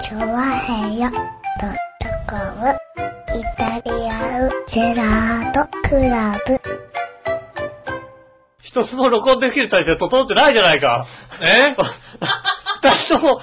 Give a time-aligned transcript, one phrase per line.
[0.00, 1.20] チョワヘヨドッ
[2.00, 2.76] トコム。
[3.38, 6.60] イタリアンジェラートクラブ。
[8.62, 11.06] 一つも録音できる体制整ってないじゃないか。
[11.46, 11.76] え？
[12.82, 13.42] 二人とも、オッ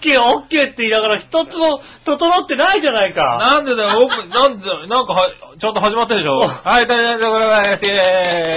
[0.00, 3.38] ケーオッケーって言いながら一つも整ってないじゃないか。
[3.40, 6.40] なんでだよ、オープン、なんで、なんかは、ちゃんと始まってるでしょ。
[6.40, 7.94] はい、大丈夫、大丈夫、イェ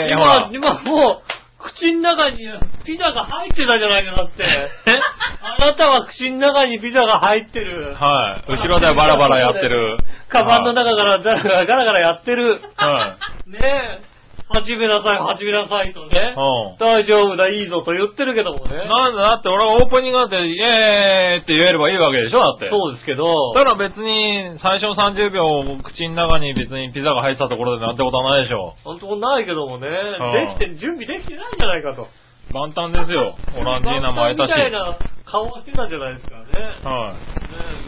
[0.08, 0.12] ーイ。
[0.12, 1.25] 今、今もう、
[1.66, 2.38] 口の中に
[2.86, 4.44] ピザが入ってたじゃないかだって。
[5.42, 7.96] あなたは口の中にピザが入ってる。
[7.96, 8.52] はい。
[8.52, 9.98] 後ろではバラバラやってる。
[10.30, 12.62] カバンの中からガラガラやってる。
[12.76, 14.15] はねえ。
[14.48, 16.36] 始めなさい、始めなさいとね。
[16.38, 18.78] うん大丈夫だ、いいぞと言ってるけどもね。
[18.86, 22.70] なんだ、だって俺はオープニングだって、イェーイって言えればいいわけでしょだって。
[22.70, 23.54] そうですけど。
[23.54, 25.44] ただ別に、最初の30秒、
[25.82, 28.76] 口の中に別にピザが入ってたところでなんてことはないでしょ。
[28.84, 29.88] 本当ないけどもね。
[29.88, 32.08] んできて、準備できてないんじゃないかと。
[32.54, 33.36] 万端ですよ。
[33.58, 34.48] オランジーナも会えたし。
[34.48, 36.46] みたいな顔をしてたじゃないですかね。
[36.54, 37.16] ねはい。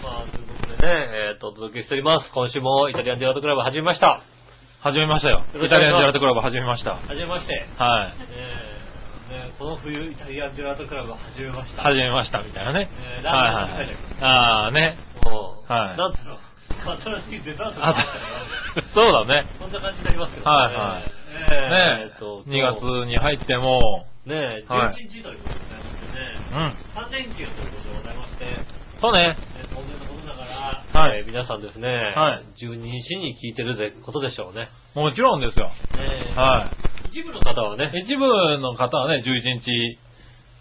[0.04, 2.32] まあ、ということでね、えっと、お届けしております。
[2.34, 4.24] 今週もイタリアンジェラートクラブ始めました。
[4.88, 5.44] 始めましたよ。
[5.52, 6.96] イタリアンジェラートクラブ始めました。
[7.12, 7.52] 始めまして。
[7.52, 8.16] ねはい。
[9.28, 11.84] えねこの冬イタリアンジェラートクラブ始めました。
[11.84, 12.88] 始めましたみたいなね。
[12.88, 14.64] えーはいはいは。
[14.64, 14.96] ああね。
[15.28, 16.40] もうはいなんだろう。
[17.28, 19.52] 新しいデザートがああったらそうだね。
[19.60, 22.80] そんな感じになりますけどはいはいえーねえーっと、2月
[23.12, 27.04] に入っても、ねえ、はい11日ということでございましてね、うん。
[27.04, 28.56] 3連休ということでございまして、
[29.04, 29.36] そうね。
[29.36, 29.36] ね
[29.68, 30.07] 当然の
[30.58, 34.70] はいえー皆さんですね、はい12日に聞いてるぜことでしょうね。
[34.96, 35.68] もちろんですよ。
[35.68, 36.72] ねえは
[37.14, 38.02] 一部の方はね、い。
[38.02, 40.00] 一部の方はね、11日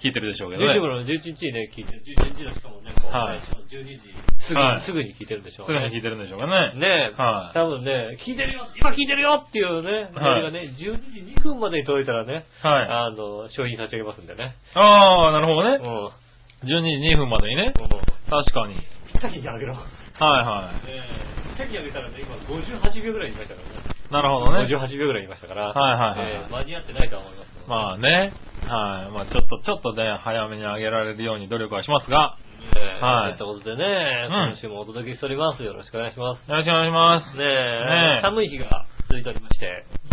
[0.05, 0.77] 聞いてるでしょうけどね。
[0.77, 3.41] 一部の11日にね、聞いてる、11日のしかもね、こう、はい
[3.73, 4.13] 12時
[4.47, 6.79] すぐに、はいすぐに聞いてるんでしょうすぐに聞いてるんでしょうかね。
[6.79, 12.89] ねえ、はい多分ね、聞いてるよ今聞いてるよっていうね、メールがね、12時2分までに届いたらね、はい。
[12.89, 14.57] あの、商品差し上げますんでね。
[14.75, 15.79] ああ、なるほどね。
[15.81, 16.69] うん。
[16.69, 17.73] 12時2分までにね。
[17.81, 18.75] うん確かに。
[19.17, 19.72] ぴったりにあげろ。
[19.72, 19.81] ね
[20.20, 21.00] はいはえ、
[21.48, 23.97] ぴったりにあげたらね、今58秒ぐらい言いましたからね。
[24.11, 24.12] い。
[24.12, 24.69] なるほどね。
[24.69, 27.49] 58秒ぐらい言いましたから、はいはいはいえー間に合ってないとは思います。
[27.66, 28.32] まあね。
[28.69, 29.12] はい。
[29.12, 32.37] まあちょっと、ちょっとね、早めに上げられるように努力はしますが、
[32.75, 35.62] ねえはいということでね、うん今週もお届けしております。
[35.62, 36.49] よろしくお願いします。
[36.49, 37.37] よろしくお願いします。
[37.38, 39.66] ねえ、ねえ寒い日が続いておりまして。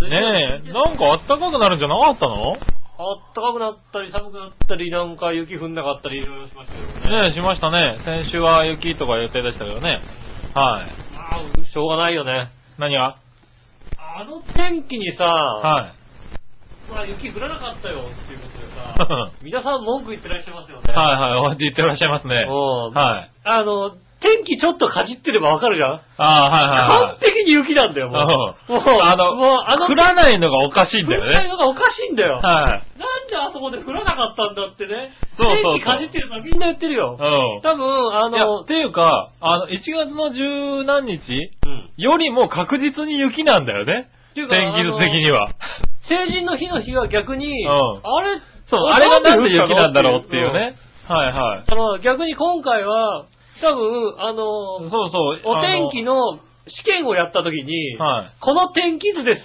[0.08, 2.56] ねえ、なんかあったかくなるんじゃなかったの？
[2.96, 7.18] あったかくなったり寒くなったり、なんか雪降んなかったり、いろいろしましたけどね。
[7.22, 7.98] ねえ、しましたね。
[8.04, 10.00] 先週は雪とか予定でしたけどね。
[10.54, 10.92] はい。
[11.12, 12.50] まあ、しょうがないよね。
[12.78, 13.16] 何が？
[13.98, 15.92] あの天気にさ、は
[16.88, 16.92] い。
[16.92, 20.94] まあ雪降らなかったよっていうことでさ、 皆さん文句言ってらっしゃいますよね。
[20.94, 22.44] はいはい、おって言ってらっしゃいますね。
[22.46, 23.30] うんはい。
[23.42, 27.20] あの、天気ちょっとかじってればわかるじゃんああ、はいはいはい。
[27.20, 28.72] 完璧に雪なんだよ、もう。
[28.72, 31.50] うんもう、あの、もう、あの、降らないのがおかしいんだよ降らないね。
[31.50, 32.40] のがおかしいんだよ。
[32.40, 32.98] はい。
[32.98, 35.12] なんであそこで降らなかったんだってね。
[35.36, 37.18] そうそう天気かじってるのはみんな言ってるよ。
[37.20, 37.60] うん。
[37.60, 41.90] 多分、あのっ、ていうか、あの、1月の十何日うん。
[41.98, 44.08] よりも確実に雪なんだよね。
[44.34, 45.52] 天気図的には。
[46.08, 47.74] 成人の日の日は逆に、んあ
[48.22, 50.76] れ、そう、あれがなんで雪なんだろうっていうね。
[51.06, 51.64] はいはい。
[51.70, 53.26] あの、逆に今回は、
[53.64, 55.40] 多分、あの、そうそう。
[55.44, 58.32] お天気の、の試験をやった時に、はい。
[58.40, 59.42] この天気図です。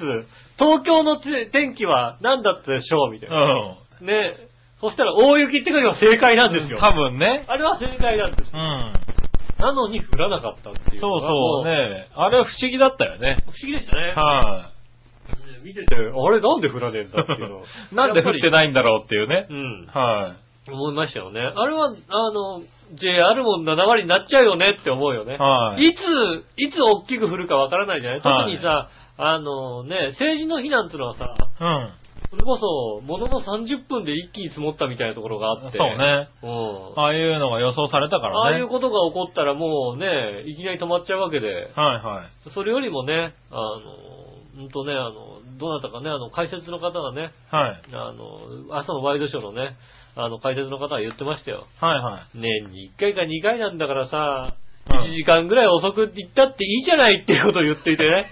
[0.58, 3.76] 東京のて天気は何だったでしょうみたいな。
[4.02, 4.06] うん。
[4.08, 4.36] ね。
[4.82, 6.80] そしたら大雪って書けば正解なんですよ。
[6.82, 7.46] 多分ね。
[7.48, 8.56] あれは正解なんですう。
[8.56, 8.60] ん。
[9.60, 11.20] なのに降らなかったっていうそう。
[11.20, 12.08] そうね。
[12.14, 13.44] あれは不思議だったよね。
[13.44, 14.14] 不思議でしたね。
[14.16, 14.72] は
[15.52, 17.60] ね見てて、あれなんで降らねえんだっていうの。
[17.60, 17.64] い。
[17.96, 19.54] なんで降っていないんだろうっていうねう。
[19.54, 19.88] ん。
[19.88, 20.36] は
[20.72, 21.42] 思いましたよね。
[21.42, 22.62] あれは、あの、
[22.94, 25.36] JR も7割になっちゃうよねって思うよね。
[25.36, 25.38] い。
[25.38, 25.84] はい。
[25.84, 25.98] いつ、
[26.58, 28.22] いつ大きく降るかわからないじゃない？
[28.22, 31.90] 特はいにさ、あのね、成人の日なんてのはさ、うん。
[32.32, 35.78] それこそ、ものの30分で一気に積もったみたいなところがあって。
[35.78, 36.30] そうね。
[36.44, 37.00] うん。
[37.02, 38.52] ああいうのが予想されたからね。
[38.52, 42.50] ああいうことが起こったらもうね、いきなり止まっちゃうわけで、はいはい。
[42.54, 47.82] それよりもね、あの、うんとね、あの、どうなったかね、あの、解説の方がね、はい。
[47.94, 49.76] あの、朝のワイドショーのね、
[50.24, 51.68] あの、解説の方が言ってましたよ。
[51.80, 52.38] はいはい。
[52.38, 58.30] 年に1回か2回なんだからさ、うん1時間ぐらい遅く行ったっていいじゃないっていうことを言っていてね。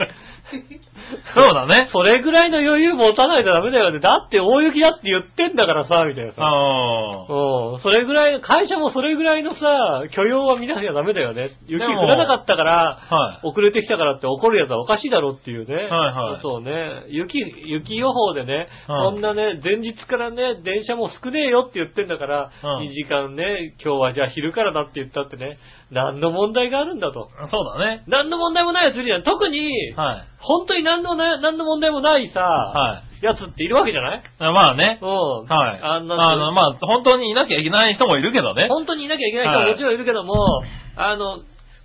[1.36, 1.90] そうだね。
[1.92, 4.00] それぐらいの余裕持たないとダメだよね。
[4.00, 6.42] だって大雪だって言ってんだからさ、みたいなさ。
[6.44, 7.80] あうん。
[7.80, 11.52] それぐらい、会社もそれぐらいのさ、許容は見なきゃダメだよね。
[11.68, 13.16] 雪降らなかったから、あ。
[13.16, 13.48] はい。
[13.48, 15.76] 遅れてきたからって怒るやつはおかしいだろっていうね。
[15.76, 17.04] はいはいそうね。
[17.08, 25.58] 雪、雪予報でね、はいそんなね、前日からね、電車も少ねえよって言ってんだから、うん2時間ね、今日はじゃあ昼からだって言ったってね、
[25.92, 27.30] 何の問題があるんだと。
[27.50, 28.04] そうだね。
[28.08, 29.24] 何の問題もないやついるじゃん。
[29.24, 30.26] 特に、はい。
[30.40, 34.24] 本当に何のな、何の問題もないさ、はやつっているわけじゃない？
[34.40, 35.00] あまあね。
[35.02, 35.10] うん。
[35.46, 35.80] はい。
[35.82, 38.68] あんな、あの、まあ、本当にいなきゃいけない人もいるけどね。
[38.70, 40.64] 本当にいなきゃいけない人ももちろんいるけども、
[40.96, 41.40] あの、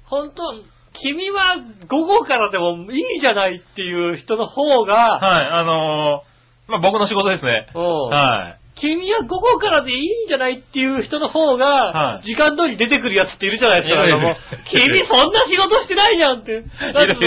[0.04, 0.42] 本当、
[1.00, 1.56] 君は
[1.88, 7.66] 午後からでもいいじゃないっていう人の方が、はい、あのーまあ、僕の仕事ですね。
[7.74, 8.61] うんはい。
[8.80, 14.02] 君は午後からでいいんじゃないっていう人の方がは、い時間通り出てくるやつっているじゃないですか。
[14.02, 16.50] いるい君そんな仕事してないじゃんって。
[16.50, 16.68] いるい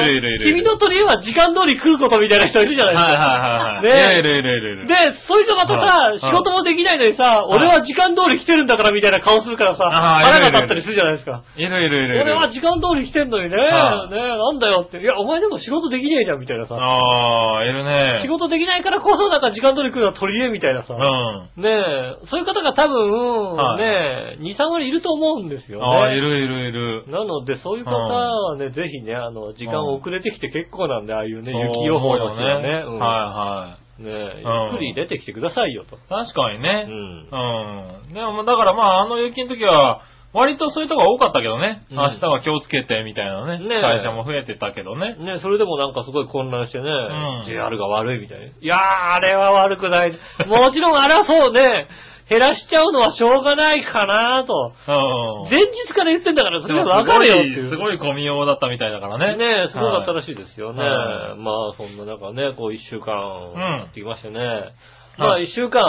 [0.03, 3.13] るいるいる君の取り柄は時間通り来ることみたいな人いるじゃないですか。
[3.13, 4.15] はいはいはいはい。
[4.15, 4.87] ねいるいるいるいるいる。
[4.87, 4.95] で、
[5.27, 11.43] そいつまたさ、はい仕事もできないのにさ、俺は時間通り来てるんだからみたいな顔するからさ、腹が立ったりするじゃないですか。
[11.55, 12.21] いるいるいる。
[12.21, 14.99] 俺は時間通り来てんのにね、はいねなんだよって。
[14.99, 16.75] いや、お前でも仕事できねえじゃんみたいなさ。
[16.75, 18.21] ああ、いるね。
[18.23, 20.93] 仕事できないからこそなんか時間通り来るのは取り柄みたいなさ。
[20.93, 21.34] うん。
[21.57, 25.85] ねえ、そういう方が多分、はいねえ、2、3割いると思うんですよね。
[25.85, 27.05] ああ、いるいるいる。
[27.07, 32.61] なので、そういう方はね、ぜひね、あの、時間遅れてきて結構なんで、ああいうね、そう雪予報のね。
[32.61, 32.83] ね。
[32.85, 33.85] うんはいはい。
[34.03, 35.97] ねえ、うんゆっくり出てきてくださいよと。
[36.09, 36.83] 確かにうね。
[36.83, 36.89] ん。
[36.89, 38.13] うん。
[38.13, 40.01] でも、だからまあ、あの雪の時は、
[40.35, 41.87] 割とそういうとこが多かったけどね。
[41.89, 43.57] うん明日は気をつけて、みたいなね。
[43.57, 45.15] ねえ会社も増えてたけどね。
[45.15, 48.45] ねそれでもなんかすごい混乱してね、ん JR が悪いみたいな。
[48.45, 48.79] いやー、
[49.15, 50.11] あれは悪くない。
[50.45, 51.87] もちろんあれはそうね、
[52.27, 54.73] 減らしちゃうのはしょうがないかなと。
[54.87, 55.49] うん。
[55.51, 57.69] 前日から言ってんだから、それはわかるよっていう。
[57.69, 59.37] すごい、すごい混みようだったみたいだからね。
[59.37, 60.83] ねえ、すごかったはいらしいですよね。
[60.83, 64.73] はいまあ、そんな中ね、こう一週間、んやってきましてね。
[65.17, 65.81] まあ一週間、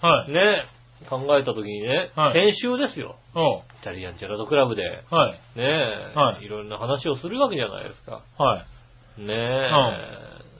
[0.00, 0.32] はい。
[0.32, 0.66] ね、
[1.08, 3.16] 考えた時にね、はい先週ですよ。
[3.80, 5.32] イタリアンジェラートクラブで、はい。
[5.58, 5.64] ね
[6.14, 8.22] え、はいいろんな話をするわけじゃないですか。
[8.38, 8.64] は
[9.18, 9.22] い。
[9.22, 9.70] ねえ、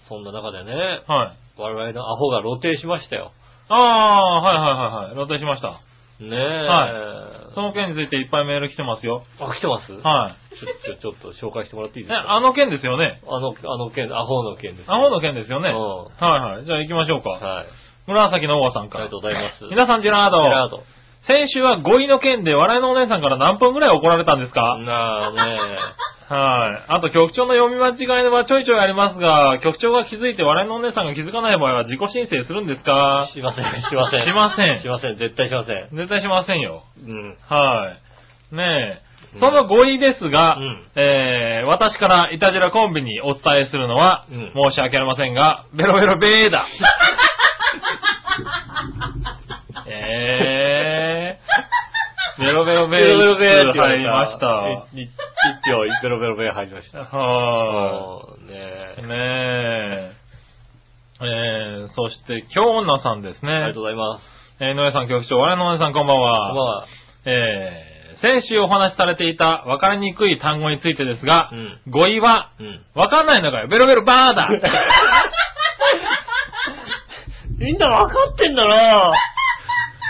[0.08, 0.72] そんな中でね、
[1.06, 1.60] はい。
[1.60, 3.32] 我々のアホが露呈しましたよ。
[3.68, 5.26] ああ、はいはいはいはい。
[5.26, 5.80] 露呈しました。
[6.20, 9.24] ねえ、はその件についていっぱいメール来てますよ。
[9.38, 9.92] あ、来てます？
[9.92, 10.58] はい。
[10.58, 12.34] ちょ、ちょ、ちょっと紹介してもらっていいでえ、すか？
[12.34, 13.20] あの件ですよね。
[13.24, 14.90] あの、あの件、アホの件です。
[14.90, 15.70] アホの件ですよね。
[15.70, 16.64] うんはいはい。
[16.64, 17.30] じゃあ行きましょうか。
[17.30, 17.66] はい。
[18.08, 19.04] 紫のおばさんから。
[19.04, 19.64] ありがとうございます。
[19.70, 20.38] 皆さん、ジェラード。
[20.40, 20.82] ジェラード。
[21.28, 25.40] 先週は語彙の件で笑いのお姉さんから何分くらい怒られたんですか、なあね
[26.30, 26.92] はい。
[26.96, 33.28] あと局長の読み間違いはちょいちょいありますが、局長が気づいて笑いのお姉さんが気づかない場合は自己申請するんですか？
[33.34, 34.28] しません、しません。
[34.28, 35.88] しませんしません、絶対しません。
[35.96, 36.84] 絶対しませんよ。
[36.96, 37.36] うん。
[37.48, 37.92] は
[38.52, 38.56] い。
[38.56, 39.02] ねえ。
[39.02, 39.08] うん
[39.40, 46.64] その語彙ですが、うんえー、私からイタジラコンビにお伝えするのは、うん申し訳ありませんが、ベロベロベーだ。
[49.86, 54.86] えー、ベロベロベーベロベロ入りました。
[54.94, 55.10] 一
[55.64, 56.98] 票、ベロベロベロ入りました。
[57.00, 59.02] はねい。
[59.06, 60.12] ねえ。
[61.20, 63.52] えー、そして、京女さんですね。
[63.52, 64.24] ありがとうございます。
[64.60, 66.48] えー、井上さん局長、我のお姉さんこんばんは。
[66.48, 66.86] こんばんは。
[67.24, 72.84] えー、先週お話しされていた分かりにくい単語についてですが、うん語彙は、うん。
[72.94, 73.68] 分かんないのかよ。
[73.68, 74.48] ベロベロバーだ
[77.58, 79.12] みんな分かってんだな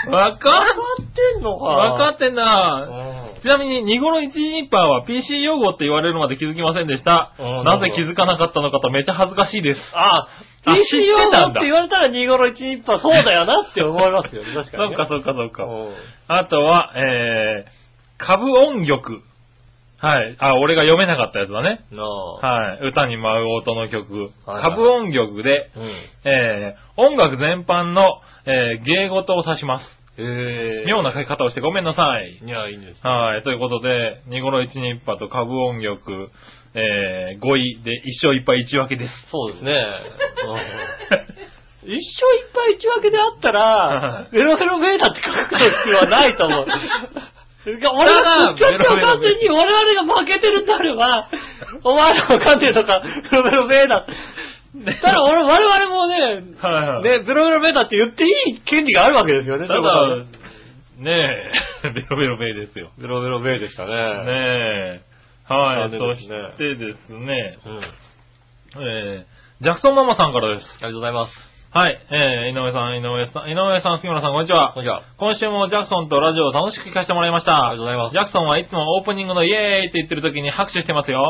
[0.05, 2.85] 分かってんのか分かってんうな。
[2.85, 7.33] んちなみに、ニゴロ1ニッパーは PC 用語って言われるまで気づきませんでした。
[7.39, 9.81] うんなぜ気づかなかったのかとめっちゃ恥ずかしいです。
[9.93, 10.27] あ、
[10.65, 14.95] あ PC 用語って言われたら2頃1日パーそうだよなって思いますよね、確かに、ね。
[14.99, 15.63] そっかそっかそっか。
[15.63, 15.93] うん
[16.27, 17.71] あとは、えー、
[18.17, 19.23] 株音曲。
[20.01, 20.35] はい。
[20.39, 21.81] あ、俺が読めなかったやつだね。
[21.97, 22.87] はい。
[22.87, 24.13] 歌に舞う音の曲。
[24.45, 26.31] はいはい株音曲で、うん。
[26.31, 28.03] えー、音楽全般の、
[28.45, 29.83] えー、芸事を指します。
[30.21, 30.85] へえ。
[30.87, 32.39] 妙な書き方をしてごめんなさい。
[32.43, 33.05] いや、いいんです。
[33.05, 33.43] はい。
[33.43, 36.29] ということで、ニゴロ一ニッパと株音曲、
[36.75, 39.13] えー、5位で一勝一敗一分けです。
[39.31, 39.77] そうですね。
[40.45, 41.39] う ん
[41.81, 42.01] 一生いっ
[42.53, 46.65] ぱい一分けであったら、ベロベロベータって書く必要はないと思う。
[47.73, 51.29] 俺が、ちょっと完全に我々が負けてるんであれば、
[51.83, 54.05] お前らわかんねえとか、ベロベロベータ。
[55.01, 56.73] ただ俺、我々もね、はい。
[56.73, 57.03] はい。
[57.03, 58.55] ね、ベロベロベータって言ってい。
[58.55, 58.61] い。
[58.61, 59.67] 権利があるわけですよね。
[59.67, 60.25] ただ、
[60.97, 61.15] ね
[61.83, 62.91] え、ベロベロベイですよ。
[62.97, 63.91] ベロベロベーでしたね。
[63.91, 65.53] ねえ。
[65.53, 65.89] はい。
[65.89, 67.59] そし残念ですねてですね、
[68.75, 68.83] うん。
[68.83, 70.65] えー、ジャクソンママさんからです。
[70.65, 71.48] ありがとうございます。
[71.71, 72.01] はい。
[72.09, 74.83] えー、井上さん、井上さん、井上さん、杉村さん、こんにちはこん。
[74.83, 75.05] にちは。
[75.21, 77.69] 今週もジャクソンとラジオを楽しく聞かせてもらいました。
[77.69, 81.21] ありがとうございますジャクソンはいつもオープニングのイエーイって言ってる時に拍手してますよ。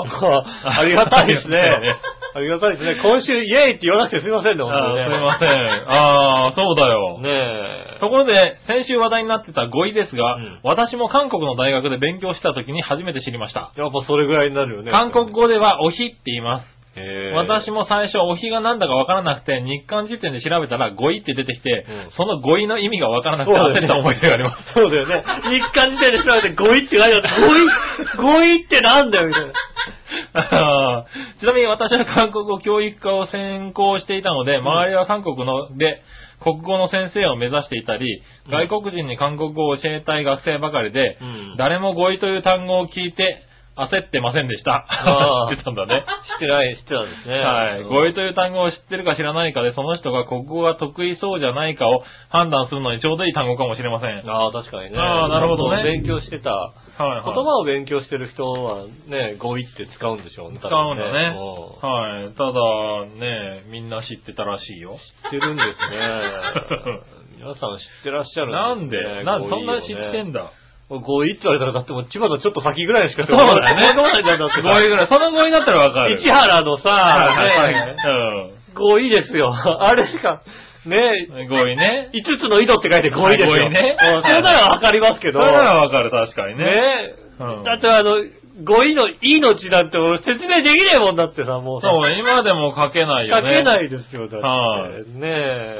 [0.63, 1.59] ありがたいですね
[2.31, 3.01] ありがたいですね。
[3.03, 5.07] 今週イエーイって言わなくてすいませんね、本当にね。
[5.11, 5.49] すいません。
[5.91, 7.19] あー、そうだよ。
[7.19, 7.29] ね
[7.97, 7.99] え。
[7.99, 13.71] ところで、先週話題になってた語彙ですが、うん私も韓国の大学で勉強した時に初めて知りました。
[13.75, 14.91] やっぱそれぐらいになるよね。
[14.91, 16.78] 韓国語ではおひって言います。
[17.35, 22.11] 私も最初おひがなんだかわからなくて、日韓辞典で調べたら語彙って出てきて、うん。
[22.11, 24.73] その語彙の意味がわからなくて焦った思い出があります。
[24.75, 25.23] そうだよね。
[25.51, 27.29] 日韓時点で調べて語彙って書いてあって、
[28.17, 29.53] 語彙、語彙ってなんだよ、みたいな。
[30.33, 31.05] あ
[31.37, 36.01] ーちなみに私は韓国語教育科を専攻していたので、周りは韓国ので、
[36.41, 38.51] 国語の先生を目指していたり、うん。
[38.67, 41.55] 外国人に韓国語を教えたい学生ばかりで、うん。
[41.57, 43.43] 誰も語彙という単語を聞いて
[43.87, 44.85] 焦ってませんでした。
[45.51, 46.05] 知ってたんだね。
[46.33, 47.39] 知ってない、知ってたんですね。
[47.39, 47.81] はい。
[47.81, 54.29] うん語彙という単語を知ってるか知らないかで、その人が国語が得意そうじゃないかを判断するのにちょうどいい単語かもしれません。
[54.29, 54.97] ああ、確かにね。
[54.99, 56.51] あーなるほどね勉強してた。
[56.51, 60.59] はいはい言葉を勉強してる人はね、語彙って使うんでしょうね。
[60.59, 61.33] 使うんだね。
[61.33, 62.33] 多はい。
[62.35, 64.97] ただ、ね、みんな知ってたらしいよ。
[65.23, 65.75] 知ってるんですね。
[67.39, 69.15] 皆さん知ってらっしゃるなんんですね。
[69.19, 69.23] で？
[69.23, 70.51] なんでそんな知ってんだ？
[70.89, 70.97] だ。
[70.97, 73.85] 語彙って言われたら、だってもう千葉のちょっと先ぐらいしかそうだよね。
[73.85, 75.07] わかんないんだって語彙ぐらい。
[75.07, 76.19] その語彙だったらわかる。
[76.21, 79.53] 市原のさ、はいねはい語彙ですよ。
[79.53, 80.41] あれしか、
[80.85, 81.49] ね、うん。
[81.49, 82.09] 語彙ね。
[82.13, 83.55] 5つの井戸って書いて語彙ですよ。
[83.55, 85.41] 語彙ねうんそれならわかりますけど。
[85.41, 86.65] それならわかる、確かにね。
[86.65, 86.71] ね
[87.39, 88.13] うんだってあの、
[88.63, 91.89] 語彙の命なんて俺説明できねえもんだってさ、もうさ。
[91.89, 93.47] そう、今でも書けないよね。
[93.49, 94.45] 書けないですよ、だって。
[94.45, 95.27] はいね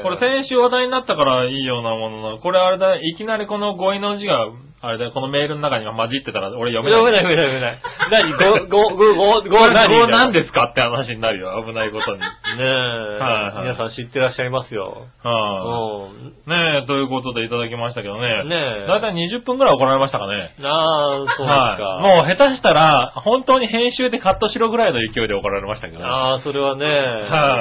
[0.02, 4.38] これ先週話題になったからいいようなものの、これあれだ、いきなりこの語彙の字が、
[4.82, 7.00] あれだよ、このメールの中に混じってたら俺読めない。
[7.04, 7.80] 読めない読めない読めない。
[8.08, 8.66] 何？
[8.66, 9.92] ご、ご、ご、ご、ご、何？
[9.92, 12.20] 語何ですかって話になるよ、危ないことに。
[12.20, 12.26] ね
[12.60, 13.20] え。
[13.20, 15.06] はい皆さん知ってらっしゃいますよ。
[15.22, 16.28] はうん。
[16.28, 18.28] い、ねえ、ということでいただきましたけどね。
[18.44, 20.54] ねえだいたい20分くらい怒られましたかね。
[20.64, 21.64] ああ、そうですか。
[21.66, 22.18] はい。
[22.18, 26.04] もう下手したら、本当に編集でカットしろぐらいの勢いで怒られましたけどね。
[26.06, 26.92] ああ、それはね、はい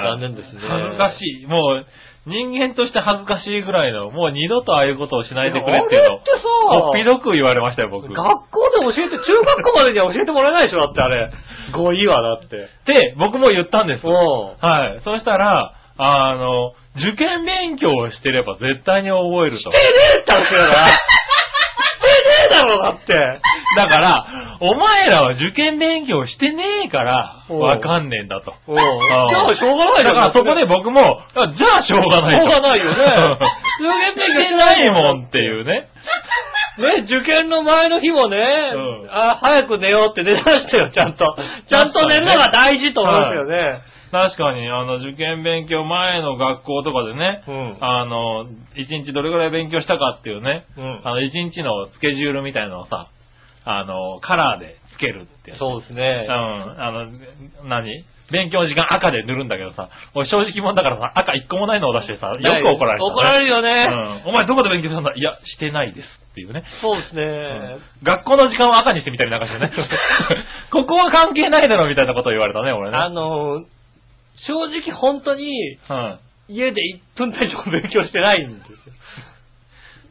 [0.07, 0.61] 残念ですね。
[0.61, 1.47] 恥ずかしい。
[1.47, 1.85] もう、
[2.29, 6.38] 人間として恥ずかしいぐらいの、もう二度とああいうことをしないでくれっていうのってさ
[6.69, 8.07] こっぴどく言われましたよ、僕。
[8.07, 11.31] 学校で教えて、中学校までには教えてもらえないでしょ、だってあれ。
[11.74, 12.69] 語彙はだって。
[12.86, 14.05] で、僕も言ったんです。
[14.05, 14.13] うん。
[14.13, 15.01] はい。
[15.03, 19.71] そしたら、あの、受験勉強をしてれば絶対に覚えると。
[19.71, 19.75] してね
[20.17, 20.75] えって話だな。
[22.49, 23.13] だろ、だって。
[23.77, 24.25] だから、
[24.59, 28.53] お前らは受験勉強してねえから、うんわかんねえんだと。
[28.67, 28.75] うん。
[28.77, 28.85] じゃ
[29.23, 32.51] あ、しょうがないだからそこで僕も、あじゃあしょうがないと。
[32.51, 33.37] しょうがないよね
[33.79, 35.87] 受験勉強してないもんっていうね。
[36.79, 38.37] ね、受験の前の日もね、
[38.73, 41.35] うんあ早く寝ようって寝だしたよ、ちゃんと。
[41.69, 43.81] ちゃんと寝るのが大事と思いますよね。
[44.11, 53.09] 確かに、あの、受験勉強前の学校とかでね、うんあの、一日どれぐらい勉強したかっていうね、うんあの、一日のスケジュールみたいなのをさ、
[53.65, 56.33] あの、カラーでつけるってそうですねうん。。
[56.33, 57.11] あの、
[57.65, 58.05] 何？
[58.31, 63.85] 勉強時間赤で塗るんだけどさ、俺正直者だからさ、赤一個もないのを出してさ、よく怒られた、怒られるよね。
[63.89, 64.29] うん。
[64.29, 65.13] お前どこで勉強したんだ？
[65.15, 66.63] いや、してないですっていうね。
[66.81, 67.23] そうですね。
[67.23, 69.71] うん学校の時間を赤にしてみたりなんかしてね。
[70.71, 72.97] ここは関係ないだろみたいなことを言われたね、俺ね。
[72.97, 73.65] あの、
[74.48, 76.19] 正直本当には
[76.50, 76.53] い。
[76.55, 76.81] 家で
[77.15, 78.75] 1分以上勉強してないんですよ。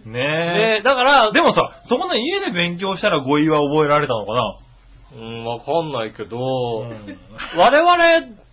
[0.06, 0.82] ねねえ。
[0.82, 4.58] だから、でもさ、そこの家で勉強したら語彙は覚えられたのかな？
[5.10, 7.18] うん、わかんないけど、うん
[7.56, 7.94] 我々、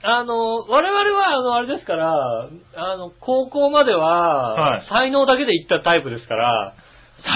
[0.03, 6.73] あの、我々は、あの、あれですから、あの、高校までは、はい才能だけで行ったタイプですから、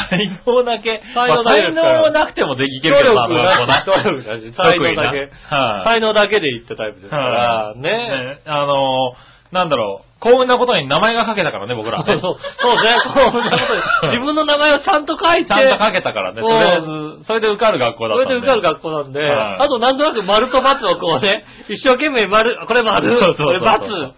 [0.09, 1.01] 才能だけ。
[1.13, 5.19] 才能だけまあ才能なくてもできるけどな、力なし、学校な努力なし、才能だけ。
[5.55, 5.87] はい。
[5.87, 7.89] 才能だけで行ったタイプですから、はいね。
[7.89, 12.05] ねあのーなんだろう、幸運なことに名前が書けたからね、僕らね。
[12.07, 12.93] そうそうそうね。
[13.31, 13.65] こうなこ
[14.01, 16.41] とで 自分の名前をちゃんと書いて、ちゃんと書けたからね。
[16.41, 18.23] とりあえず、それで受かる学校だった。
[18.25, 24.11] それで受かる学校なんで、はいあとなんとなく丸と×をこうね、一生懸命丸、これ丸、そうそうそうそうこれ×。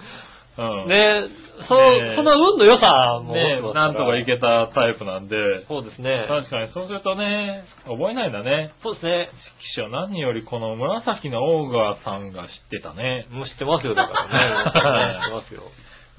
[0.58, 0.88] うん。
[0.90, 1.30] ね
[1.68, 5.36] そねう、その運の良さもねなんとかいけたタイプなんで。
[5.68, 6.26] そうですね。
[6.28, 8.74] 確かに、そうするとね、覚えないんだね。
[8.84, 9.30] そうですね。
[9.76, 13.28] 記者何よりこの紫のオーガーさんが知ってたね。
[13.32, 14.72] もう知ってますよ、だからね。
[15.22, 15.64] 知ってますよ。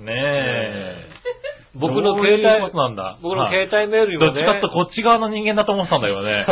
[0.00, 1.06] ねえ。
[1.74, 3.18] 僕の携帯と、なんだ？
[3.22, 4.44] 僕のはい携帯メールにもね。
[4.44, 6.44] どっちかとこっち側の人間だと思ってたんだよね。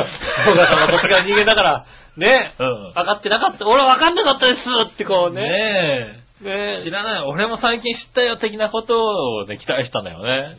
[0.47, 2.93] そうだから、こっちが人間だから、ね、うん。
[2.95, 3.67] 分かってなかった。
[3.67, 4.59] 俺は分かんなかったです
[4.95, 5.43] ってこうね。
[5.43, 6.85] ねねえ。
[6.85, 7.23] 知らない。
[7.23, 10.57] 俺も最近知ったよ的なことをね、期待したんだよね。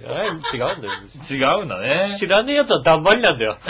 [0.54, 0.94] 違うんだよ。
[1.30, 2.18] 違うんだね。
[2.20, 3.58] 知らねえ奴はだんまりなんだよ。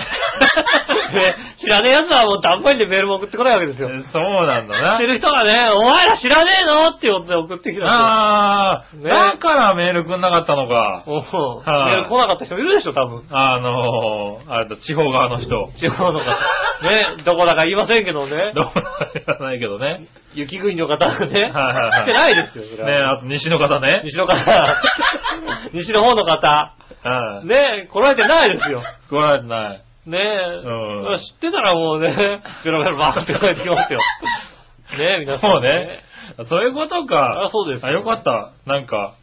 [1.15, 3.89] ね知らねえ奴はもうだんまりでメールも送ってこないわけですよ。
[4.12, 5.08] そうなんだな知って。
[5.08, 7.86] る人がね、お前ら知らねえのってことで送ってきた。
[7.86, 11.03] ああ、ねだからメールくんなかったのか。
[11.06, 11.22] おう
[11.63, 13.24] はいメール来なかった人いるでしょ、多分。
[13.32, 15.70] あのー、あれだ、地方側の人。
[15.80, 16.25] 地方の方。
[16.25, 18.51] ね、どこだか言いませんけどね。
[18.53, 18.72] どうも
[19.13, 20.08] 言わないけどね。
[20.34, 24.01] 雪国の方がね、はいはいはい来てないですよ、それねはあと西の方ね。
[24.03, 24.36] 西の方。
[25.74, 26.74] 西の方の方。
[27.03, 27.48] はい。
[27.48, 28.81] ね来られてないですよ。
[29.10, 29.81] 来られてない。
[30.05, 34.00] ねうん知ってたらもうね、ベロベロバーって帰ってきますよ。
[34.98, 35.51] ね皆さん。
[35.51, 36.03] そうね。
[36.50, 37.43] そういうことか。
[37.46, 38.53] あそうですよあ、よかった。
[38.65, 39.15] なんか、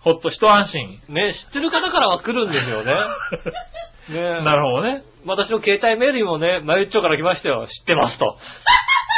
[0.00, 1.00] ほっと一安心。
[1.08, 2.92] ね、知ってる方からは来るんですよね。
[4.10, 5.02] ねなるほどね。
[5.26, 7.66] 私の携帯メールにもね、まゆっちょから来ましたよ。
[7.66, 8.36] 知ってますと。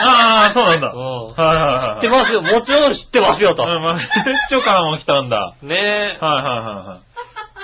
[0.04, 0.92] ああ、そうなんだ。
[0.92, 2.04] うんはいはいはい。
[2.04, 2.42] 知ってますよ。
[2.42, 3.62] もちろん知ってますよと。
[3.64, 5.36] うん、まあ、別所感も来たんだ。
[5.36, 6.24] はいねえ。
[6.24, 7.06] はいはいはい。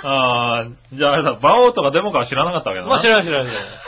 [0.05, 2.95] ああ、じゃああれだ、馬王とかデモかは知らなかったわけだな。
[2.95, 3.73] まあ知らない知らない知らない。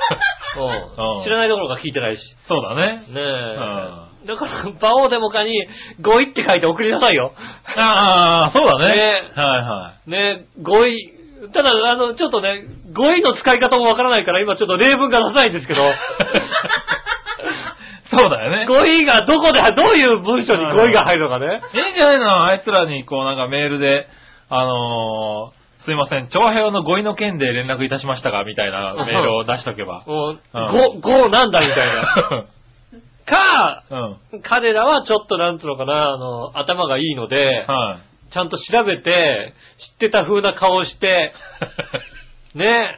[0.58, 1.24] うんうん。
[1.24, 2.22] 知らないどころか聞いてないし。
[2.48, 3.04] そうだね。
[3.10, 4.28] ねえ。
[4.28, 5.68] だから、馬王デモカに、
[6.02, 7.34] 語彙って書いて送りなさいよ。
[7.78, 8.96] ああ、そうだね。
[8.96, 10.10] ねはいはい。
[10.10, 11.12] ねえ、語彙。
[11.54, 15.84] ただ、あの、ちょっとね、語彙の使い方もわからないから、今ちょっと例文が出さないんですけど、
[18.18, 18.66] そうだよね。
[18.66, 21.62] 語彙がどこで、どういう文章に語彙が入るのかね。
[21.74, 24.08] いいんじゃないのあいつらに、こうなんかメールで、
[24.50, 30.04] あのー、すいません、長平の語彙の件で連絡いたしましたが、みたいなメールを出しとけば。
[30.08, 32.46] もう、うん語、語なんだみたいな。
[33.26, 33.84] か、
[34.32, 34.42] うん。
[34.42, 38.34] 彼らはちょっとなんつうのかな、あの、頭がいいので、はい。
[38.34, 39.54] ちゃんと調べて、
[39.94, 41.34] 知ってた風な顔をして、
[42.54, 42.98] ね。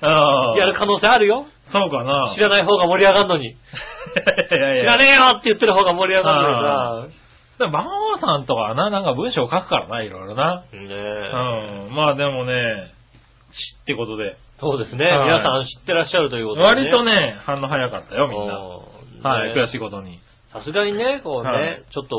[0.57, 1.45] やる可能性あるよ。
[1.71, 2.33] そうかな。
[2.35, 3.47] 知らない方が盛り上がるのに。
[3.51, 3.55] い
[4.51, 7.13] やいや知らねえよって言ってる方が盛り上がるのに
[7.59, 10.63] でも、馬王さんとかはな、なんか文章を書くからな、いろいろな。
[10.71, 10.77] さ。
[10.77, 11.89] ねうえ。
[11.89, 11.95] ん。
[11.95, 12.91] まあでもね、
[13.51, 14.37] 知ってことで。
[14.59, 15.05] そうですね。
[15.05, 18.57] はい皆さん知ってらっしゃるということで、割とね、反応早かったよ、みんな。
[18.57, 20.19] うんはい、ね悔しいことに。
[20.53, 22.15] さすがにね、こうね、はいちょっと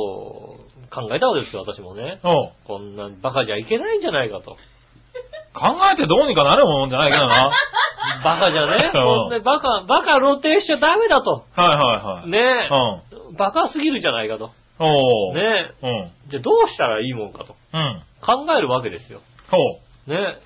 [0.90, 2.20] 考えたわけですよ、私もね。
[2.24, 4.56] おうこんなバカじゃいけないんじゃないかと。
[5.58, 7.34] 考えてどうにかなるもんじゃないけどな。
[7.34, 7.52] は
[8.20, 8.92] いバカじゃね、
[9.44, 11.44] バカ、バカ露呈しちゃダメだと。
[11.56, 12.30] はいはい。
[12.30, 12.68] ね
[13.28, 13.36] うん。
[13.36, 14.50] バカすぎるじゃないかと。
[14.78, 15.34] おう。
[15.34, 16.10] ねうん。
[16.30, 17.54] じゃあどうしたらいいもんかと。
[17.72, 18.02] うん。
[18.20, 19.20] 考えるわけですよ。
[19.50, 19.56] ほ
[20.06, 20.10] う。
[20.10, 20.36] ね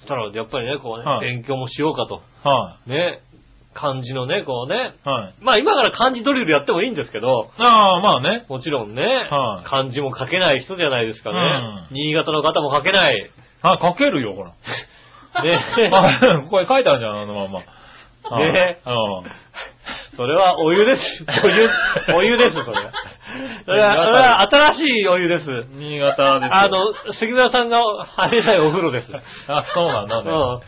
[0.00, 2.22] そしたらやっぱりね、こうね、はい勉強もしようかと。
[2.44, 3.20] はね
[3.72, 4.94] 漢字のね、こうね。
[5.06, 5.08] い。
[5.08, 5.34] はい。
[5.40, 8.44] まあ今から漢字ドリルやってもいいんですけど、ああ、まあね。
[8.48, 11.38] もちろんね、はい漢字も書けない人じゃないですかね。
[11.38, 13.30] うん新潟の方も書けない。
[13.62, 14.50] あ、書けるよ、ほら。
[15.44, 15.56] ね
[15.92, 17.60] あこれ書いてあるじゃん、あのまんま。
[18.28, 19.30] はいねうん。
[20.16, 21.24] それはお湯です。
[21.44, 21.68] お湯、
[22.18, 22.76] お湯です、それ。
[23.64, 25.46] それは、それは新しいお湯です。
[25.70, 26.50] 新潟ですよ。
[26.52, 29.08] あの、杉村さんが入れないお風呂です。
[29.48, 30.30] あ、そうなんだね。
[30.30, 30.60] うん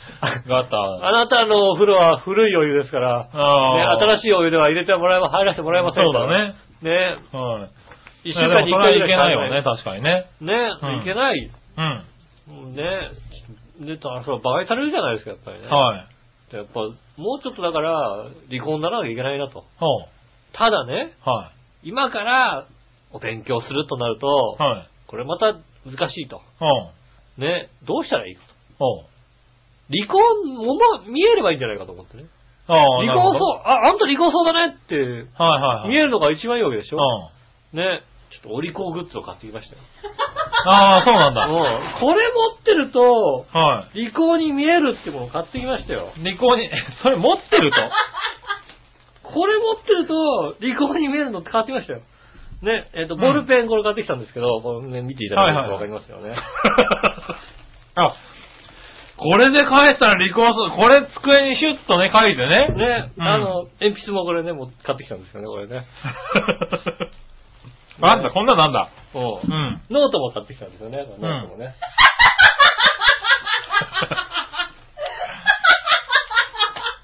[0.49, 0.79] ガタ。
[1.07, 6.55] あなたのお風呂は古いお湯ですから、あね、新しいお湯では入れてもらえま、入らせてもらえませんそうだね。
[6.83, 7.19] ね。
[7.33, 7.69] は
[8.25, 8.31] い。
[8.31, 9.63] 一週間に一回いけないよね、ね。
[9.63, 10.27] 確かにね。
[10.41, 11.51] うんいけない。
[11.77, 12.03] うん。
[12.47, 13.11] ね。
[13.81, 15.69] で、あそう、馬鹿にされるじゃないですか、やっぱりね。
[15.69, 16.09] は
[16.53, 16.57] い。
[16.57, 19.65] やっぱ、もうちょっとだから、離婚にならなきゃいけないなと。
[20.53, 21.53] ただね、は
[21.83, 22.67] 今から
[23.11, 24.63] お勉強するとなると、い。
[24.63, 24.89] はい。
[25.07, 25.55] これまた
[25.87, 26.41] 難しいと。
[27.39, 27.71] ね。
[27.85, 28.43] どうしたらいいか
[28.79, 29.07] と。
[29.89, 32.25] 離婚もま、見えればいいんじゃないかと思ってね。
[32.67, 35.91] 離婚そうあ、あんた離婚そうだねって、はいはいはい。
[35.91, 36.99] 見えるのが一番いいわけでしょ。
[37.73, 37.79] うん。
[37.79, 38.03] ね。
[38.33, 39.83] ちょっとお利口グッズを買ってきましたよ。
[40.67, 41.47] ああ、そうなんだ。
[41.47, 41.53] うん。
[42.01, 46.13] これ持ってると、は利口に見えるってものを買ってきましたよ。
[46.17, 46.25] い。
[46.25, 46.71] 利口に、
[47.03, 47.77] それ持ってると？
[49.23, 52.01] これ持ってると、利口に見えるのって買ってきましたよ。
[52.63, 56.37] ね、えっ、と、ボールペンこれ買ってきたんですけど、これね、見ていただけるとわかりますよね。
[57.97, 58.15] あ、
[59.17, 60.77] これで返したら離婚する。
[60.77, 62.69] これ机にシュッとね、書いてね。
[62.75, 65.85] ね、うんあの、鉛筆もこれね、もう買ってきたんですよね、これね。
[67.99, 68.89] なんだ、こんななんだ。
[69.15, 69.81] うんうん。
[69.91, 71.75] ノートも買ってきたんですよね、ノートもね。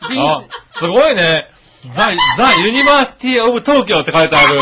[0.08, 0.40] ビ あ、
[0.78, 1.46] すごいね。
[1.96, 4.58] The The University of 東京って書いてある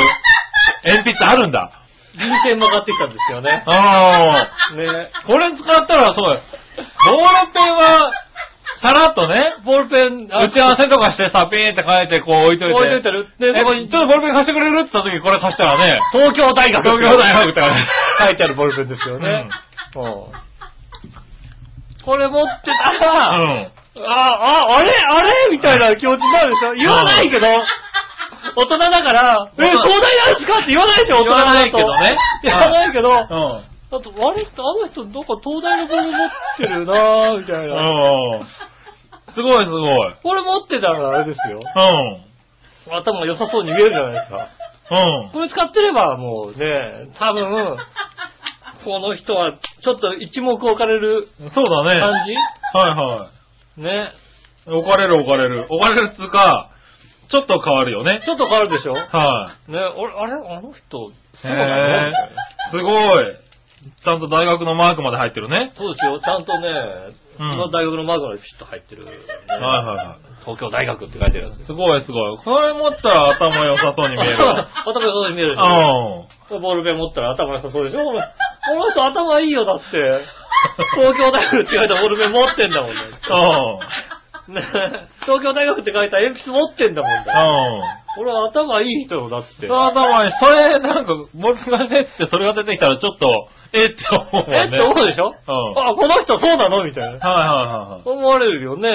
[0.85, 1.71] 鉛筆あるんだ。
[2.19, 3.65] 便箋も買ってきたんですよね。
[3.67, 4.75] ああ。
[4.75, 5.11] ね。
[5.27, 6.43] これ使ったらそうよ。
[7.07, 8.11] ボールペンは、
[8.83, 12.75] さらっとね、ボールペン、打ち合わせとかしてさ、ピーって書いてこう置いといて。
[12.75, 14.81] 置いといたら、え、で、そこにちょっとボールペン貸してくれる？
[14.81, 17.62] って言った時これ貸したらね、 東京大学東京大学って
[18.21, 19.49] 書いてあるボールペンですよね。
[19.97, 20.12] うん。
[22.05, 23.73] これ持ってたら、うん。
[24.07, 25.31] あ、あ、あれあれ？
[25.51, 26.75] みたいな気持ちになるでしょ？
[26.75, 30.55] 言わないけど、大人だから、え、東大なんですか？
[30.62, 31.47] って言わないでしょ大人だと。
[31.47, 32.17] 言わないけどね。
[32.43, 33.65] 言わないけど、うん。
[33.88, 37.75] あと、あれあの人、どっか東大のボール持ってるなぁ、みたいな。
[37.77, 38.46] うん。
[39.35, 40.14] すごいすごい。
[40.22, 41.61] これ持ってたらあれですよ。
[42.87, 42.96] うん。
[42.96, 44.49] 頭が良さそうに見えるじゃないですか。
[44.90, 45.31] うん。
[45.33, 47.77] これ使ってればもうね、多分、
[48.85, 52.01] この人はちょっと一目置かれるそうだね。
[52.01, 52.31] 感はい
[52.94, 53.31] は
[53.77, 54.12] じね。
[54.66, 54.70] い。
[54.72, 55.66] 置かれる置かれる。
[55.68, 56.70] 置かれるっつうか、
[57.31, 58.22] ちょっと変わるよね。
[58.25, 58.94] ちょっと変わるでしょ？
[58.94, 59.57] ね、は
[59.96, 60.33] 俺、あれ？
[60.57, 61.14] あの人、い。
[61.42, 62.29] そうなのみたいな
[62.70, 63.46] すごい。
[64.05, 65.72] ちゃんと大学のマークまで入ってるね。
[65.77, 66.20] そうですよ。
[66.20, 66.68] ちゃんとね、
[67.38, 71.66] うんその大学のマークまでピシッと入ってる、ねはいはいは東京大学って書いてるやつい。
[71.66, 72.38] すごいすごい。
[72.38, 74.68] これ持ったら頭良さそうに見えるわ。
[74.88, 76.29] 頭良さそうに見えるでしょ。
[76.57, 79.99] うボールペン持ったら頭良さそうでしょこの人頭いいよ、だって。
[80.96, 83.01] 東京大学って書いたボールペン持ってんだもんね。
[83.01, 83.05] ん。
[83.05, 84.55] うん。
[84.55, 84.62] ね
[85.27, 87.44] 東京大学って書いた鉛筆持ってんだもんだ。
[87.44, 88.22] うん。
[88.22, 89.66] 俺は頭いい人よだって。
[89.66, 94.61] そう、頭に、それ、なんか、ボールペンがねって、それが出てきたらちょっと、えって思うもんね。
[94.65, 95.29] えって思うでしょ？
[95.29, 95.79] うん。
[95.79, 96.85] あ、この人そうなの？
[96.85, 97.19] みたいな。
[97.19, 98.89] はいは思われるよね。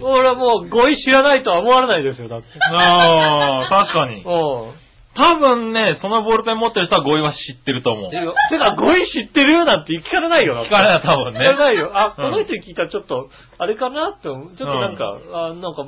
[0.00, 2.46] う俺はもう語彙知らないとは思われないですよ、だって。
[2.56, 2.76] いはい。
[2.76, 4.22] ああ、確かに。
[4.26, 4.72] うん。
[5.14, 8.10] 多分ね、そのボールペン持ってる人は語彙は知ってると思う。
[8.10, 8.16] て
[8.58, 11.40] か、語彙知ってるなんて聞かれないよ、だって聞かれない多分ね。
[11.40, 11.90] 聞かれないよ。
[11.94, 14.56] あ、うんこの人に聞いたらちょっと、あれかなって思う。
[14.56, 15.84] ちょっとなんか、あ、なんか、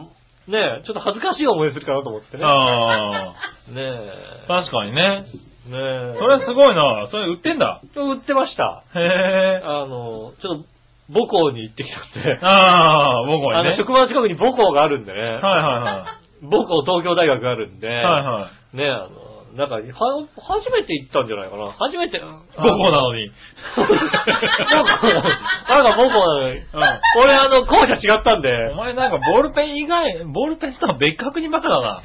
[0.47, 2.45] ねえ、ちょっと恥ずかしい思いするかなと思ってね。
[2.47, 3.33] あ
[3.69, 4.45] ねえ。
[4.47, 5.25] あ、確かにね。
[5.67, 6.19] ねえ。
[6.19, 7.07] それすごいな。
[7.11, 7.81] それ売ってんだ。
[7.97, 8.85] 売ってました。
[8.95, 9.63] へえ。
[9.65, 10.65] あの、ちょっと、
[11.13, 12.39] 母校に行ってきたんで。
[12.43, 13.69] ああ、僕はね。
[13.69, 15.21] あの、職場の近くに母校があるんでね。
[15.21, 17.87] はいは母校東京大学があるんで。
[17.87, 18.05] いはい。
[18.05, 18.77] はいはい。
[18.77, 19.24] ねえ、あの、
[19.55, 21.71] なんか、は、初めて行ったんじゃないかな。
[21.79, 22.19] 初めて。
[22.19, 23.31] 母校なのに。
[23.77, 26.59] 母校なんか母校なのに。
[26.59, 26.67] うん。
[27.23, 32.03] 俺、あの、校舎違ったんで、お前なんかボールペン以外、ボールペンとは別格にバカだな。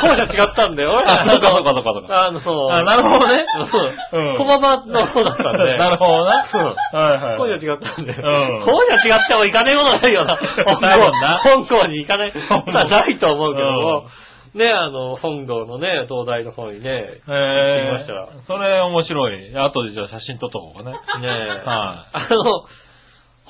[0.00, 2.70] 校舎違ったんで、俺、あそうかそうかそうかそうかあの、そう。
[2.72, 3.44] あ、なるほどね。
[3.70, 4.20] そう。
[4.20, 5.76] うん駒場の方だったんで。
[5.78, 6.46] なるほどな。
[6.50, 7.36] そうはいはい。
[7.36, 8.12] 校舎違ったんで。
[8.12, 10.38] うん校舎違っても行かねえことないよな。
[10.80, 12.32] ないもんな本校に行かない。
[12.32, 14.06] ないと思うけども。
[14.54, 19.56] ね、あの、本堂のね、東大の方にね、え行きましたー、それ面白い。
[19.56, 20.92] 後でじゃあ写真撮っとこうかね。
[21.20, 21.28] ね
[21.64, 22.66] はあの、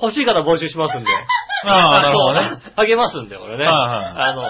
[0.01, 1.11] 欲しい方募集しますんで。
[1.67, 2.63] ああ、なるほどね。
[2.77, 3.65] あげますんで、俺ね。
[3.65, 4.43] はいはいあの、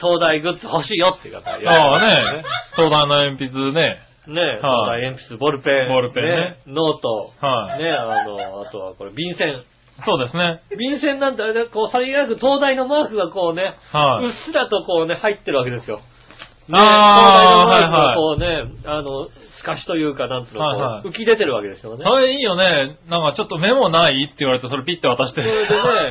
[0.00, 2.42] 東大グッズ欲しいよっていう方いらっしゃああね。
[2.76, 4.06] 東大の鉛筆ね。
[4.26, 9.62] ね、はい東大鉛筆、ボールペン、ボールペンねノート、はいね、あの、あとはこれ、便箋。
[10.06, 10.62] そうですね。
[10.78, 15.96] 便箋なんてあれで、こう、さりげなく東大のマークがこうね、はいうっすらとこうね、入ってるわけですよ。
[15.96, 16.02] ね、
[16.68, 19.28] 東大のマークがはいこうね、あの、
[19.60, 22.04] 透かしというか、なんつうの、はいはい浮き出てるわけですよね。
[22.06, 22.98] それいいよね。
[23.08, 25.42] なんかちょっとメモないって言われてそれピッて渡して。
[25.42, 25.66] それ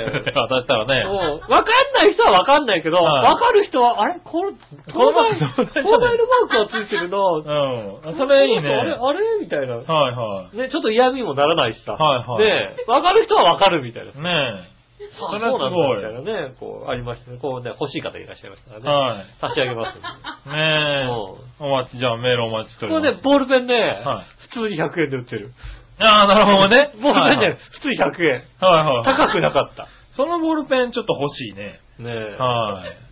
[0.05, 1.05] でね 渡したらね。
[1.05, 4.15] もうわかんない人はわかんないけど、はいわかる人は、あれ？
[4.23, 4.51] これ、
[4.93, 8.17] この東大、マーク東大のマークがついてるなうん。
[8.17, 8.69] それいいね。
[8.69, 9.19] あれ、あれ？
[9.41, 9.77] みたいな。
[9.77, 11.93] はいはね、ちょっと嫌味もならないしさ。
[11.93, 14.11] はいはいねわかる人はわかるみたいな。
[14.11, 14.15] い。
[14.15, 14.68] ねあ
[15.15, 17.39] それはすごいそうなんだみたいなね、こう、ありましたね。
[17.39, 18.83] こうね、欲しい方いらっしゃいましたからえ。
[18.83, 18.91] ね。
[18.91, 19.25] はい。
[19.39, 20.57] 差し上げますんで。
[20.57, 21.07] ねえ。
[21.07, 23.03] うお待ち、じゃあメールお待ちしております。
[23.03, 25.53] これね、ボールペンね、はい普通に100円で売ってる。
[25.99, 26.91] ああ、なるほどね。
[27.01, 28.43] ボールペンはいね、普通に100円。
[28.59, 29.05] はいはい。
[29.05, 29.87] 高くなかった。
[30.11, 31.79] そのボールペンちょっと欲しいね。
[31.99, 32.35] ねえ。
[32.37, 33.09] はい。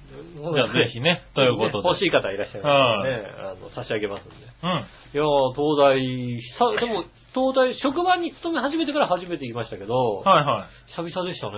[0.54, 1.88] じゃあぜひね、ということで。
[1.88, 4.36] 欲しい方いらっしゃいますからね、あの、差し上げますんで。
[4.36, 4.69] うん。
[4.69, 4.73] い
[5.13, 7.04] やー東大、さ、でも、
[7.38, 10.91] 東大、職場に勤め始めてから初めて行きましたけど、はいはい。
[10.97, 11.58] 久々でしたね。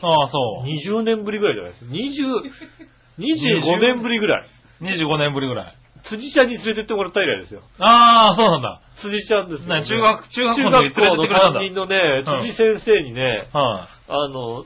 [0.00, 0.66] ああ、そう。
[0.66, 1.92] 20年ぶりぐらいじゃないですか。
[1.92, 4.46] 20、 25年ぶりぐらい。
[4.80, 5.74] 25年ぶりぐらい。
[6.08, 7.62] 辻ちゃんに連れてってもらった以来ですよ。
[7.78, 8.80] ああ、そうなんだ。
[9.02, 14.64] 辻ちゃんですよ、ね中学中学校中の時学校の連れてってくれたんだ担任のね、辻先生にね、はあの、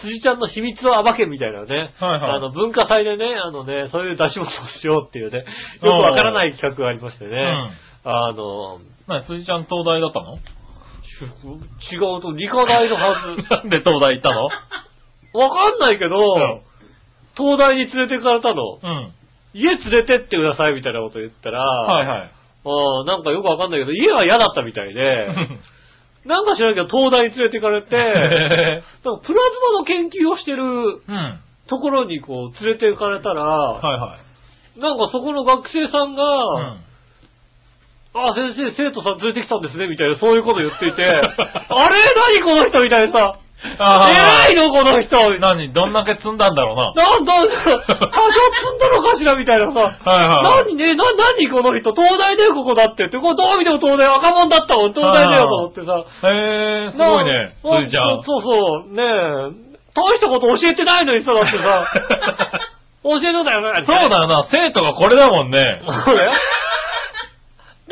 [0.00, 5.44] 辻ちゃんの秘密を暴けみたいなね、はいはいあの、文化祭でね、あのね、そういう出し物をしようっていうね、よ
[5.82, 8.93] くわからない企画がありましてね、うんあの、い。
[9.06, 10.36] なに、辻ちゃん東大だったの？
[11.92, 13.42] 違うと、理科大のはず。
[13.56, 14.44] なんで東大行ったの？
[15.34, 16.60] わかんないけど、ん
[17.36, 18.78] 東大に連れて行かれたの。
[18.82, 19.12] うん。
[19.52, 22.30] 家連れてってくださいみたいなこと言ったら、はいはい。
[23.06, 25.28] なんかよくわかんないけど、家は嫌だったみたいで、
[26.24, 31.40] なんか知らないけど、東大に連れて行かれて、へなんかプラズマの研究をしてるうん。
[31.66, 34.18] ところにこう連れて行かれたら、はいは
[34.76, 34.80] い。
[34.80, 36.76] なんかそこの学生さんが、うん。
[38.14, 41.98] あ、先生、生徒さん連れてきたんですね、みたいな、そういうこと言っていて、 あれ？
[42.14, 43.38] 何この人みたいなさ、
[43.78, 44.08] あ
[44.46, 45.16] 偉いのこの人。
[45.40, 45.72] 何？
[45.72, 46.92] どんだけ積んだんだろうな。
[46.94, 50.64] なんだ、 多少積んだのかしらみたいなさ、はいはい。
[50.64, 50.76] 何？
[50.76, 53.06] ね、な、何この人、東大だよ、ここだって。
[53.06, 56.28] って、これどう見ても東大、若者だったもん、東大だよと思ってさ。
[56.30, 58.22] へえ、すごいね、な辻ちゃん。
[58.22, 59.64] そうそう、ねえ、
[59.96, 61.86] 大したこと教えてないのにさ、だってさ、
[63.02, 63.84] 教えてたよね。
[63.86, 65.82] そうだよな、生徒がこれだもんね。
[66.06, 66.32] そうだよ。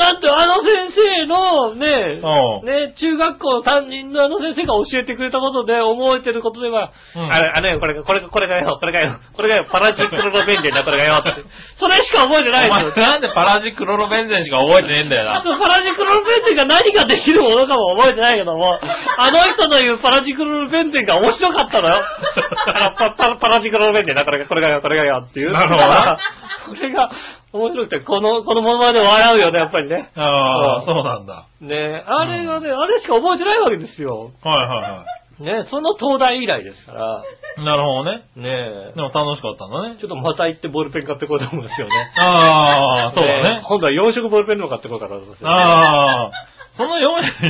[0.03, 11.31] だってあの先生のね、うんね、中学校の担任のあの先生が教えてくれたことで覚えてることでは、うんあれ、あれ、これが、これが、これがよ、これがよ、これがよ、パラチクロロベンデンだ、これがよ、って。
[11.79, 12.93] それしか覚えてないですよ。
[12.97, 15.39] 前なんでパラジクロロベンゼンしか覚えてねえんだよな。
[15.39, 21.95] あとパラジクロロベンゼンが何ができるものかも覚えてないけども、あの人の言うパラジクロロベンゼンが面白かったのよ。
[21.95, 25.53] あ のパパパラジクロロベンゼンだ、これが、これがよ、これがよっていう。
[25.53, 25.83] なるほど
[26.81, 27.11] れが
[27.53, 30.11] 面白くて、この、このままで笑うよね、やっぱりね。
[30.17, 31.47] ああ、そうそうなんだ。
[31.61, 34.33] ねえ、あれがね、あれしか覚えてないわけですよ。
[34.43, 35.05] はいはいは
[35.39, 37.23] ねえ、その東大以来ですから、
[37.59, 37.65] い。
[37.65, 38.23] なるほどね。
[38.37, 39.97] ねえで、も楽しかったんだね。
[40.01, 42.13] ちょっとまた行ってボールペン買ってこようと思うんですよね。
[42.17, 43.63] ああ、そうだえね。
[43.67, 45.55] 今度は4色ボールペンの買ってこようかなと思うんですよ、ね。
[45.55, 46.31] ああ、
[46.77, 47.01] その4、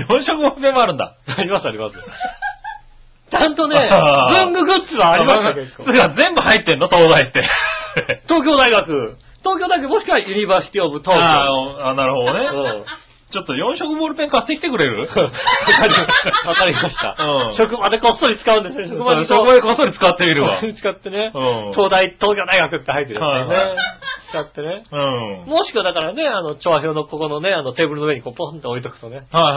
[0.09, 1.15] 4色もペンもあるんだ。
[1.27, 1.97] ありますあります。
[3.31, 5.85] ちゃんとね、あー文具グッズはありました結構。
[5.85, 6.89] それが全部入ってんの？
[6.89, 7.43] 東大って。
[8.29, 9.17] 東京大学。
[9.43, 11.23] 東京大学もしくは University of 東京。
[11.23, 12.47] あーあ、なるほどね。
[12.79, 12.85] うん
[13.33, 15.01] ちょっと4色ボールペン買ってきてくれる？
[15.01, 15.25] わかり
[16.45, 17.17] わかりました。
[17.19, 18.89] うん職場でこっそり使うんですよ。
[18.93, 20.61] 職場にそこでこっそり使ってみるわ。
[20.61, 21.33] 使ってね。
[21.35, 23.55] うん東大、東京大学って入ってるやつね。
[23.57, 23.77] はいはい
[24.33, 24.85] 使ってね。
[24.93, 24.97] う
[25.49, 25.51] ん。
[25.51, 29.27] もしくはだからね、あの、調和表のここのね、あの、テーブルの上にこうポンって置いとくとね。
[29.31, 29.55] はいはい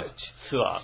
[0.00, 0.10] はい
[0.50, 0.80] 実は、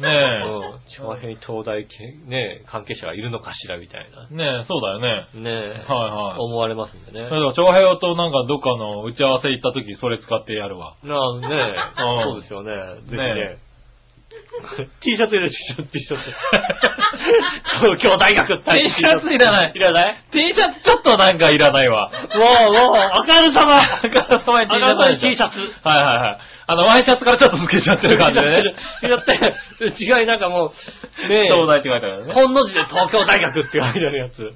[0.00, 0.18] はい。
[0.18, 4.34] ねうん、調和表に東大系、ね、関係者がいるのかしらみたいえ。
[4.34, 5.28] ねえ、そうだよね。
[5.34, 5.40] な。
[5.40, 7.24] ねはいはい思われますんでね。
[7.24, 10.96] だから、長平となんかどっかの打ち合わせ行った時それ使ってやるわ。
[11.02, 12.72] なあね うんそうですよね。
[13.06, 13.58] ぜひねね。
[15.00, 15.56] T シャツ入れて、
[15.90, 16.24] T シャツ。
[17.80, 22.10] 東京大学って T シャツいらないいらない？T シャツちょっとなんかいらないわ。
[22.10, 23.80] もう、もう、あかるさま。
[24.04, 25.58] あからさまに T シャツあからさまに T シャツ。
[25.58, 26.57] はいはいはい。
[26.70, 28.62] あの、ワイシャツからちょっと透けちゃってる感じでね。
[29.08, 32.34] だって、違いなんかもう、ねえ、東大って書いてあるよね。
[32.34, 34.52] 本の字で東京大学って書いてあるやつ。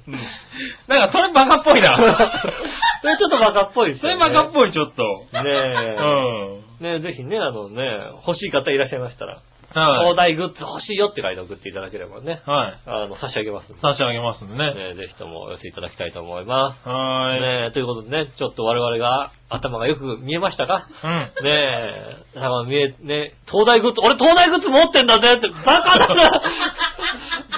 [0.87, 1.89] なんかそれバカっぽいな。
[3.01, 4.07] それちょっとバカっぽいですそ。
[4.07, 5.03] れバカっぽいちょっと。
[5.41, 5.95] ねえ。
[5.97, 6.85] うん。
[6.85, 7.83] ねえ、ぜひね、あのね、
[8.27, 9.41] 欲しい方いらっしゃいましたら、
[9.73, 10.15] はい東。
[10.15, 12.77] 大グッズ欲しいよって書いて送っていただければね、はい。
[12.85, 13.81] あの、差し上げますんで。
[13.81, 14.73] 差し上げますんでね。
[14.73, 16.89] ね、ぜひともお寄せいただきたいと思います。
[16.89, 17.41] はーい。
[17.65, 20.87] ねということでね、ちょっと我々が頭がよく見えましたか？
[21.03, 21.11] うん。
[21.11, 26.15] ねえ、頭見え、ね、東大グッズ、俺東大グッズ持ってんだぜって、バカだな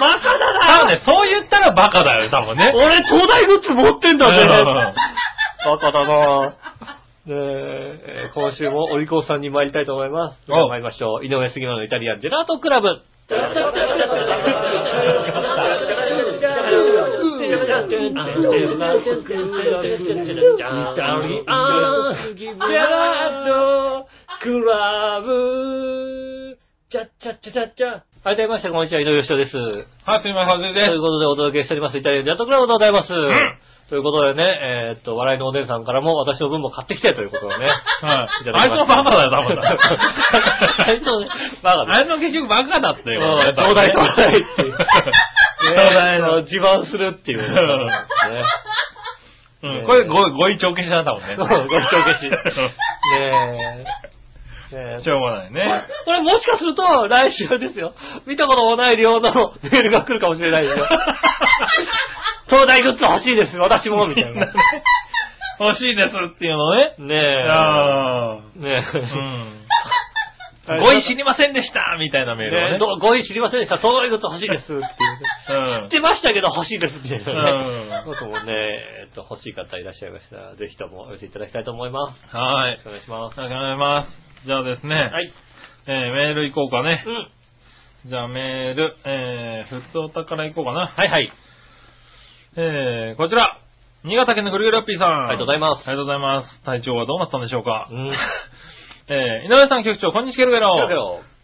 [0.00, 2.70] バカだな多分ね、そう言ったらバカだよ、多分ね。
[2.74, 4.48] 俺東大グッズ持ってんだぜうん
[5.64, 6.54] バカだな
[7.26, 10.46] ねええー今週もお利口さんに参りたいと思います。
[10.46, 11.26] ではお参りましょう。
[11.26, 12.86] 井上杉村のイタリアンジェラートクラブ。
[28.22, 29.56] はい、どうもみなさん、こんにちは、井上義雄です。
[29.56, 31.00] はい、すみません、ですという。
[31.00, 33.08] ことでお届けしております、イタリアンジェラートクラブでございます。
[33.88, 37.66] ということでね、えーっと、笑いのお姉さんからも私の分も買ってきてということでね。
[38.02, 38.42] はい。
[38.42, 39.62] いただきましたあいつもバカだよ、多分。
[39.62, 41.28] あいつもね、
[41.62, 43.20] バカだあいつも結局バカだってよ。
[43.22, 44.72] うん東大東大っていう。
[44.72, 44.78] ね
[45.70, 46.42] 東大の。
[46.42, 47.38] 自慢するっていう
[49.62, 51.36] うん、これご、ご意帳消しだったもんね。
[51.36, 53.84] そうご意帳消し ね
[54.72, 55.00] え。
[55.02, 55.86] しょうがないね。
[56.04, 57.94] これもしかすると、来週ですよ。
[58.26, 60.88] 見たこともない量のメールが来るかもしれないよ。
[62.48, 64.46] 東大グッズ欲しいです、私も、みたいな。
[65.58, 66.94] 欲しいですっていうのね。
[66.98, 67.48] ねえ。
[67.48, 68.98] あねあ。
[68.98, 69.06] うえ。
[69.06, 69.66] ん。
[70.66, 72.72] はいご意知りませんでしたみたいなメールをね。
[72.72, 73.78] ねどご意知りませんでした。
[73.78, 74.90] 東大グッズ欲しいですっていうね。
[75.48, 77.24] うん知ってましたけど欲しいですっていうね。
[77.24, 78.52] うん僕もね、
[79.06, 82.36] えっと、欲しい方いらっしゃいましたら、ぜひともお寄せいただきたいと思います。
[82.36, 82.74] はいよ。
[82.74, 83.40] ろしくお願いします。
[83.40, 84.02] お願いしま
[84.42, 84.46] す。
[84.46, 84.94] じゃあですね。
[84.96, 85.32] はい。
[85.86, 88.08] えー、メール行こうかねう。
[88.08, 88.10] ん。
[88.10, 90.86] じゃあメール、えー、ふつおたから行こうかな。
[90.88, 91.30] はいはい。
[92.58, 93.60] えー、こちら。
[94.02, 95.28] 新潟県のぐるぐるラッピーさん。
[95.28, 96.64] ありがとうございますありがとうございます。
[96.64, 97.86] 体調はどうなったんでしょうか。
[97.90, 98.12] うん。
[99.12, 100.72] えー、井上さん局長、こんにちはケルベロ。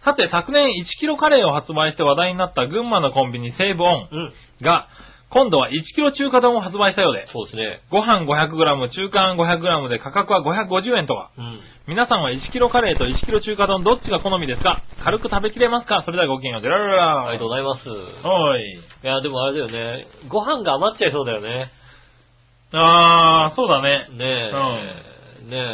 [0.03, 4.33] さて、昨年1キロカレーを発売して話題になった群馬のコンビニ西武オンうん。
[5.33, 7.81] が、今度は1キロ中華丼を発売したようで、そうですね。
[7.91, 11.31] ご飯 500g、中間 500g で価格は550円とか。
[11.37, 11.61] うん。
[11.89, 14.83] 皆さんは1キロカレーと1キロ中華丼どっちが好みですか？
[15.05, 16.03] 軽く食べきれますか？
[16.05, 16.61] それではごきげんよう。
[16.61, 17.89] ジェラララありがとうございます。
[17.89, 18.73] おい。
[18.73, 20.07] いや、でもあれだよね。
[20.29, 21.71] ご飯が余っちゃいそうだよね。
[22.73, 24.09] あー、そうだね。
[24.13, 24.51] ね
[25.45, 25.51] え。
[25.51, 25.67] ね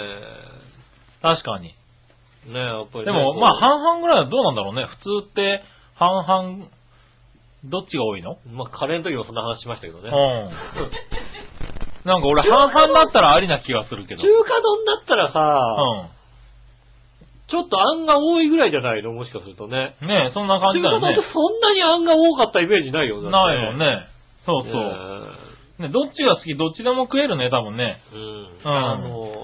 [1.23, 1.75] 確かに。
[2.49, 2.53] え。
[2.53, 4.87] ねえ、やっぱりね、でも、まあ、半々ぐらいはどうなんだろうね。
[4.87, 5.63] 普通って、
[5.95, 6.69] 半々、
[7.65, 8.39] どっちが多いの？
[8.47, 10.09] まあ、カレーの時もそんな話しましたけどね。
[10.09, 10.15] うん。
[12.09, 14.23] なんか俺半々だったらありな気がするけど。
[14.23, 16.11] 中華丼だったらさ、
[17.51, 19.13] ちょっとあんが多いぐらいじゃないの？
[19.13, 19.97] もしかするとね。
[20.03, 20.09] うん。
[20.09, 21.33] ねえ、そんな感じだよね中華丼って。
[21.33, 23.31] そんなにあんが多かったイメージないよね。
[23.31, 24.07] ないもんね。
[24.47, 24.71] そうね。
[24.71, 25.83] そう。
[25.83, 28.01] ね、どっちが好きどっちでも食えるね、多分ね。
[28.13, 28.21] うん。
[28.21, 29.38] うんあのー、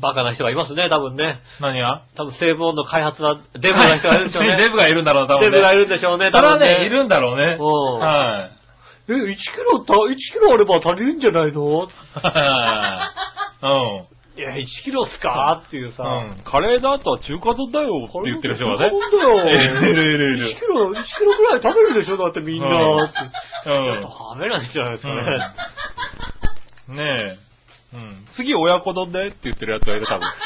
[0.00, 1.40] バカな人がいますね、多分ね。
[1.60, 2.02] 何が？
[2.16, 4.56] 多分セーブオンの開発はデブな人がいるんでしょうね。
[4.62, 5.50] デブがいるんだろう、多分ね。
[5.50, 7.56] デブがいるんでしょうね、それは多分ね、いるんだろうね。
[7.58, 7.64] うん
[7.98, 8.56] はい。
[9.08, 11.62] え、1キロた、1キロあれば足りるんじゃないの？
[13.62, 14.06] うん。
[14.38, 15.62] いや、1キロっすか？
[15.66, 16.02] っていうさ。
[16.02, 16.06] う
[16.40, 16.42] ん。
[16.44, 18.90] カレーだと中華丼だよって言ってる人がね。
[18.90, 19.46] 本当だよ。
[19.46, 19.56] いる
[19.88, 22.66] いるいるい1るキロ、1キロぐらい食べるでしょだってみんな。
[22.68, 24.02] うんってうん。
[24.02, 25.22] 食べないじゃないですかね。
[26.88, 27.02] ね
[27.34, 27.45] え。
[27.96, 28.26] うん。
[28.36, 30.28] 次親子丼でって言ってるやつがいる、多分。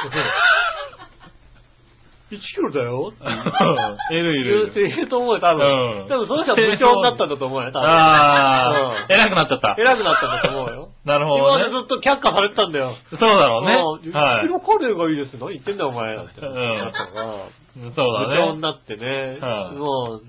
[2.30, 5.08] 1キロだよっているいるいる。
[5.08, 5.66] と思うよ、多分。
[5.66, 7.88] うん多分その人は部長になったんだと思うよ、多分。
[7.88, 9.74] ああ、うん偉くなっちゃった。
[9.76, 10.88] 偉くなったんだと思うよ。
[11.04, 11.80] なるほ今までどね。
[11.80, 12.94] ずっと却下されてたんだよ。
[13.10, 13.74] そうだろうね。
[13.74, 15.36] うん1はキロカレーがいいです。
[15.38, 16.34] 何言ってんだお前なんて。
[16.40, 17.92] うん。
[17.94, 18.60] そう部長にだね。
[18.60, 20.20] なってね、はいも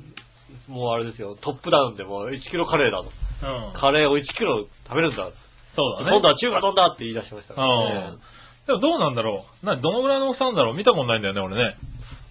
[0.69, 3.11] う、もうあれですよ、トップダウンでもう1キロカレーだと。
[3.43, 3.73] うん。
[3.79, 5.29] カレーを1キロ食べるんだ。
[5.75, 6.11] そうだね。
[6.11, 8.09] 今度は中華丼だって言い出しましたからね。
[8.11, 8.19] うん。
[8.67, 9.65] でもどうなんだろう？
[9.65, 10.75] な、どのぐらいの大きさなんだろう？
[10.75, 11.77] 見たことないんだよね、俺ね。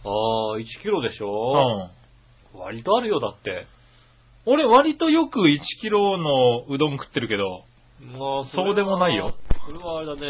[0.05, 1.91] ああ、1キロでしうょ
[2.55, 2.59] ん。
[2.59, 3.67] 割とあるよ、だって。
[4.47, 7.65] 俺割とよく1キロのうどん食ってるけど、
[8.01, 9.35] まあそうでもないよ。
[9.67, 10.21] それはあれだね、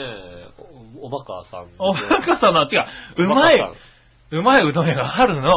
[1.01, 1.69] おおバカさん。
[1.79, 2.77] おバカさんの、違
[3.19, 3.59] う、うまい、
[4.33, 5.53] うまいうどん屋があるの。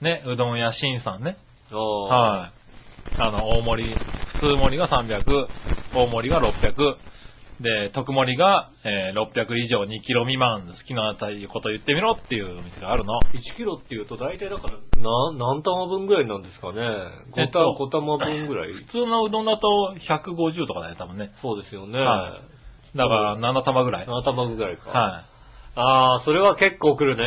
[0.00, 1.36] ね、うどん屋しんさんね。
[1.70, 1.74] い。
[1.74, 2.55] はい。
[3.18, 3.94] あの、大盛り、
[4.40, 5.48] 普通盛りが300、
[5.94, 6.96] 大盛りが600、
[7.60, 11.16] で、特盛りが、えー600以上2キロ未満、好きな
[11.48, 13.14] こと言ってみろっていうお店があるの。
[13.32, 16.82] 1キロっていうと大体だから、な、何玉分ぐらいなんですかね。
[17.36, 18.74] えっ5と玉、5玉分ぐらい。
[18.74, 21.30] 普通のうどんだと150とかだよ、多分ね。
[21.40, 21.98] そうですよね。
[21.98, 22.42] は
[22.94, 24.06] だから7玉ぐらい。
[24.06, 24.22] はい。
[24.22, 24.90] 7玉分ぐらいか。
[24.92, 25.24] あ
[25.76, 27.22] ああ、それは結構来るね。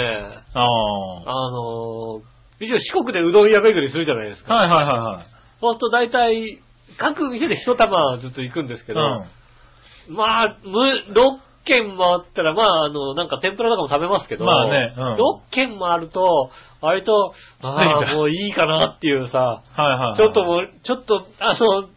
[0.54, 1.30] あー。
[1.30, 4.54] あのー、一応四国でうどん屋巡りするじゃないですか。
[4.54, 5.39] はいはいはいはい。
[5.62, 6.62] そうすると大体、
[6.98, 10.16] 各店で一玉ずつ行くんですけど、うん。
[10.16, 15.18] まあ、む、6軒もあったら、まあ、あの、なんか天ぷらとかも食べますけど、まあねうん6
[15.52, 16.50] 軒もあると、
[16.82, 20.18] 割と、ああ、もういいかなっていうさ、はいはいはい。
[20.18, 21.90] ちょっともう、ちょっと、あの、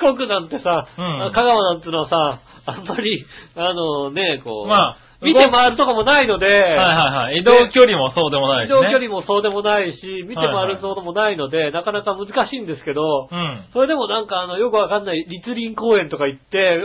[0.00, 3.24] 四国なんてさ、うん香川なんてのはさ、あんまり、
[3.54, 7.38] あのね、こう、まあ、見て回るとこもないので、はいはいはい。
[7.40, 8.78] 移動距離もそうでもないし、ね。
[8.78, 13.64] 移動距離もそうでもないし、見て回るそうでもないので、なかなか難しいんですけど、うん。
[13.72, 16.84] それでもなんかあの、よくわかんない立林公園とか行って、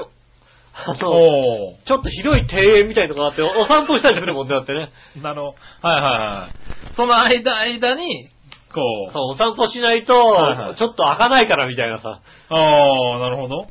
[0.74, 0.96] あの。
[0.96, 4.92] ちょっと広い庭園みたいなとこがあって、おお散歩したりするもんね、だってね。
[5.22, 5.88] なるほど。
[5.90, 6.96] はいはいはい。
[6.96, 8.30] その間、間に、
[8.74, 9.12] こう。
[9.12, 12.22] そう、お散歩しないと、はいはいちょっと開かないからみたいなさ。
[12.50, 13.64] ああ、なるほど。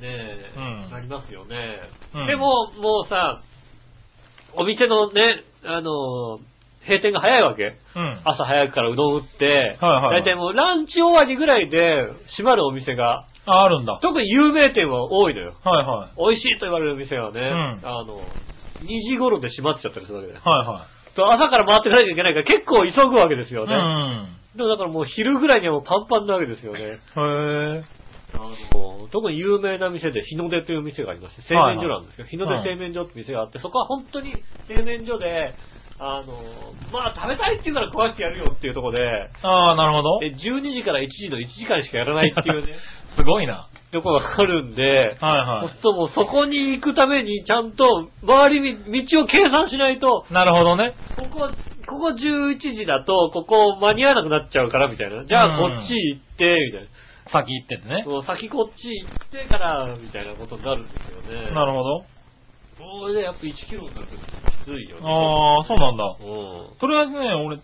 [0.00, 1.80] ねえ、うんなりますよね。
[2.14, 3.42] うんでも、もうさ、
[4.56, 6.38] お店のね、あの、
[6.86, 7.76] 閉店が早いわけ。
[7.96, 8.20] うん。
[8.24, 11.78] 朝早くからうどん打って、はいはいはい大体もうランチ終わりぐらいで
[12.36, 13.98] 閉まるお店が、あ、あるんだ。
[14.02, 15.54] 特に有名店は多いのよ。
[15.64, 16.30] はいはい。
[16.30, 18.36] 美味しいと言われる店はね、んあの、
[18.82, 20.42] 2時頃で閉まっちゃったりするわけだよ。
[20.44, 23.68] はいはと朝から回っていかなきゃいけないから結構急ぐわけですよい。
[23.68, 23.74] ね。
[23.74, 24.36] うん。
[24.56, 26.80] でもだからもう昼ぐらいにはもうパンパンなわけですよね。
[26.80, 27.95] へえ。
[28.34, 28.38] あ
[28.74, 35.54] の、特に有名な店で日の出という店がありまして、製麺所なんですけど、日の出製麺所って店があって、そこは本当に製麺所で、
[35.98, 40.18] あの、まあ食べたいって言うから食わしてやるよっていうところで、ああ、なるほど。
[40.20, 42.76] で12時から1時の1時間しかやらないっていうね、
[43.16, 43.68] すごいな。
[43.92, 50.34] ところがあるんで、はいはそうするともうそこに行くためにちゃんと周りみ道を計算しないと、い。
[50.34, 50.96] なるほどね。
[51.16, 51.48] ここ、
[51.86, 55.24] ここ11時だと、ここ間に合わなくなっちゃうから、みたいな。
[55.24, 56.88] じゃあうんこっち行って、みたいな。
[57.32, 58.02] 先行っててね。
[58.04, 61.50] そう先こっち行ってから、みたいなことになるんですよね。
[61.50, 62.06] なるほど。
[62.78, 64.20] これでやっぱ1キロになるとき
[64.64, 65.02] ついよね。
[65.02, 66.04] ああ、そうなんだ。
[66.20, 66.78] うん。
[66.78, 67.60] とりあえずね、俺、1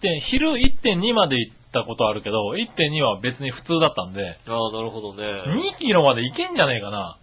[0.00, 5.24] 点、昼1.2まで行ったことあるけど、1.2は別に普通だったんで、ああ、なるほどね。
[5.24, 7.18] 2キロまで行けんじゃねえかな。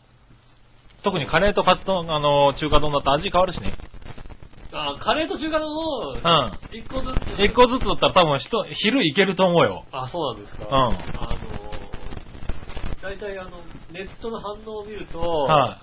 [1.04, 3.76] 特にカレーとカツ丼、あの、中華丼だと味変わるしね。
[4.74, 6.20] あカレーと中華丼をうん。
[6.20, 7.40] 1個ずつ。
[7.40, 9.86] 1個ずつだったら多分人、昼行けると思うよ。
[9.92, 10.66] あ、そうなんですか。
[10.66, 11.74] うんあの、
[13.02, 15.82] 大体あの、ネットの反応を見ると、は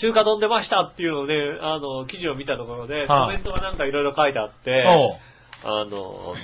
[0.00, 4.64] 中華丼出ましたっていうのをね、あの、記事を見たところで、はいコメントがなんかいろいろ書いてあっい。
[4.64, 4.84] て。
[5.64, 6.34] あの、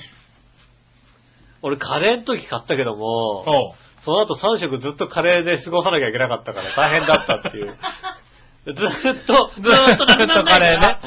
[1.61, 3.75] 俺カレーの時買ったけども。
[4.03, 7.67] その後3食ずっとカレーで過ごさなきゃいけなかったから大変だったっていう。
[8.65, 10.99] ずっと、ずっとなくならないカレーね。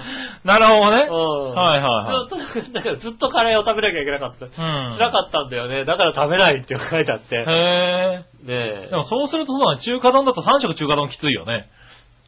[0.46, 1.08] なるほどね。
[1.10, 1.54] うん。
[1.54, 4.46] はいはいはいずっとなくだからずっとカレーを食べなきゃいけなかった。
[4.46, 4.52] うん。
[4.98, 5.84] 辛かったんだよね。
[5.84, 7.36] だから食べないって書いてあって。
[7.36, 8.84] へねえ。
[8.86, 8.96] えで。
[8.96, 11.68] もそうするとそうだね、中華丼だと3食中華丼きついよね。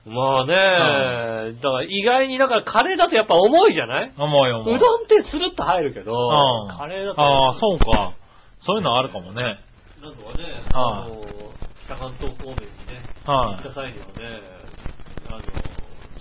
[0.07, 4.13] まあね、だから意外に、だからカレーだとやっぱ重いじゃない？
[4.17, 4.75] 思うよ、思う。
[4.75, 6.77] うどんってスルッと入るけど、うん。
[6.77, 8.15] カレーだと、ああ、そうか。
[8.61, 9.59] そういうのあるかもね。
[10.01, 11.25] なんとかね、はいあの、
[11.87, 14.13] 北関東方面にね、行はいった際にはね、
[15.29, 15.39] あの、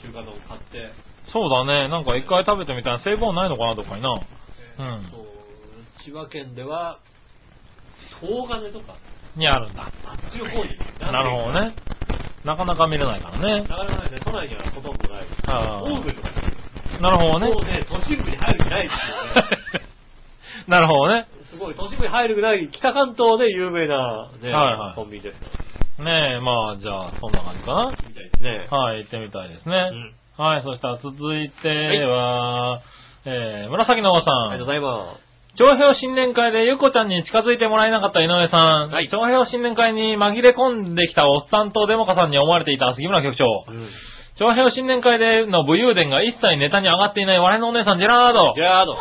[0.01, 0.91] 中華丼買って、
[1.31, 1.89] そうだね。
[1.89, 4.09] なんか一回食べてみたら、成分ないのかな、どっかにな。
[4.11, 5.27] うんそう
[6.03, 6.99] 千葉県では、
[8.21, 8.95] 東金とか、
[9.35, 9.91] にあるんだ。
[10.05, 10.77] あっちの方に。
[10.99, 11.75] なるほどね。
[12.45, 13.61] なかなか見れないからね。
[13.63, 15.27] なかなかないね、都内にはほとんどない。
[15.47, 16.29] あーオーブンとか
[17.01, 17.53] なるほどね。
[17.53, 19.81] もうね、都心部に入る気ないですよね。
[20.67, 21.27] なるほどね。
[21.51, 25.41] すごい、都心部に入る気ない、北関東で有名な、ね、はいはいコンビニです。
[25.99, 27.91] ねえ、まあ、じゃあ、そんな感じかな。
[28.07, 28.67] みたいですね。
[28.69, 29.89] はい、行ってみたいですね。
[29.91, 31.67] うんはい、そしたら続いて
[32.05, 32.81] は、
[33.25, 34.49] えー、紫のおばさん。
[34.51, 35.27] ありがとうございます。
[35.57, 38.91] 長平新年会でゆこちゃんに近づいてもらえなかった井上さん。
[38.93, 43.45] はい長平新年会に紛れ込んできたおっさんとデモカさんに思われていた杉村局長。
[43.67, 43.89] うん。
[44.37, 48.53] 長平新年会での武勇伝が一切ネタに上がっていない我のお姉さんジェラード。
[48.53, 48.93] ジェラード。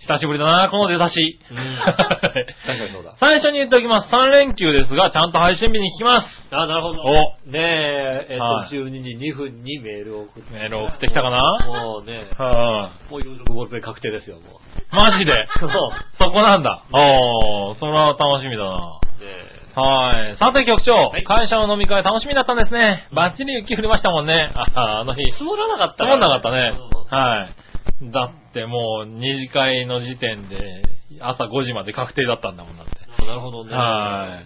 [0.00, 1.40] 久しぶりだな、この出だし。
[1.50, 3.16] うん確かにそうだ。
[3.18, 4.08] 最初に言っておきます。
[4.14, 6.26] 3連休ですが、ちゃんと配信日に聞きます。
[6.52, 7.02] あ、なるほど。
[7.02, 7.12] お
[7.50, 10.54] ねえ、えっ、はいと、12時2分にメールを送って。
[10.54, 11.42] メールを送ってきたかな？
[11.66, 14.44] もうね、はもう46ゴールペン確定ですよ、もう。
[14.78, 15.32] い、マジで？
[15.58, 15.70] そう。
[16.18, 16.84] そこなんだ。
[16.92, 18.70] おー、それは楽しみだな。
[18.70, 20.36] ねはい。
[20.38, 23.08] さて局長、はい会社の飲み会楽しみだったんですね。
[23.12, 24.50] バッチリ雪降りましたもんね。
[24.54, 25.22] ああの日。
[25.32, 26.72] 積もらなかったつまんなかったね。
[26.78, 27.54] うんはい。
[28.02, 30.82] だってもう、二次会の時点で、
[31.20, 33.26] 朝5時まで確定だったんだもんだって。
[33.26, 33.74] なるほどね。
[33.74, 34.40] は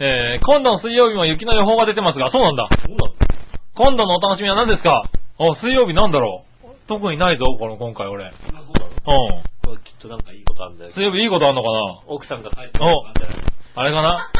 [0.00, 0.02] い。
[0.02, 2.68] えー、今度の水曜日も雪の予報が出てますが、そうなんだ。
[2.80, 3.26] そうなんだ
[3.74, 5.10] 今度のお楽しみは何ですか？
[5.38, 6.66] お、水曜日なんだろう？
[6.88, 8.24] 特にないぞ、この今回俺。
[8.24, 8.30] うん。
[8.32, 9.42] そうなの？
[9.64, 10.92] これきっとなんかいいことあるんだよ。
[10.94, 12.02] 水曜日いいことあんのかな？
[12.06, 13.38] 奥さんが帰ってくるんじゃない
[13.74, 14.30] あれかな？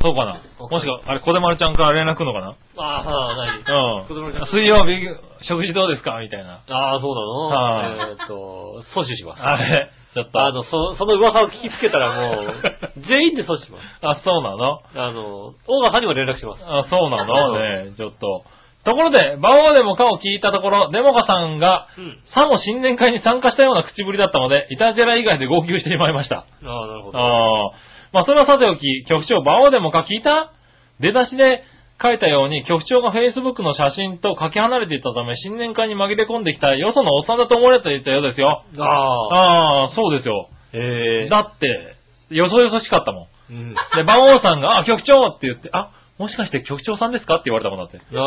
[0.00, 0.40] そうかな？
[0.60, 2.56] うんもしか、あれ、小出丸ちゃんから連絡来るのかな？
[2.76, 4.46] ああ、はあ、何うん子供ちゃん。
[4.48, 5.00] 水曜日、
[5.48, 6.18] 食事どうですか？
[6.20, 6.62] みたいな。
[6.68, 7.48] ああ、そうなの？
[7.48, 9.42] はいえーっと、阻止します。
[9.42, 10.42] あれちょっと。
[10.44, 12.62] あの、そ、その噂を聞きつけたらもう、
[13.08, 13.84] 全員で阻止します。
[14.02, 14.80] あ、そうなの？
[14.94, 16.64] あの、大川さんにも連絡します。
[16.66, 17.58] あ、そうなの？
[17.58, 18.44] ね、ちょっと。
[18.84, 22.18] ところで、馬王でもかを聞いたところ、デモカさんが、うん。
[22.32, 26.36] さも新年会に参加したような口ぶりだったので、イタジェラ以外で号泣してしまいました。
[26.38, 27.18] ああ、なるほど。
[27.18, 27.72] ああ。
[28.16, 30.52] まあ、それはさておき、局長、馬王でもか聞いた？
[31.00, 31.64] 出だしで
[32.02, 38.64] 書いたように、局長が Facebook の写真とかけ離れていたため、新年会に紛れ込んできたよそのおっさんだと思われていたようですよ。
[38.78, 39.82] ああ。
[39.82, 40.48] ああ、そうですよ。
[40.72, 41.28] ええ。
[41.28, 41.96] だって、
[42.30, 43.52] よそよそしかったもん。
[43.52, 43.74] うん。
[43.74, 48.00] で、馬王さんが、あ、局長って言って、あ、もしかして局長さんですかって言われたもんだって。
[48.16, 48.20] あ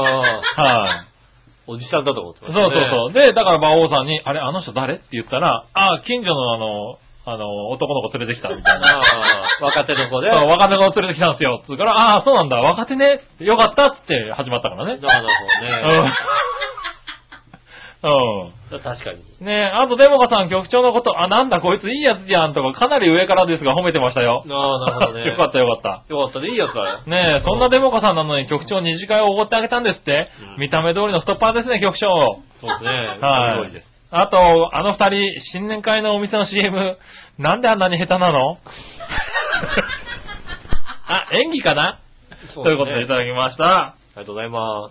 [0.55, 0.61] あ。
[0.61, 1.07] はい。
[1.65, 2.75] おじさんだと思ってまそうす、ね。
[2.75, 3.13] そうそう。
[3.13, 4.95] で、だから馬王さんに、あれ、あの人誰？
[4.95, 6.99] って言ったら、あ、近所のあの、
[7.31, 8.87] あの、男の子連れてきたみたいな。
[8.87, 10.31] ああ、若手の子で？
[10.31, 11.61] そう若手の子連れてきたんですよ。
[11.65, 13.21] つうから、ああ、そうなんだ、若手ね。
[13.39, 14.97] よかったっつって始まったからね。
[14.97, 15.27] なるほ
[15.61, 16.11] どね。
[18.01, 18.79] うん。
[18.79, 19.25] 確かに。
[19.41, 19.45] うん。
[19.45, 24.41] ねえ、あとデモカさん局長のこと、あ、なんだこいついいやつじゃんとか、かなり上からですが褒めてましたよ。
[24.47, 25.25] ああ、なるほどね。
[25.35, 26.03] よかったよかった。
[26.07, 26.47] よかったね。
[26.47, 26.99] いいやつだよ。
[27.05, 32.07] ねえ、そんなデモカさんなのに局長二次会をおごってあげたんですって、うん見た目通りの太っ腹ですね、局長。
[32.07, 33.17] そうですね。
[33.21, 33.88] はいすごいです。。
[34.11, 36.97] あと、あの二人、新年会のお店の CM、
[37.37, 38.57] なんであんなに下手なの？
[41.05, 41.99] あ、演技かな、
[42.53, 43.65] そということでいただきました。
[43.65, 44.89] ありがとうございま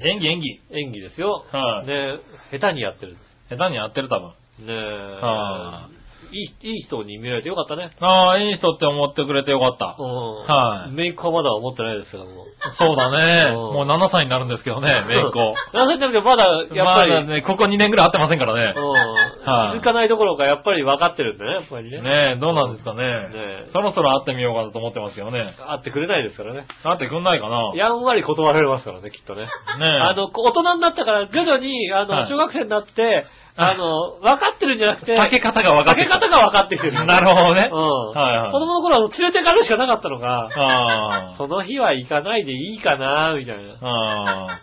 [0.00, 0.60] 演技演技。
[0.70, 0.78] す。
[0.78, 1.44] 演技ですよ。
[1.50, 2.18] はいね
[2.50, 3.16] 下手にやってる。
[3.48, 4.28] 下手にやってる多分。
[4.28, 4.34] ね
[4.68, 4.72] え。
[5.20, 5.88] は
[6.32, 7.90] いい、いい人に見られてよかったね。
[8.00, 9.96] ああ、いい人って思ってくれてよかった。
[9.98, 10.42] うん。
[10.48, 12.46] はいメイクはまだ思ってないですけども。
[12.78, 13.50] そうだね。
[13.50, 15.54] うんもう7歳になるんですけどね、めいっ子。
[15.72, 18.74] なんせだけどまだ、やっぱり、まだね、ここ2年ぐらい会ってませんからね。
[18.76, 18.90] うん。
[18.92, 22.00] はい気づかないどころか、やっぱり分かってるんだね、やっぱりね。
[22.02, 23.02] ねえ、どうなんですかね。
[23.02, 25.54] ねそろそろ会ってみようかなと思ってますけどね。
[25.68, 26.66] 会ってくれないですからね。
[26.82, 27.72] 会ってくんないかな。
[27.74, 29.42] やんわり断られますからね、きっとね。
[29.42, 29.48] ね
[29.86, 29.88] え。
[30.00, 33.24] あの、大人になったから、徐々に、あの、はい小学生になって、
[33.54, 37.04] あの、分かってるんじゃなくて、避け方が分かって避け方が分かってきてる。
[37.04, 37.68] なるほどね。
[37.70, 37.78] うん。
[38.16, 43.78] はいはい子供の頃は連れてかるしかなかったのが、あその日は行かないでいいかな、みたいな。
[43.82, 44.60] あ。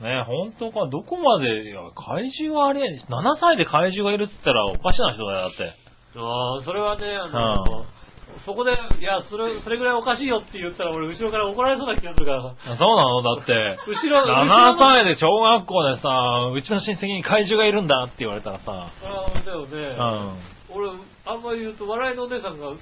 [0.00, 5.72] ねえ、本当か、どこまで、いや、怪獣はあれ、7歳で怪獣がいるって言ったらおかしな人だよ、だって。
[6.16, 7.84] ああ、それはね、あうの、
[8.44, 12.54] そこで、いや、それ、それぐらいおかしいよって言ったら、俺、後ろから怒られそうな気がするからさ。
[12.76, 13.22] そうなの？
[13.22, 13.78] だって。
[13.86, 18.90] 後ろ、後ろ7の歳で小学校でさ、うちの親戚に怪獣がいるんだって言われたらさ、あ
[19.36, 19.76] あ、だよね。
[19.76, 20.38] うん。
[20.70, 20.90] 俺、
[21.26, 22.72] あんまり言うと、笑いのお姉さんが、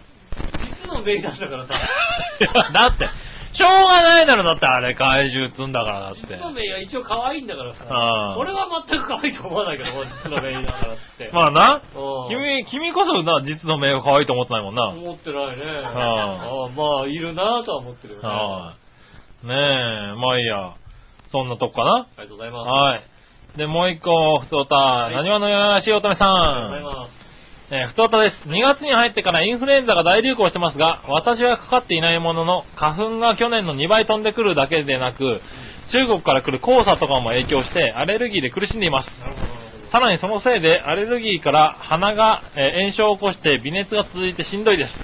[0.59, 1.75] 実のメインなんだからさ。
[2.73, 3.09] だって、
[3.57, 6.21] しょうがないだろ、だってあれ怪獣っつんだから、だって。
[6.29, 7.85] 実のメインは一応可愛いんだからさ。
[7.85, 11.31] うん俺は全く可愛いと思わないけど、実のメインだからって。
[11.33, 14.89] まあな、うん君、君こそな、実の名が可愛いと思ってないもんな。
[14.89, 15.65] 思ってないね。
[15.65, 18.29] んああまあ、いるなとは思ってるよね。
[18.29, 18.75] は
[19.45, 19.47] い。
[19.47, 20.75] ねえ、まあいいや。
[21.33, 22.69] そんなとこかなありがとうございます。
[22.95, 23.01] は
[23.55, 23.59] い。
[23.59, 26.85] で、もう一個、ふつおた、いなにわのよやしおとめさありがとうございん。
[26.85, 27.26] ます。
[27.69, 28.49] えー、ふつおたです。
[28.49, 35.41] 2月に入ってからインフルエンザが大流行してますが、私はかかっていないものの、花粉が去年の2倍飛んでくるだけでなく、
[35.91, 39.11] 中国から来る黄砂とかも影響して、アレルギーで苦しんでいます。
[39.91, 44.95] さらにそのせいで、アレルギーから鼻が、えー炎症を起こして微熱が続いてしんどいです。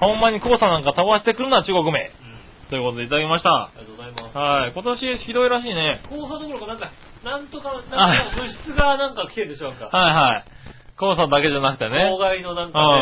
[0.00, 2.10] ほんまに黄砂なんか飛ばしてくるな、中国名。
[2.24, 2.32] うん
[2.70, 3.68] ということでいただきました。
[3.68, 4.38] ありがとうございます。
[4.38, 4.72] はい。
[4.72, 6.00] 今年ひどいらしいね。
[6.08, 6.90] 黄砂どころか、なんか、
[7.22, 9.90] なんとか、なんか物質がなんか来てるでしょうか。
[9.92, 10.44] はいはい。
[11.02, 11.98] 黄砂だけじゃなくてね。
[11.98, 12.96] 郊外のなんうか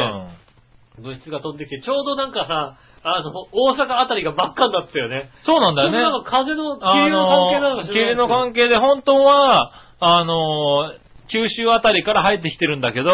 [0.96, 1.04] ね、ん。
[1.04, 5.30] 物質が飛んできて、ちょうどなんかさ、あの、大阪あたりが真っ赤になってたよね。
[5.44, 5.98] そうなんだよね。
[5.98, 10.98] なんか風の、気流の関係なのかしら気流の関係で本当は、あのー、
[11.28, 13.10] 九州あたりから入ってきてるんだけど、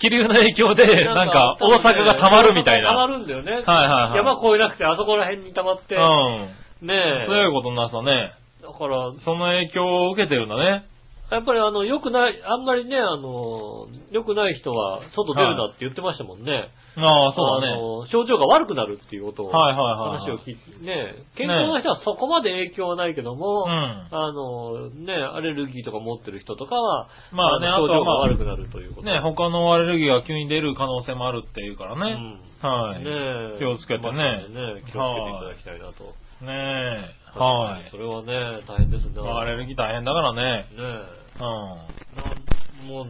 [0.00, 2.88] 気流の影響で、なんか、大阪が溜まるみたいな。
[2.88, 3.52] 溜まるんだよね。
[3.52, 5.94] はいはいはい山越えなくて、あそこら辺に溜まって。
[5.94, 6.86] うん。
[6.86, 7.26] ねえ。
[7.26, 8.32] そういうことになったね。
[8.62, 10.84] だから、その影響を受けてるんだね。
[11.30, 16.70] やっぱりあの、良くない、あんまりね、あの、良くない人は、外出るなって言ってましたもんね。
[16.96, 17.74] ああ、そうだね。
[17.74, 29.06] あの症状が悪くなるっていうことを、はいはいはいはい話を聞いて、ね、健康な人はそこまで影響はないけども、うんあの、ね、アレルギーとか持ってる人とかは、まあねの症状が悪くなるということ。
[29.06, 32.12] ね、他のアレルギーが急に出る可能性もあるっていうからね。
[32.14, 33.04] うんはい。
[33.04, 34.16] ねえ気をつけてね
[34.48, 36.14] ね、気をつけていただきたいなと。
[36.40, 37.25] ねえ。
[37.44, 37.90] はい。
[37.90, 39.12] それはね、大変ですね。
[39.20, 40.42] アレルギー大変だからね。
[40.42, 41.42] ねえ。
[41.42, 42.88] うん。
[42.88, 43.06] もう、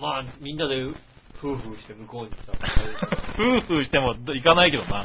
[0.00, 0.76] まあ、みんなで
[1.42, 2.52] 夫婦して向こうにさ、
[3.38, 5.04] 夫婦しても行かないけどな。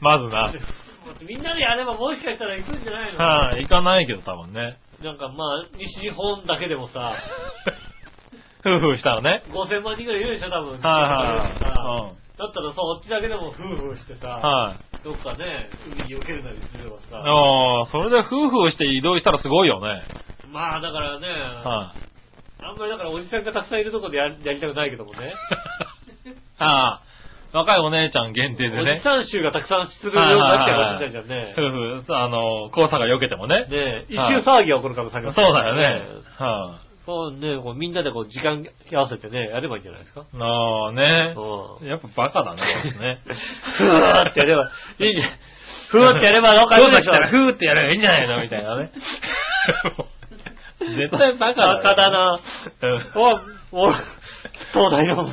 [0.00, 0.52] まずな。
[1.26, 3.18] みんなでやればもしかしたら行くんじゃないの？
[3.18, 4.78] はい、行かないけど多分ね。
[5.02, 7.14] なんかまあ、西日本だけでもさ、
[8.64, 9.42] 夫婦したらね。
[9.50, 10.72] 5000万人ぐらいいるでしょ、多分。
[10.72, 12.12] はいはいさはい。
[12.38, 14.93] だったらさ、こっちだけでも夫婦してさ、はい。
[15.04, 20.02] どっかね、海に避けるなりすればさ、ああ、それで夫婦して移動したらすごいよね。
[20.50, 22.64] まあだからね、はい。
[22.64, 25.34] あんまりだからおじさんがたくさんいるとこでややりたくないけどもね。
[26.56, 27.02] あ
[27.52, 28.92] あ、若いお姉ちゃん限定でね。
[28.92, 31.54] おじさん衆がたくさんするようになっちゃうかもしれないじゃんね。
[31.58, 33.66] 夫婦、あの、黄砂が避けてもね。
[33.68, 36.06] ね一はい周騒ぎが起こる可能性ありますそうだよね。
[36.38, 40.20] はそうね、こうみんなでこう時間合わせてね、やればいいんじゃないですか？
[40.22, 40.24] い。
[40.40, 41.34] ああ、ね。
[41.36, 41.86] うん。
[41.86, 43.20] やっぱバカだね、こいつね。
[43.76, 45.30] ふーってやれば、いいんじゃん。
[45.90, 47.12] ふーってやればわかるでしょ？
[47.28, 48.40] ふーってやればいいんじゃないの？
[48.40, 48.90] みたいなね。
[50.80, 51.82] 絶対バカだよ。
[51.82, 52.40] バカだな。
[52.82, 53.12] うん
[53.72, 55.24] お、お、東大の、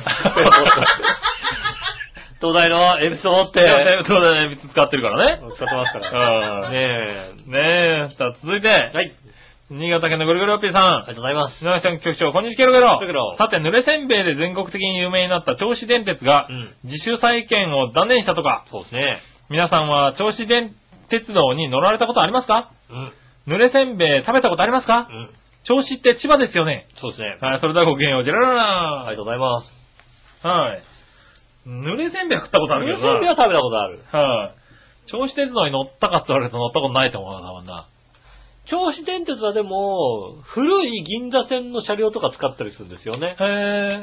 [2.40, 5.38] 東大のエピソードって、そうだね、使ってるからね。
[5.56, 6.66] 使ってますから。
[6.66, 7.50] うんねえ。
[7.50, 9.14] ねえ、さあ続いて、はい。
[9.72, 10.84] 新潟県のぐるぐるおっぴーさん。
[10.84, 11.64] ありがとうございます。
[11.64, 13.36] 井上さん局長、こんにちは、ケロケロ。
[13.38, 19.22] さて、濡れせんべいで全国的に有名になった銚子電鉄が、うん自主再建を断念したとか、そうですね。
[19.48, 20.76] 皆さんは銚子電
[21.08, 22.70] 鉄道に乗られたことありますか？
[22.90, 23.54] うん。
[23.54, 25.08] 濡れせんべい食べたことありますか？
[25.08, 25.30] うん。
[25.64, 26.86] 銚子って千葉ですよね。
[27.00, 27.38] そうですね。
[27.40, 30.46] はい、それではごきげんよう、ジェラララありがとうございます。
[30.46, 30.82] はい。
[31.66, 33.14] 濡れせんべい食ったことあるけどな。
[33.14, 34.04] せんべいは食べたことある。
[34.12, 35.10] はい。
[35.10, 37.88] 銚子鉄道に乗ったかって言われると乗ったことないと思うな、多分な。
[38.70, 43.36] 銚子電鉄はでも、古い銀座線の車両とか使ったりするんですよね。
[43.38, 43.42] へ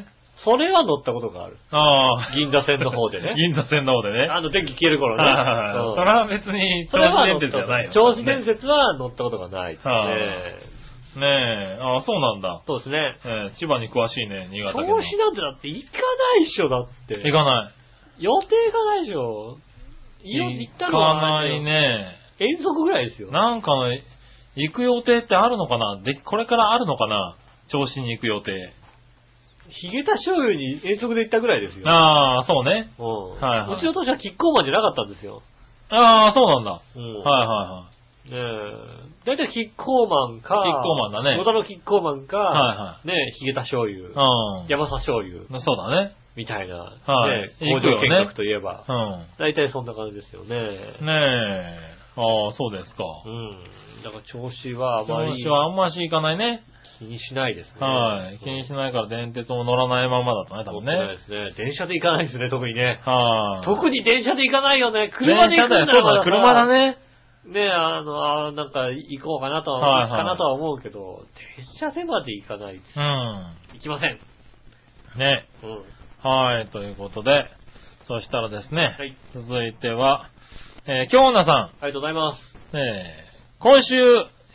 [0.05, 0.20] ー。
[0.43, 1.57] それは乗ったことがある。
[1.72, 2.32] ああ。
[2.34, 3.36] 銀座線の方でね。
[3.39, 4.28] 銀座線の方でね。
[4.32, 5.26] あの電気消える頃ね。
[5.28, 5.34] そ
[6.03, 7.91] れは別に、銚子電鉄じゃないよ。
[7.93, 10.70] 銚子電鉄は乗ったことがないですはいね。
[11.16, 12.62] ねえ、ああ、そうなんだ。
[12.68, 13.18] そうですね。
[13.26, 15.03] えー千葉に詳しいね、新銚潟県の。
[15.03, 17.16] 子なんてだって行かないでしょ、だって。
[17.16, 18.24] 行かない。
[18.24, 19.57] 予定がないでしょ。
[20.24, 21.60] 行ったの行かはない。
[21.62, 22.16] ね。
[22.39, 23.32] 遠足ぐらいですよ。
[23.32, 24.03] なんかね、
[24.64, 26.01] 行く予定ってあるのかな？
[26.03, 27.36] で、これからあるのかな？
[27.72, 28.74] 銚子に行く予定。
[29.70, 31.88] ヒゲタ醤油に遠足で行ったぐらいですよ。
[31.88, 32.91] ああ、そうね。
[32.97, 35.43] うんはいはいうちの年はキッコーマンじゃなかったんですよ。
[35.91, 36.82] ああ、そうなんだ。
[36.95, 37.89] うんはいは
[38.26, 39.26] ねえ。
[39.26, 44.72] だいたいキッコーマンか、キッコーマンだね豚のキッコーマンか、はいはねえ、ヒゲタ醤油、いはい。
[44.72, 45.47] 山佐醤油、うん。
[45.62, 46.16] そうだね。
[46.36, 49.26] みたいな、はいねえ工場見学といえば、うん。
[49.38, 50.49] だいたいそんな感じですよね。
[50.49, 50.60] ね
[51.07, 51.99] え。
[52.18, 53.03] ああ、そうですか。
[53.26, 53.57] うん。
[54.04, 56.64] だから調子はあまり調子はあんまし行かないね。
[57.00, 57.74] 気にしないですね。
[57.80, 58.39] はい。
[58.39, 61.18] 気にしないから電鉄も乗らないままだとね、多分持ってないね。
[61.18, 61.54] ですね。
[61.56, 63.00] 電車で行かないですね、特にね。
[63.06, 63.66] はい。
[63.66, 65.10] 特に電車で行かないよね。
[65.10, 66.66] 車で行くんだそうだ、車だ。
[66.68, 66.97] ね。
[67.45, 71.26] ねあの、あなんか行こうかなとは、はいはいかなとは思うけど、
[71.58, 72.84] 電車でまで行かないです。
[72.97, 73.04] うん。
[73.76, 74.20] 行きません。
[75.18, 75.47] ね。
[75.64, 76.30] うん。
[76.30, 77.32] はい、ということで、
[78.08, 79.16] そしたらですね、はい。
[79.34, 80.30] 続いては、
[80.86, 82.76] えー、京女さありがとうございます。
[82.76, 83.29] ん、えー、
[83.60, 83.91] 今週、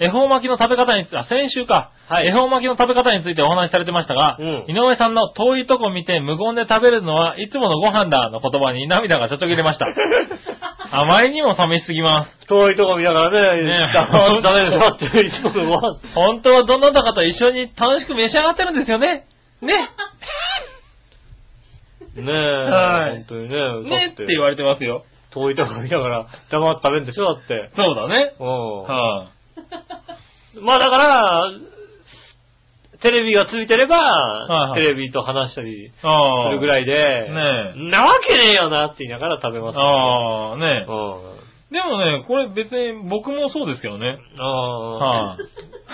[0.00, 1.92] 恵方巻きの食べ方について、あ、先週か。
[2.08, 9.86] はい恵方巻きの食べ方についてお話しされてましたが、うん井上さんの遠いとこ見て無言で食べるのはいつものご飯だの言葉に涙がちょっと切れました。
[10.92, 12.46] あまりにも寂しすぎます。
[12.46, 13.76] 遠いとこ見ながらね、ね
[14.42, 15.98] ダメですよって、いつものご飯。
[16.14, 19.24] 本当はどなたかと一緒に楽しく召し上がってるんですよね。
[19.62, 19.74] ね。
[22.16, 23.80] ねえ、はい本当にね。
[23.88, 25.04] ねって言われてますよ。
[25.34, 27.70] 遠いとこ見ながら黙って食べるんでしょ、だって。
[27.76, 28.34] そうだね。
[28.38, 28.82] うん。
[28.82, 29.30] は
[30.56, 31.50] い、 まあだから、
[33.00, 36.48] テレビがついてれば、はいはいテレビと話したりああ。
[36.48, 40.92] するぐらいで、ねなわけねえよなって言いながら食べます、ああ、ねう
[41.30, 41.44] ん。
[41.70, 44.18] でもね、これ別に僕もそうですけどね。
[44.38, 44.98] ああ、
[45.34, 45.36] は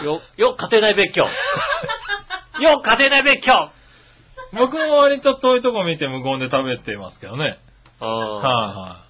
[0.04, 1.24] よ、よ、家庭内別居。
[2.62, 3.70] よ、家庭内別居
[4.52, 7.58] 僕も割と遠いとこ見て無言で食べてますけどね。
[8.00, 9.09] あはい、あ、はい、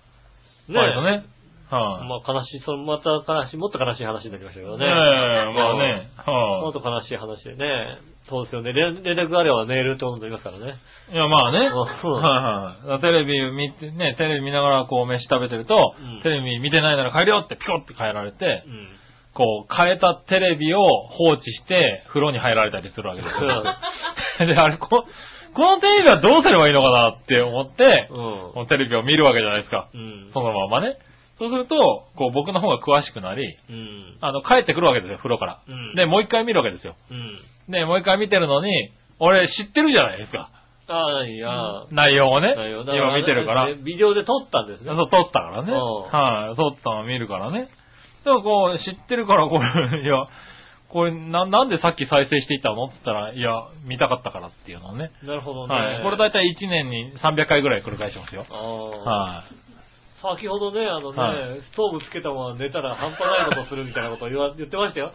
[0.71, 1.25] ね割とね。
[1.71, 4.87] はい、まあ悲しい、そのまた悲しい、もっと悲しい話になりましたけどね。
[4.87, 4.95] ねえ、
[5.55, 6.11] まあね。
[6.27, 7.99] もっはと悲しい話でね。
[8.29, 8.73] そうですよね。
[8.73, 10.79] 連連絡があればメールってことになりますからね。
[11.11, 11.15] い。
[11.15, 11.59] いや、まあね。
[11.59, 13.01] うんはいはい。
[13.01, 18.89] テレビ見て、ね、テレビ見ながらこう飯食べてると、うんテレビ見てないなら帰るよってピコって帰られてう、ん。
[19.33, 23.65] こう、変えたテレビを放置して、風呂に入られたりするわけですよ。
[24.47, 25.05] で、あれ、こ、
[25.55, 28.17] このテレビはどうすればいいのかなって思って、うん。
[28.17, 29.89] このテレビを見るわけじゃないですか。
[29.93, 30.31] うん。
[30.33, 30.97] そのままね。
[31.39, 31.77] そうすると、
[32.17, 34.19] こう、僕の方が詳しくなり、うん。
[34.21, 35.63] あの、帰ってくるわけですよ、風呂から。
[35.67, 36.97] うんで、もう一回見るわけですよ。
[37.11, 37.73] うん。
[37.73, 40.51] で、もう一回見てるのに、俺知ってるじゃないですか。
[40.89, 41.87] ああ、何や。
[41.91, 42.55] 内容をね。
[42.55, 43.75] だよ今見てるから。
[43.75, 44.91] ビデオで撮ったんですね。
[44.95, 45.73] そう、撮ったからね。
[45.73, 45.79] うん
[46.11, 47.69] はい、撮ったの見るからね。
[48.25, 50.27] でもこう、知ってるから、これ、いや、
[50.93, 52.87] これ、な、なんでさっき再生していったの？
[52.87, 53.51] って言ったら、いや、
[53.85, 55.13] 見たかったからっていうのをね。
[55.23, 55.75] なるほどね。
[55.75, 56.03] はい。
[56.03, 58.45] これだいたい1年に300回ぐらい繰り返しますよ。
[58.51, 59.37] ああ。
[59.39, 59.61] はい。
[60.21, 65.13] 先ほどね、あのね、はストーブつけたまま寝たら半端ないことするみたいなことを言わ言ってましたよ。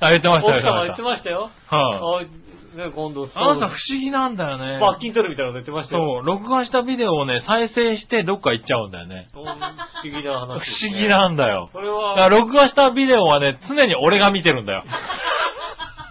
[0.00, 1.50] あ、言ってました奥様言ってましたよ。
[1.70, 1.76] た。
[1.76, 2.24] はい。
[2.24, 2.28] あ
[2.76, 4.78] ね、今度あの人不思議なんだよね。
[4.80, 6.20] 罰金取るみたいなこと言ってましたよ。
[6.20, 9.28] そう、録画したビデオをね、再生してどっか行っちゃうんだよね。
[9.32, 9.54] 不思
[10.04, 11.70] 議な話ね、思議なんだよ。
[11.72, 14.84] これだは、から録画したビデオはね、常に俺が見てるんだよ。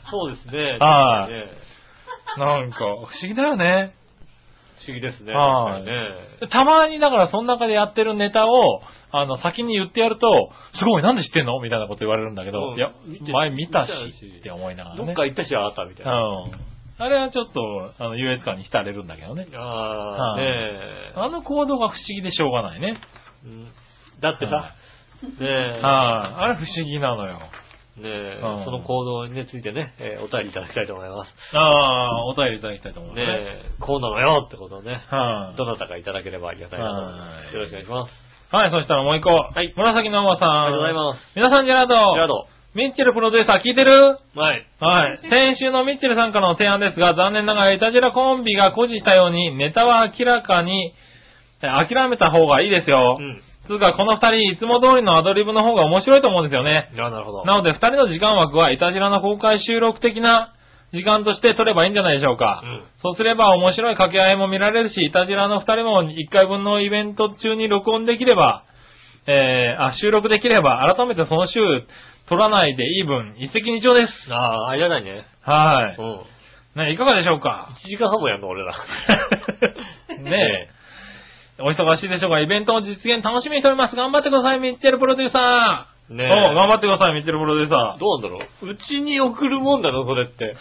[0.10, 0.78] そうですね。
[0.80, 1.66] はいね
[2.38, 3.94] なんか、不思議だよね。
[4.86, 5.34] 不思議ですね。
[5.34, 6.48] はいね。
[6.52, 8.82] たまにだからその中でやってるネタを、
[9.12, 10.28] あの、先に言ってやると、
[10.78, 11.60] すごい、なんで知ってんの？
[11.62, 12.92] みたいなこと言われるんだけど、うんいや
[13.44, 13.92] 前見たし
[14.40, 15.06] って思いながらね。
[15.06, 16.14] どっか行ったし、あなたみたいな。
[16.14, 16.52] うん。
[16.98, 19.48] あれはちょっと、あの、優越感に浸れるんだけどね。
[19.54, 21.14] ああ、はいねえ。
[21.16, 22.98] あの行動が不思議でしょうがないね。
[23.46, 23.68] うん
[24.22, 25.46] だってはさ、ねえ。
[25.84, 26.44] はい。
[26.44, 27.40] あれ不思議なのよ。
[27.98, 31.30] ねえ、うんその行動についてね、えーお便りいただきたいと思います。
[31.54, 33.34] ああ、お便りいただきたいと思いますねね。
[33.40, 35.58] え、こうなのよってことをね、はい。
[35.58, 37.46] どなたかいただければありがたいなと思います。
[37.46, 38.12] はいよろしくお願いします。
[38.56, 39.32] はい、そしたらもう一個。
[39.32, 40.66] はい紫のおばさん。
[40.66, 41.20] ありがとうございます。
[41.36, 41.96] 皆さん、ジェラード。
[41.96, 42.48] ジェラード。
[42.76, 43.92] ミッチェルプロデューサー聞いてる？
[44.36, 44.68] はい。
[44.82, 45.20] はい。
[45.32, 50.94] 先週のミッチェルさんからの提案ですが、残念ながらイタジラコンビが誇示したように、ネタは明らかに、
[51.62, 53.16] え諦めた方がいいですよ。
[53.18, 53.42] うん。
[53.68, 56.90] つうか、この二人、いつも通りのアドリブの方が面白いと思うんですよね。
[56.98, 57.46] あなるほど。
[57.46, 60.54] なので、二人の時間枠はイタジラの公開収録的な
[60.94, 62.62] 時間として取ればいいんじゃないでしょうか。
[62.64, 68.64] うんそうすれば面白い掛け合いも見られるし、イタジラの二人も一回分のイベント中に録音できれば、
[69.28, 71.60] えー、あ、収録できれば、改めてその週、
[72.28, 74.34] 取らないでいい分、一石二鳥です。
[74.34, 75.26] ああ、ありがたいね。
[75.42, 76.82] はうん。
[76.82, 76.88] い。
[76.88, 78.74] ね、いかがでしょうか？1時間半もやんの、俺ら。
[80.20, 80.75] ねえ。
[81.60, 83.96] お忙しいでしょうが、イベントの実現楽しみにしております。
[83.96, 86.14] 頑張ってください、ミッチェルプロデューサー。
[86.14, 88.00] ねえお頑張ってください、ミッチェルプロデューサー。
[88.00, 88.68] どうなんだろう？
[88.68, 90.56] うちに送るもんだの、それって。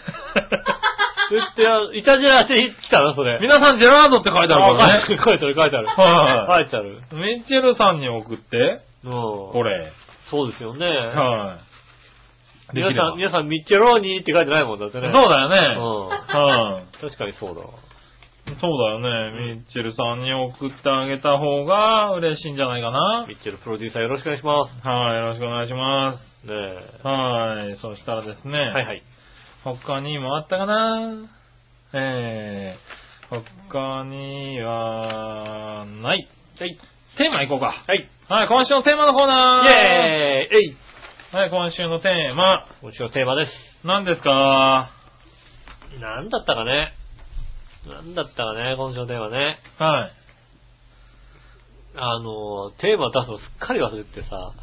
[1.27, 3.39] それってあ、いたじら当てに来たの、それ。
[3.41, 5.03] 皆さん、ジェラードって書いてあるからね。
[5.03, 5.87] あ書いてある、書いてある。
[5.87, 7.01] は書いてある。
[7.11, 7.15] い。
[7.15, 9.11] ミッチェルさんに送って、うん。
[9.11, 9.91] これ。
[10.31, 10.87] そうですよね。
[10.87, 11.59] は
[12.73, 12.75] い。
[12.75, 15.11] 皆さん、皆さん、ミッチェローニーって書いてないもんだってね。
[15.13, 15.57] そうだよね。
[15.77, 16.07] うん。
[16.07, 16.97] はい。
[17.01, 17.67] 確かにそうだわ。
[18.45, 18.59] そう
[19.01, 19.55] だよね。
[19.55, 23.25] ミッチェルさんに送ってあげた方が嬉しいんじゃないかな。
[23.27, 24.87] ミッチェルプロデューサーよろしくお願いします。
[24.87, 26.47] はい、よろしくお願いします。
[26.47, 26.53] ね
[27.03, 27.07] え。
[27.07, 28.57] はい、そしたらですね。
[28.57, 29.03] はいはい。
[29.63, 31.27] 他にもあったかな？
[31.93, 33.41] えー、
[33.71, 36.29] 他には、ない。
[36.59, 36.77] はい。
[37.17, 37.83] テーマいこうか。
[37.87, 38.09] はい。
[38.29, 39.69] はい、今週のテーマのコーナー。
[39.69, 40.77] イェーイえい
[41.35, 43.51] はい、今週のテーマ、今週のテーマです。
[43.83, 44.91] 何ですか？
[45.99, 46.93] なんだったかね。
[47.89, 49.57] なんだったかね、今週のテーマね。
[49.77, 50.11] はい。
[51.97, 54.53] あの、テーマ出すのすっかり忘れててさ、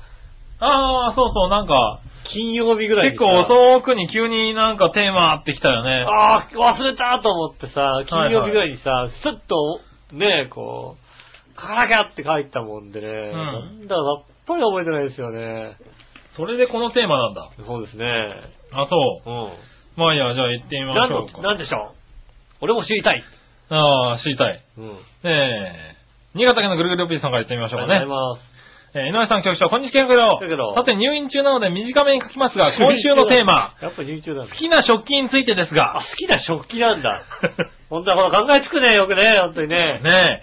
[0.60, 2.00] ああ、そうそう、なんか、
[2.32, 6.04] 金曜日ぐらいに結さ構遅くに急になんかテーマってきたよね。
[6.08, 9.80] ああ、忘れたと思ってさ、金曜日ぐらいにさ、スッと、
[10.12, 15.76] ね、こう、書かなきゃって書いたもんでね、なんだかさっぱり覚えてないですよね。
[16.36, 17.50] それでこのテーマなんだ。
[17.66, 18.06] そうですね。
[18.72, 19.32] あ、そうう。
[19.48, 19.52] ん。
[19.96, 22.01] まあいいや、じゃあ行ってみましょうか。、なんでしょう？
[22.62, 23.22] 俺も知りたい。
[23.70, 24.62] ああ、知りたい。
[24.78, 24.86] うん。
[24.86, 24.94] ね
[25.24, 25.96] え。
[26.34, 28.08] 新潟県のぐるぐるピーさんから行ってみましょうかねありがとう。
[28.08, 28.52] ございます。
[28.94, 34.58] えー井上さん局長、こんにちは、けどだけどさて、入院中なので短めに書きますが、今週のテーマ、やっぱ入中なんだ好。
[34.58, 37.24] きな食器についてですあ、が、好きな食器なんだ。
[37.88, 39.76] 本当はほら考えつくね、よくね、本当にね。
[40.04, 40.42] ね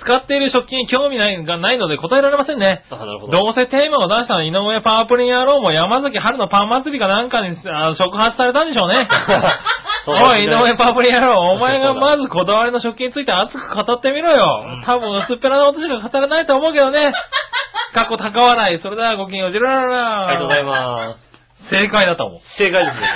[0.00, 2.84] 使っている食器に興味ないがないので答えられませんね。
[2.90, 3.38] あ、なるほど。
[3.38, 9.06] どうせテーマを出したの井上パワープリン野郎も山崎春のパン祭りかなんかにあ触発されたんでしょうね。
[10.06, 14.64] おい、井上パワープリン野郎、お前がまずこだわりの食器について熱く語ってみろよ。
[14.66, 17.12] うん多分薄っぺらなことしか語れないと思うけどね。
[17.94, 18.80] 過去高笑い。
[18.80, 20.26] それではごきげんよう、じららら。
[20.26, 21.24] ありがとうございます。
[21.70, 22.40] 正解だと思う。
[22.58, 23.08] 正解ですね。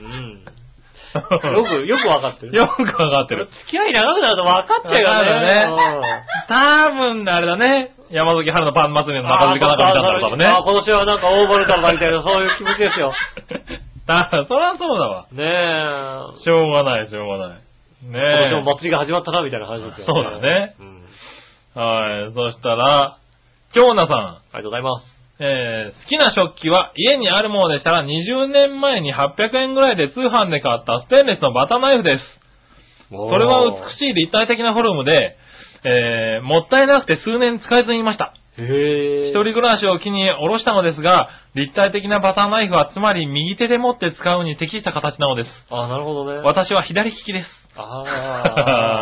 [0.00, 0.47] うん。
[1.52, 2.56] よく、よくわかってる。
[2.56, 3.46] よくわかってる。
[3.46, 5.64] 付き合い長くなると分かっちゃうよね。
[5.66, 7.92] わ多分、あれだね。
[8.10, 10.46] 山崎春のパン祭りの中あ継ぎかなんか見たんだろう、多分ね。
[10.46, 13.12] あ、今年はなんか大ボルタンみたいな、そういう気持ちですよ。
[14.08, 15.26] あ、そりゃそうだわ。
[15.32, 16.42] ねえ。
[16.42, 17.58] しょうがない、しょうがない。
[18.00, 21.04] 今年もね祭りが始まったな、みたいな話ですよそうだねうん。
[21.76, 21.78] え。
[21.78, 22.32] はい。
[22.32, 23.18] そしたら、
[23.72, 24.18] 京奈さん。
[24.18, 25.17] ありがとうございます。
[25.40, 32.18] えー好きな食器は家にあるものでしたら20年前に800円ぐらいで通販で買ったステンレスのバタナイフです。
[33.10, 35.36] そそれは美しい立体的なフォルムで、
[35.84, 38.34] えーもったいなくて数年使えずにいました。
[39.30, 45.50] 一人暮らしを機に下ろしたのですが、立体的なバターナイフはつまり右手で持って使うに適した形なのです。
[45.70, 46.40] あ、なるほどね。
[46.40, 47.48] 私は左利きです。
[47.76, 48.97] ああ。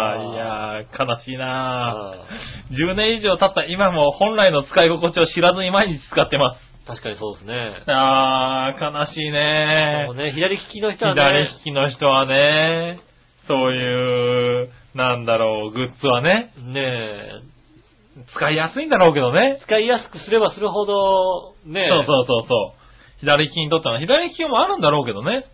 [0.99, 6.61] 悲しいなあー10年以上経った今も本来の使い心地を知らずに毎日使ってます。
[6.84, 7.82] ー確かにそうですね。
[7.88, 11.22] あー、悲しいねそうね、左利きの人はね。
[11.22, 13.01] 左利きの人はね、
[13.49, 17.57] そういう、なんだろう、グッズはね、ねえ、
[18.34, 19.59] 使いやすいんだろうけどね。
[19.62, 21.88] 使いやすくすればするほど、ねえ。
[21.88, 23.20] そうそうそうそう。
[23.20, 25.44] 左利きにとっては、左利きもあるんだろうけどね。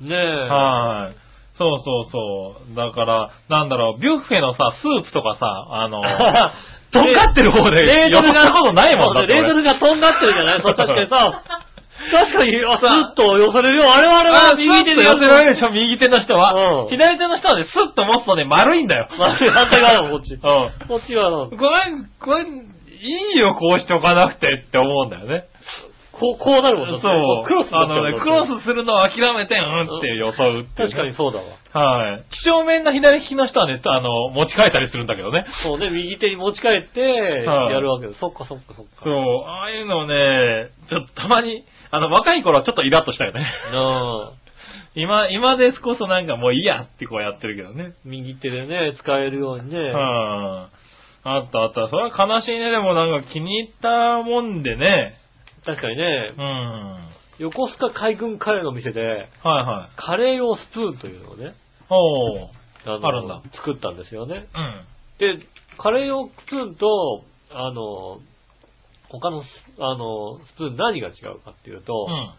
[0.00, 0.16] ねえ。
[0.16, 1.29] はい。
[1.60, 2.74] そうそうそう。
[2.74, 6.00] だから、なんだろう、ビュッフェのさ、スープとかさ、あの、
[6.90, 10.62] とんがってる方で、レードルが、たことないもんだってそうレードルがとんがってるじゃない？
[10.64, 11.42] そう、確かにさ、
[12.12, 13.84] 確かに、あ、スッと寄せれるよ。
[13.84, 16.54] 我々は右手で寄せられるでしょ、右手の人は。
[16.54, 19.08] うん左手の人はね、スッと持つとね、丸いんだよ。
[19.18, 20.32] まあ反対側だもん、こっち。
[20.32, 20.40] うん。
[20.40, 21.58] こっちは、これ、
[22.18, 22.44] これ、
[23.02, 25.44] いいよ、こうしとかなくてって思うんだよね。
[26.20, 27.46] こう、こうなるもんだってそう。
[27.46, 31.56] クロスあのね、クロスするのを諦めて、うんって装うってね、確かにそうだわ。
[31.72, 32.24] はい。
[32.30, 35.46] 几帳面な左利きの人はね、あの、持ち替えたりするんだけどね。
[35.62, 37.00] そうね、右手に持ち帰って、
[37.46, 38.12] はいやるわけだ。
[38.20, 38.92] そっかそっかそっか。
[39.02, 43.40] そう、ああいうのね、ちょっとたまに、あの、若い頃はちょっとイラッとしたよね。
[43.72, 44.32] なあ
[44.94, 47.94] 今、今ですこそなんかもういいやってこうやってるけどね。
[48.04, 49.78] 右手でね、使えるようにね。
[49.80, 50.68] は
[51.24, 51.88] い、あったあった。
[51.88, 52.70] それは悲しいね。
[52.70, 55.19] でもなんか気に入ったもんでね。
[55.64, 57.00] 確かにねうん。、は
[57.38, 59.96] 横須賀海軍カレーの店で、いはい。
[59.96, 61.54] カレー用スプーンというのをね、
[61.88, 62.60] おー。
[62.86, 64.46] あのあるんだ作ったんですよね。
[64.54, 64.84] うん。
[65.18, 65.46] で、
[65.78, 68.20] カレー用スプーンと、あの、
[69.08, 69.46] 他のス、
[69.78, 72.34] あの、スプーン何が違うかっていうと、うん。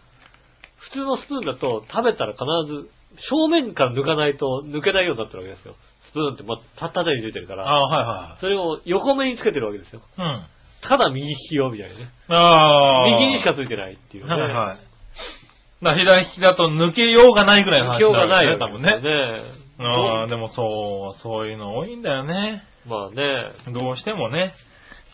[0.78, 2.90] 普通のスプーンだと食べたら必ず
[3.28, 5.76] 正面から抜かないと抜けないようになってるわけですよ。
[6.10, 7.68] スプーンってま、たったについてるから。
[7.68, 10.02] あはいはそれを横目につけてるわけですよ。
[10.18, 10.36] いはい。
[10.36, 10.46] うん。
[10.82, 12.10] ただ右利きよ、みたいなね。
[12.28, 13.06] ああ。
[13.06, 14.34] 右にしかついてないっていうね。
[14.34, 15.98] はいはい。
[15.98, 19.00] 左利きだと抜けようがないぐらいの話抜けようがないね、よ多分ね。
[19.00, 19.62] ね。
[19.78, 22.62] ああ、どでもそう、そういうの多いんだよね。
[22.86, 23.52] うまあね。
[23.72, 24.54] どうしてもね、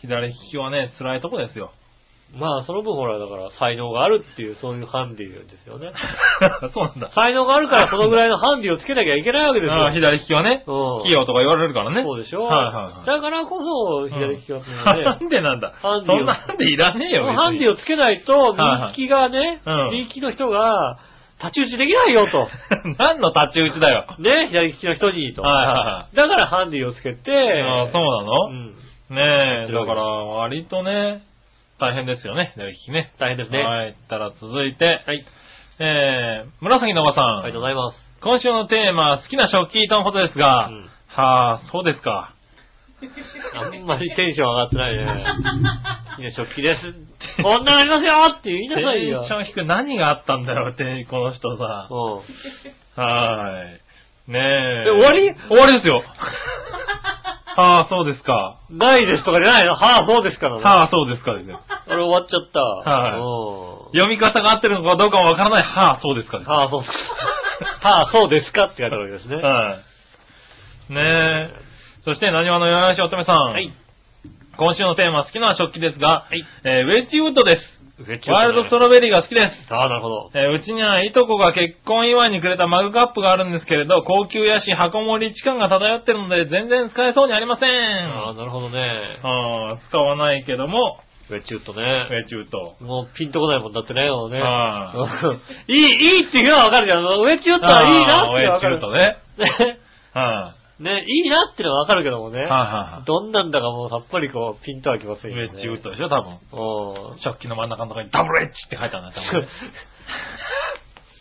[0.01, 1.71] 左利きはね、辛いとこですよ。
[2.37, 5.91] まあその分ほら、だから才能があるっていう、そういうハンディですよね。
[6.73, 7.09] そうなんだ。
[7.15, 9.83] 才能があるからそのぐらいのハンディをつけなきゃいけないわけですよ。
[9.83, 12.03] ああ左利きはね、うん器用とか言われるからね。
[12.03, 12.43] そうでしょ？
[12.43, 13.05] はいはいはい。
[13.07, 14.65] だからこそ、左利きはね、
[15.03, 15.73] なんでなんだ？
[15.81, 20.97] ハンデそんなハンディいらねえよ、ハンディをつけないと、はいはい右利きがね、うん右利きの人が、
[21.37, 22.47] 太刀打ちできないよと。
[22.99, 24.05] 何の太刀打ちだよ。
[24.19, 25.41] ね、左利きの人にと。
[25.41, 27.61] はいはだからハンディをつけて、いはい。
[27.61, 28.75] ああ、そうなの、うん。
[29.15, 31.21] ねえ、だから、割とね、
[31.79, 32.53] 大変ですよね、
[32.85, 33.13] きね。
[33.19, 33.61] 大変ですね。
[33.63, 33.95] はい。
[34.09, 35.25] たら続いて、はい。
[35.79, 37.25] えー、紫のおばさん。
[37.39, 37.97] ありがとうございます。
[38.21, 42.35] 今週のテーマ、好きな食器とのことですが、うんはあ、そうですか。
[43.55, 45.23] あんまりテンション上がってないね。
[46.11, 46.93] 好きな食器です。
[47.41, 49.21] こんなんありますよって言いなさいよ。
[49.21, 51.87] テンション低く何があったんだよって、この人さ。
[51.89, 53.01] うん。
[53.01, 54.31] はーい。
[54.31, 54.83] ねえ。
[54.85, 55.33] え終わり？
[55.49, 56.03] 終わりですよ。
[57.59, 58.59] はあ、そうですか。
[58.69, 59.75] ないですとかじゃないの？
[59.75, 60.63] はあ、そうですからね。
[60.63, 61.53] はあ、そうですかですね。
[61.53, 62.59] あれ終わっちゃった。
[62.59, 66.49] は読み方が合ってるのかどうかもわからない、はあ、そうですかです。
[66.49, 67.89] はあ、そうですか。
[67.89, 69.35] はあ、そうですかって言われたわけですね。
[69.41, 69.79] は
[70.89, 70.93] い。
[70.93, 71.01] ね
[71.57, 71.69] え。
[72.05, 73.35] そして、何話のよやしおとめさん。
[73.51, 73.73] はい。
[74.57, 77.78] 今週のテーマ、好きな食器ですが、はいえーウェッジウッドです。
[78.31, 79.47] ワワイルドストロベリーが好きです。
[79.73, 80.31] ああ、なるほど。
[80.33, 87.69] えーうちにはいとこが結婚祝いにくれたマグカップがあるんですけれど、高級やし箱盛り地感が漂ってるので全然使えそうにありません。
[87.69, 89.19] ああ、なるほどね。
[89.21, 91.83] あー使わないけども、ウェッジウッドウね。
[92.09, 92.77] ェッジウッド。
[92.85, 94.41] もうピンとこないもんだってね、もうね。
[94.41, 94.93] は
[95.67, 95.85] いい、い
[96.23, 98.79] いっていうのはわかるけど、ウェッジウッドはいいなってわかる。
[98.79, 99.67] あーウェッジウッドね。
[99.67, 99.77] ね。
[100.13, 102.39] はね、いいなってのはわかるけどもね。
[102.39, 102.41] い。
[102.41, 105.27] はいはどんなんだかもうさっぱりこう、ピンとはきませ。
[105.27, 105.43] んよね。
[105.43, 106.31] ウェッジウッドでしょ、多分。
[106.31, 107.19] うん。
[107.19, 109.47] 食器の真ん中のところにダブルエッジって書いてあるんだよ、多分ね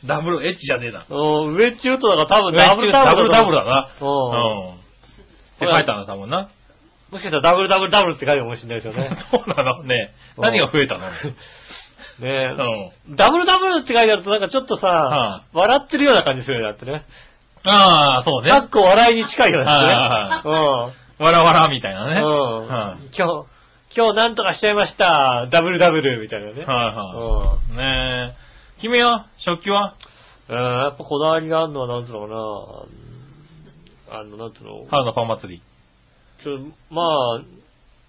[0.05, 1.07] ダブルエッジじゃねえな。
[1.11, 1.15] う
[1.51, 3.91] んウェッジウッドだから多分ウェッジウッドダブルダブルだな。
[4.01, 4.05] う。
[4.05, 4.79] うんん。
[4.79, 4.79] っ
[5.59, 6.51] て書いてあるんだ、多分な。
[7.11, 9.11] もしかしたらダブルダブルダブルって書いてるかもしれないですよね。
[9.33, 11.11] そうなのねうん何が増えたの？
[12.21, 12.55] ね
[13.09, 13.17] うん。
[13.17, 17.03] ダブルダブルって書いてあるとなんかちょっとさは、笑ってるような感じするよね、だってね。
[17.69, 18.51] ああ、そうね。
[18.51, 19.71] かっこ笑いに近いよね。
[21.19, 22.23] わらわらみたいなね。
[22.23, 23.47] うんはい今日、
[23.97, 25.49] 今日なんとかしちゃいました。
[25.51, 26.65] ダブルダブルみたいなね。
[26.65, 27.77] はいはい。
[27.77, 28.81] ねえ。
[28.81, 29.27] 君は？
[29.39, 29.95] 食器は？
[30.49, 30.57] うん。
[30.57, 32.29] やっぱこだわりがあるのはなんつうのか
[34.13, 35.63] なあの、なんつうの春のパン祭り。
[36.43, 36.59] ちょ
[36.91, 37.41] まあ、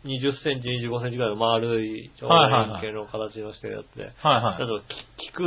[0.05, 4.03] 20センチ、25センチぐらいの丸い、長はいはいはい円形の形のしてるやつで。
[4.03, 4.63] はいはい。
[4.63, 4.79] あと、
[5.17, 5.41] き菊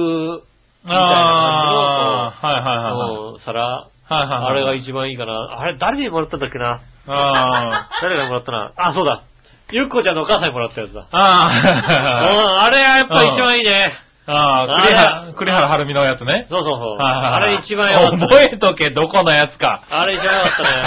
[0.84, 3.88] みたいはいはいはい皿。
[4.08, 4.50] はいはいはい。
[4.50, 5.58] あれが一番いいかな。
[5.60, 6.80] あれ、誰にもらったんだっけな？
[7.06, 8.72] あ誰がもらったな。
[8.76, 9.22] あ、そうだ。
[9.70, 11.08] ゆっこちゃんのお母さんにもらったやつだ。
[11.10, 11.48] あ。
[11.48, 13.86] うん、ああれはやっぱ一番いいね。
[14.26, 14.32] あ。
[14.32, 16.46] ああ、栗原、栗原はるみのやつね。
[16.48, 16.98] そうそうそう。
[17.00, 18.26] あれ一番良かった、ね。
[18.28, 19.84] 覚えとけ、どこのやつか。
[19.90, 20.82] あれ一番良かったね。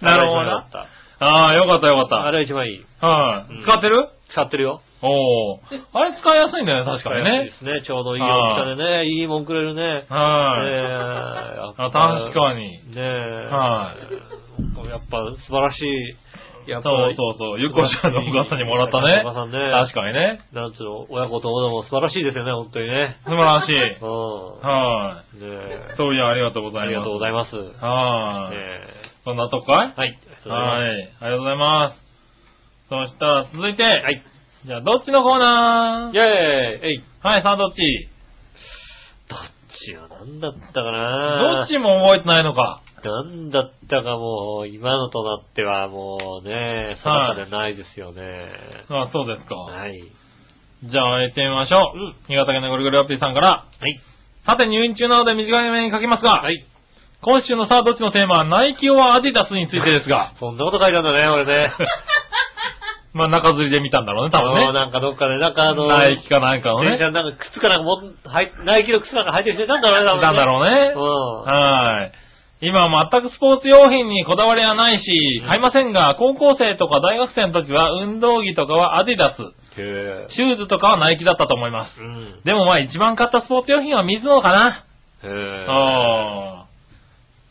[0.00, 0.86] なるほどあ
[1.20, 2.16] ああ、よかったよかた。
[2.20, 2.32] あった。
[2.32, 2.78] れ一番いい。
[2.78, 2.84] うい。
[3.62, 4.08] 使ってる？
[4.30, 4.80] 使ってるよ。
[5.02, 5.60] おお。
[5.92, 7.56] あれ使いやすいんだよね、確かにねいいで。
[7.58, 7.82] すね。
[7.84, 9.06] ちょうどいい大きさでね。
[9.06, 9.82] いいもんくれるね。
[10.08, 10.70] はい。
[10.70, 10.86] え
[11.76, 12.62] あ、確かに。
[12.62, 12.94] に。
[12.94, 13.00] ねえ。。
[13.50, 16.16] はいやっぱ素晴らしい。
[16.70, 17.60] やっぱそうそうそう。
[17.60, 19.28] ゆっこちゃんのお母さんにもらったねお。
[19.30, 19.70] 母さんね。
[19.72, 20.40] 確かにね。
[20.52, 23.16] なんつうの、親子ともども素晴らしいですよね、本当にね。
[23.24, 23.74] 素晴らしい。
[24.00, 24.60] うん。
[24.60, 25.42] はい。
[25.42, 25.46] ね
[25.90, 25.94] え。
[25.96, 26.86] そういや、ありがとうございます。
[26.86, 27.56] ありがとうございます。
[27.56, 28.54] はい。
[28.54, 28.86] え
[29.24, 29.92] そんなとこかい？
[29.96, 30.18] はい。
[30.46, 31.10] はい。
[31.20, 31.98] ありがとうございます。
[32.88, 34.22] そしたら続いて、はい。
[34.64, 36.16] じゃあ、どっちのコーナー？
[36.16, 38.08] イェーイえいはい、さあ、どっち？
[39.28, 39.38] どっ
[39.86, 41.58] ちは何だったかな？
[41.58, 42.80] どっちも覚えてないのか。
[43.02, 48.22] 何だったかもう、今のとなってはもうね、定かでないですよね。
[48.88, 49.56] あ、そうですか。
[49.56, 50.00] はい。
[50.84, 51.98] じゃあ、やってみましょう。
[51.98, 53.48] うん新潟県のぐるぐるアッピーさんから。
[53.48, 54.00] はい。
[54.46, 56.64] さて、入院中なので短い目に書きますが、はい。
[57.20, 61.72] 今週のさあ、どっちのテーマは、ナイキオアアディダスについてですが、 そんなこと書いたんだね、俺ね。
[63.12, 64.64] まあ、中吊りで見たんだろうね、多分ね。
[64.68, 66.96] うんなんかどっかで、なんかあの、ナイキかなんかのね。
[66.96, 70.92] 電車になんか靴かなんかもん、はい、ナイキの靴なんか履いてる人いたんだろうね、多分ねなんだろうね。
[70.96, 71.44] うん。
[71.44, 72.12] はい。
[72.64, 79.42] 今は全くスポーツ用品にこだわりはないしうん、買いませんが、高校生とか大学生の時は運動着とかはアディダス、
[79.80, 82.02] へシューズとかはナイキだったと思いますぇ。
[82.02, 82.40] うん。
[82.44, 84.86] でもまあ一番買ったスポーツ用品は水野かな。
[85.24, 86.66] へぇあ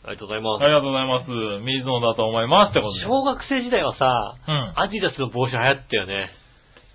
[0.04, 0.62] ありがとうございまあ。
[0.62, 1.30] ありがとうございます。
[1.62, 2.98] 水野だと思いますってこと。
[3.06, 4.72] 小学生時代はさ、うん。
[4.74, 6.30] アディダスの帽子流行ったよね。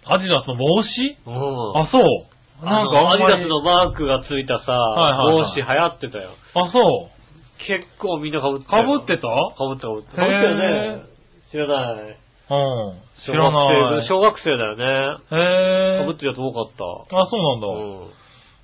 [0.03, 1.17] アディダスの帽子？
[1.25, 1.77] うん。
[1.79, 2.65] あ、そう。
[2.65, 6.31] ななんんかかアディダスのマークがついたさ、いはいはい帽子流行ってたよ。
[6.55, 7.17] あ、そう。
[7.65, 9.27] 結構みんな被ってかぶってた？
[9.27, 10.21] かぶってたかぶってた。
[10.21, 11.05] 被ってたよね。
[11.49, 12.19] 知らない。
[12.49, 12.99] うん。
[13.23, 14.07] 知小らない。
[14.07, 14.83] 小学生だよね。
[15.31, 17.17] へー被ってるやつ多かった。
[17.17, 17.67] あ、そうなんだ。
[17.67, 17.71] う
[18.05, 18.11] ん。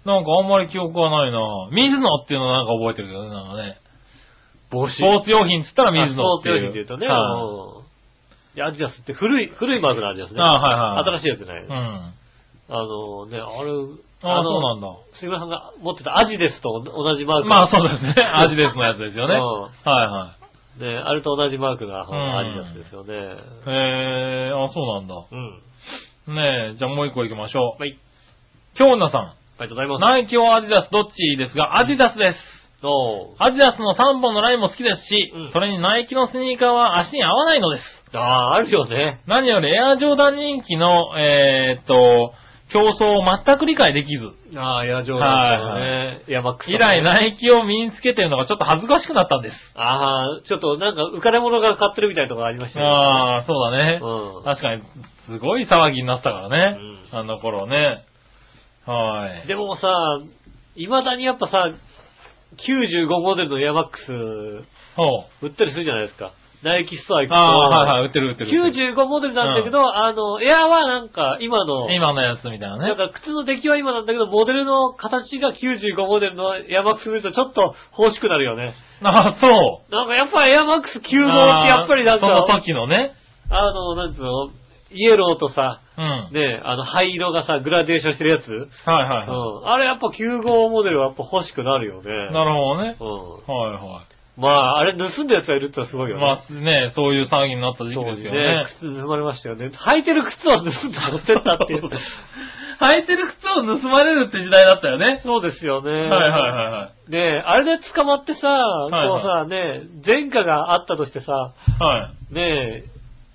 [0.05, 1.39] なんかあんまり記憶がないな
[1.71, 3.77] 水野っていうのなんか覚えてるけどね、なんかね。
[4.73, 4.95] 帽子。
[4.95, 6.25] スポーツ用品っつったら水野っていう。
[6.25, 7.07] あスポーツ用品って言うとね。
[7.07, 7.83] はい
[8.61, 10.39] アディダスって古い、古いマークのアディダスね。
[10.43, 11.03] あはいはい。
[11.17, 11.63] 新しいやつじゃない。
[11.63, 12.13] うん。
[12.69, 13.69] あのね、あれ、
[14.21, 14.87] あのそうなんだ。
[15.19, 17.49] 杉村さんが持ってたアジですと同じマーク。
[17.49, 18.13] まあそうですね。
[18.31, 19.35] アジデスのやつですよね。
[19.35, 20.35] うんはいは
[20.77, 23.13] ね、あれと同じマークが、んアディダスですよね。
[23.13, 23.17] い。
[23.69, 25.15] へー、あ、そうなんだ。
[26.27, 26.35] うん。
[26.35, 27.81] ねえ、じゃあもう一個行きましょう。
[27.81, 27.97] はい。
[28.75, 29.21] 京奈さん。
[29.21, 30.01] ありがとうございます。
[30.01, 32.62] ナイキはアディダスどっちですが、アディダスです。
[33.39, 38.17] アディダスの3本のラインも好きですし、うんそれにナイキのスニーカーは足に合わないのです。
[38.17, 39.21] ああ、あるよね。
[39.25, 42.33] 何よりエアジョーダン人気の、えーっと、
[42.73, 46.23] 競争を全く理解できず、ああ、エアジョーダンですよね。
[46.27, 49.55] エアマックス、以来ナイキを身につけてるのがちょっと恥ずかしくなったんです。
[49.75, 52.85] ああ、ちょっとなんか浮かれ物が買ってるみたいなとこありましたね。
[52.87, 53.99] ああ、そうだね。
[54.01, 54.81] うん確かに、
[55.27, 56.77] すごい騒ぎになってたからね。
[57.11, 58.05] うんあの頃ね。
[58.85, 59.47] はい。
[59.47, 59.87] でもさ、
[60.75, 61.69] 未だにやっぱさ、
[62.57, 64.11] 95モデルのエアマックス。
[65.41, 66.33] 売ったりするじゃないですか。
[66.63, 67.35] ナイキストア行くと。
[67.35, 68.63] ああ、はいはい、売ってる売ってる。
[68.63, 72.87] 売ってる95モデルなんだけど、あの、エアはなんか今の、今のやつみたいなね。
[72.87, 78.73] なんか靴の出来は今なんだけど、モデルの形が95モデルのエアマックス見るとちょっと欲しくなるよね。
[79.03, 79.91] あそう。
[79.91, 81.17] なんかやっぱエアマックス95って
[81.67, 83.11] やっぱりなんあーそのか、時のね。
[83.49, 84.49] あの、なんつうの、
[84.91, 86.33] イエローとさ、うん。
[86.33, 88.49] ね、あの灰色がさ、グラデーションしてるやつ、
[88.89, 89.67] はいはいはうん。
[89.67, 92.09] あれやっぱ95モデルはやっぱ欲しくなるよね。
[92.09, 92.33] い。
[92.33, 92.97] なるほどね。
[92.99, 93.53] うん。
[93.53, 96.13] はいはまあ、あれ盗んだやつがいるってのはすごいい。
[96.13, 96.25] よね。
[96.25, 98.65] まあね、そういう騒ぎになった時そうです期ですよねね。。
[98.79, 99.69] 靴盗まれましたよね。
[99.69, 101.83] 履いてる靴を盗んで持ってったっていう。
[102.81, 105.21] 履いてる靴を盗まれるって時代だったよね。
[105.23, 105.91] そうですよね。
[105.91, 107.11] はいはいはいはい。
[107.11, 112.33] で、あれで捕まってさ、いはいこうさ、ね、前科があったとしてさ、はい。
[112.33, 112.83] ね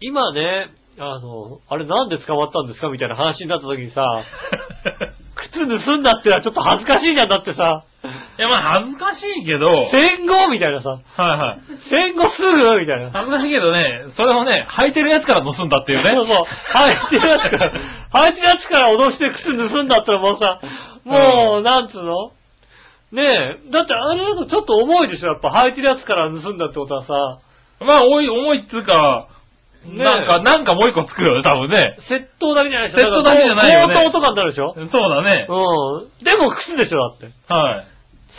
[0.00, 0.70] 今ね、
[1.00, 4.02] あの、あれなんで捕まったんですかみたいな話になった時にさ、
[5.52, 7.84] 靴盗んだってのはちょっと恥ずかしいじゃん、だってさ、
[8.38, 11.60] いやまあ恥ずかしいけど、はい戦後みたいなさ、はい。
[11.90, 13.10] 戦後すぐみたいな。
[13.12, 13.84] 恥ずかしいけどね、
[14.16, 16.10] それをね、履いてるやつから盗んだっていうね。
[16.16, 16.38] そうそう。
[16.74, 17.72] 履いてるやつから、
[18.26, 20.60] 履いてるやつから脅して靴盗んだったらもうさ、
[21.04, 22.32] もう、なんつうの？
[23.10, 27.38] ねえ、だってあれだとちょっと重いでしょ、やっぱ履いてるやつから盗んだってことはさ、
[27.80, 29.28] まあ、重い、重いっつうか、
[29.84, 31.96] ねなんか、なんかもう一個作るよね、多分ね。
[32.10, 33.08] 窃盗だけじゃないでしょ。
[33.08, 35.46] 窃盗だけじゃないよね強盗とかになるでしょそうだね。
[35.48, 36.24] うん。
[36.24, 37.30] でも靴でしょ、だって。
[37.48, 37.86] はい。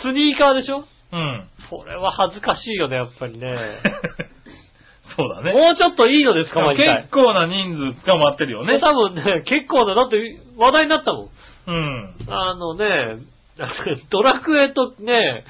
[0.02, 1.48] スニーカーでしょうん。
[1.70, 3.48] それは恥ずかしいよね、やっぱりね。
[5.18, 5.54] そうだね。
[5.54, 7.12] もうちょっといいので捕まりたい結。
[7.12, 8.80] 構な人数捕まってるよね。
[8.80, 11.30] 多分ね、結構な、だって話題になったもん。
[11.68, 12.16] うん。
[12.28, 13.18] あのね、
[14.10, 15.46] ドラクエとね、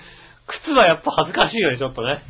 [0.47, 2.21] 靴はやっぱ恥ずかしいよね、ちょっとね。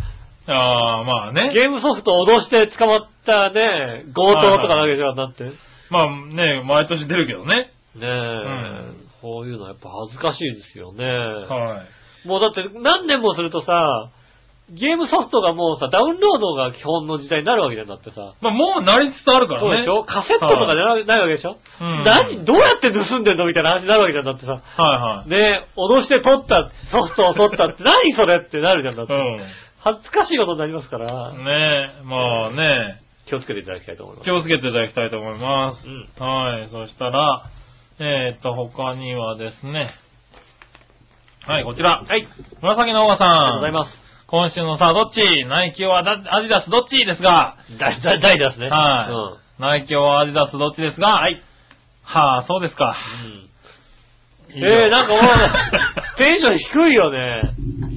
[0.52, 1.54] ああ、まあね。
[1.54, 5.44] ゲームソフトを脅して捕まったね、強盗とかだけじゃなくて。
[5.46, 5.52] ね
[5.90, 7.72] まあね、毎年出るけどね。
[8.00, 8.92] え、
[9.22, 11.04] こういうのやっぱ恥ずかしいですよね。
[11.06, 11.84] は
[12.26, 12.28] い。
[12.28, 14.10] もうだって何年もするとさ、
[14.72, 18.36] ゲームソフトがもうさ、ダウンロードが基本の時代になるわけじゃんだってさ。
[18.40, 19.68] まあもうなりつつあるからね。
[19.68, 20.04] そうでしょ？
[20.04, 24.52] カセットとかじゃなないわけでしょ、うん何どうやって盗んでんのみたいな話になるわけじゃんだってさ。
[24.52, 25.30] はいはい。
[25.32, 29.14] ね脅して取った、ソフトを取ったって何それってなるじゃんだって。
[29.14, 29.18] う
[29.80, 31.38] 恥ずかしいことになりますから、ん。
[31.44, 34.26] ねえ、まあね、気をつけていただきたいと思います。
[34.26, 35.88] 気をつけていただきたいと思います。
[35.88, 36.26] うん。
[36.26, 37.50] はい、そしたら、
[38.00, 39.92] えーっと、他にはですね、
[41.48, 42.04] はい、こちら。
[42.06, 42.28] はい。
[42.62, 43.28] 紫のおばさん。
[43.28, 43.92] ありがとうございます。
[44.28, 45.46] 今週のさあ、どっち？
[45.46, 48.68] ナイキはアディダスどっちですが、大、大、大ですね。
[48.70, 49.62] はい。
[49.62, 51.42] ナイキはアディダスどっちですが、はい。
[52.04, 52.96] はあ、そうですか。
[54.52, 54.64] うん。
[54.64, 55.20] えー、なんかもう、
[56.22, 57.89] テンション低いよね。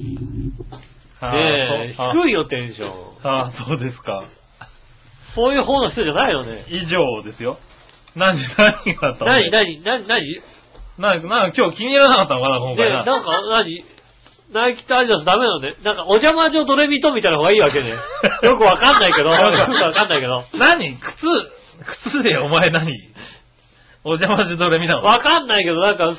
[1.27, 2.91] はあねえ、低いよ、テンション。
[3.23, 4.25] ああ、そうですか。
[5.35, 6.65] そういう方の人じゃないよね。
[6.69, 7.57] 以上ですよ。
[8.15, 9.31] 何、何があったの？
[9.31, 10.41] 何、何、何、何？
[10.97, 13.03] なんか、なんか今日気に入らなかったのかな、今で、回な。
[13.05, 13.85] なんか、何？
[14.51, 15.73] ナイキとアディダスダメなのね。
[15.83, 17.89] なんか、お邪魔女ドレミとみたいな方がいいわけね。
[18.43, 20.43] よくわかんないけど、 よくわかんないけど。
[20.53, 20.97] 何？
[20.99, 21.25] 靴、
[22.11, 22.93] 靴でお前何？
[24.03, 25.03] お邪魔しどれ見たの？
[25.03, 26.15] わかんないけど、なんか、はい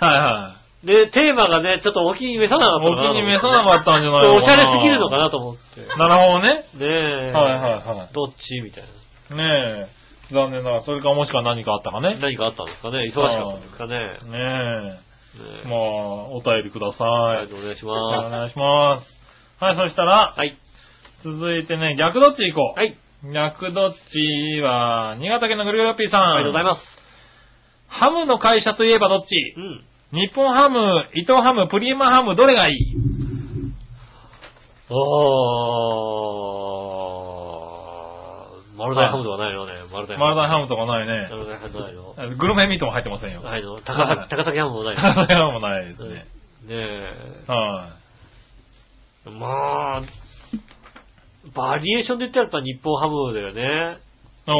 [0.00, 5.80] はで、テーマがね、ちょっとお気に召さなかったお気に召さなかったんじゃないかなしゃれすぎるのかなと思って。
[5.80, 5.86] い。
[5.96, 6.48] なるほどね。
[6.74, 7.32] ねえ。
[7.32, 8.84] はいはいはいどっちみたい
[9.30, 9.36] な。
[9.36, 10.34] ねえ。
[10.34, 12.14] 残念ながら、それかもしくは何かあったかね。
[12.14, 13.94] ね何かあったんですかね忙しかったんですかね。
[13.94, 15.12] ねえ。
[15.64, 15.78] えまあ、
[16.28, 17.08] お便りください。
[17.08, 19.06] はい、お願いしおま願いします。
[19.62, 20.58] はい、そしたらす。、はい。
[21.24, 22.78] 続いてね、逆どっち行こう。
[22.78, 22.98] はい。
[23.32, 26.22] 逆どっちは、新潟県のぐるぐるよっぴーさん。
[26.22, 26.80] ありがとうございます。
[27.86, 29.84] ハムの会社といえばどっちうん。
[30.12, 32.96] 日本ハム、伊藤ハム、プリマハム、どれがいい？
[34.90, 34.96] あー、
[38.76, 39.72] マルダイハムとかないのね。
[39.90, 40.64] マルダイマルダイハム。
[40.64, 41.30] ムとかないマね。
[41.34, 42.14] ルダイハムないの？
[42.36, 43.40] グルメミートも入ってませんよ。
[43.40, 43.80] ないの？
[43.80, 45.02] 高崎、高崎ハムもないの？
[45.02, 46.08] マルダイハムもないですね。
[46.08, 46.26] ね
[46.68, 47.08] え。
[47.50, 47.96] は
[49.24, 50.02] まあ、
[51.54, 53.96] バリエーションで言ったらやっぱ日本ハムだよね。
[54.46, 54.50] い。
[54.50, 54.52] お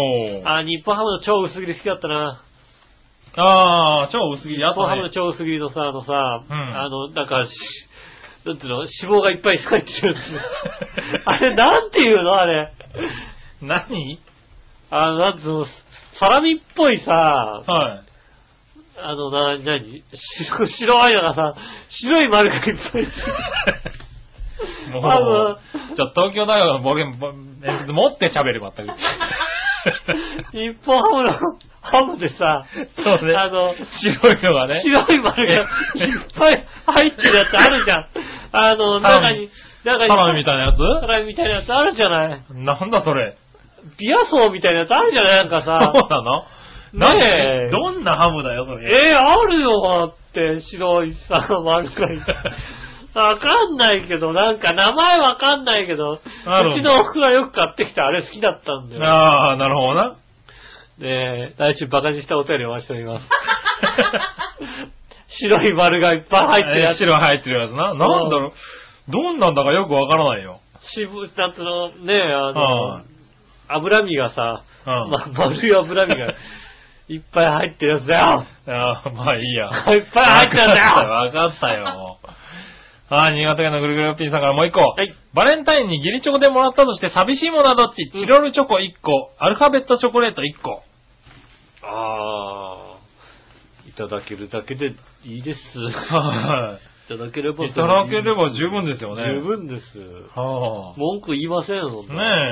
[0.45, 0.47] ー。
[0.47, 2.43] あ、日本ハムの超薄切り好きだったな。
[3.37, 4.97] あー、超薄切りあとね。
[4.97, 7.51] ムの超薄切りのさ、あのさ、うんあの、なんか、し
[8.45, 11.23] なんていうの脂肪がいっぱい入ってるやつ。
[11.25, 12.73] あれ、なんていうのあれ。
[13.63, 14.19] 何？
[14.91, 15.67] あの、なんつうの、
[16.21, 17.13] サラミっぽいさ、
[17.67, 18.13] はい。
[18.99, 20.05] あの、な、なに、
[20.55, 21.55] 白白いのがさ、
[21.89, 23.35] 白い丸がいっぱいついてる。
[24.93, 25.59] もう、
[25.97, 28.89] じゃあ東京大学のボケ、ボ鉛筆持って喋ればったく。
[30.53, 31.33] 日本ハムの、
[31.83, 32.65] ハムでさ、
[32.97, 33.35] そうね。
[33.37, 34.83] あの、白いのがね。
[34.85, 35.67] 白い丸がいっ
[36.39, 38.07] ぱい入ってるやつあるじゃん。
[38.53, 39.51] あの、中に、
[39.85, 40.77] 中に、サラミみたいなやつ？
[41.01, 42.45] サラミみたいなやつあるじゃない？
[42.51, 43.37] なんだそれ。
[43.99, 45.35] ビアソーみたいなやつあるじゃない？
[45.35, 45.93] なんかさ。
[45.93, 46.45] そうなの？
[46.95, 48.95] ねえどんなハムだよ、それ。
[48.95, 52.37] えー、あるよって、白いさ、丸がいっぱい。
[53.15, 56.21] わかんないけど、なんか名前わかんないけど、う
[56.77, 57.01] ちの？
[57.01, 59.03] おふくろはよく買ってきてあれ好きだったんだよ。
[59.05, 60.17] ああ、なるほどな。
[60.99, 63.27] ねえ、来週バカにしたお便りを回しております。
[65.41, 66.93] 白い丸がいっぱい入ってるやつ。
[66.93, 67.95] えー白入ってるやつな。
[67.95, 68.53] なんだろう。
[69.11, 70.61] どんなんだかよくわからないよ。
[70.95, 73.05] 渋、なんつうの、ねえ、あはのい、
[73.69, 76.35] 脂身がさ、うんま、丸い脂身が
[77.09, 78.47] いっぱい入ってるやつだよ。
[78.69, 79.69] ああ、まあいいや。
[79.95, 80.83] いっぱい入ってるんだよ。
[81.09, 82.19] わかったよ、
[83.13, 83.21] もう。
[83.21, 84.81] はい、新潟県のぐるぐるピンさんからもう一個。
[84.81, 85.15] はい。
[85.35, 88.11] バレンタインにギリチョコでもらったとして寂しいものはどっち？
[88.11, 90.83] チロルチョコ1個、アルファベットチョコレート1個。
[91.85, 94.95] ああ、いただけるだけで
[95.25, 95.79] いいです。
[95.79, 97.69] はいただければい。
[97.69, 99.25] いただければ十分ですよね。
[99.25, 99.99] 十分です。
[100.39, 102.05] は文句言いませんよ。
[102.05, 102.09] ね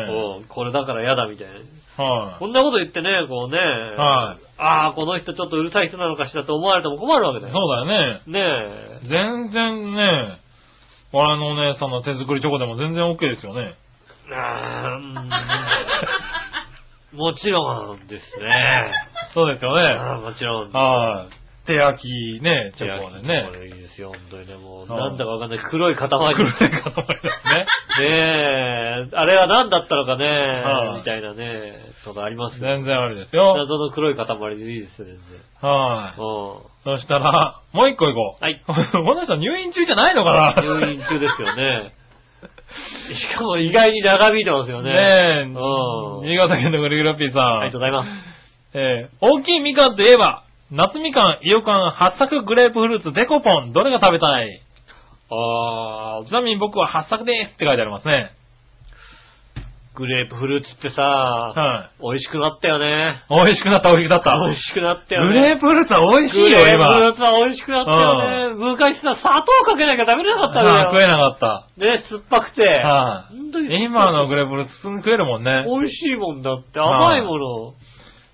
[0.08, 1.54] えうんこれだから嫌だみたいな。
[1.96, 2.02] あ。
[2.02, 2.38] はい。
[2.40, 7.54] こんなこと言ってね、こうね、はいああ、この人ちょっとうるさい人なのかしらと思われても困るわけだよ。
[7.54, 8.22] そうだよね。
[8.26, 8.40] ね
[9.04, 9.08] え。
[9.08, 10.40] 全然ね、
[11.12, 13.74] 我のお姉さんの手作りチョコでも全然 OK ですよね。
[17.12, 18.50] もちろんですね。
[19.34, 19.82] そうですよね。
[19.82, 20.72] あーもちろん。
[20.72, 21.39] はい。
[21.66, 23.50] 手焼きね、チョコでこね。
[23.52, 24.54] れいいですよ、本当にね。
[24.56, 26.08] もう、はいなんだかわかんない黒い塊。
[26.08, 27.66] 黒い塊ですね。
[28.00, 31.72] ねえ、あれは何だったのかね、はいみたいなね、
[32.04, 32.76] とかありますね。
[32.76, 33.54] 全然ありですよ。
[33.56, 35.16] 謎の黒い塊でいいですよ、全
[35.62, 35.70] 然。
[35.70, 36.20] はい。
[36.20, 38.42] うそしたら、もう一個行こう。
[38.42, 38.60] はい。
[38.66, 40.80] この人入院中じゃないのかなん。
[40.80, 41.92] 入院中ですよね。
[43.30, 44.94] しかも意外に長引いてますよね。
[44.94, 47.58] ねえ、うん新潟県のぐるぐるラッピーさん。
[47.58, 48.08] ありがとうございます。
[48.74, 54.62] えー大きいみかんといえば、夏みかん、いよかん、八作グレープフルーツ、デコポン、どれが食べたい？
[55.32, 58.32] あちなみに僕は八作ですって書いてありますね。
[59.96, 62.02] グレープフルーツってさ、はい。
[62.02, 63.26] 美味しくなったよね。
[63.28, 64.38] 美味しくなった、美味しくなった。
[64.38, 65.40] 美味しくなったよグね。
[65.42, 67.10] レープフルーツは美味しいよ、グレープフル今。
[67.10, 68.54] ーツは美味しくなったよね。
[68.54, 70.76] 昔さ、砂糖かけなきゃ食べれなかったのよ。
[70.76, 71.66] あ食えなかった。
[71.76, 72.78] ね、酸っぱくて。
[72.78, 75.66] はい本当に今のグレープフルーツ普通に食えるもんね。
[75.66, 77.74] 美味しいもんだって、甘いもの。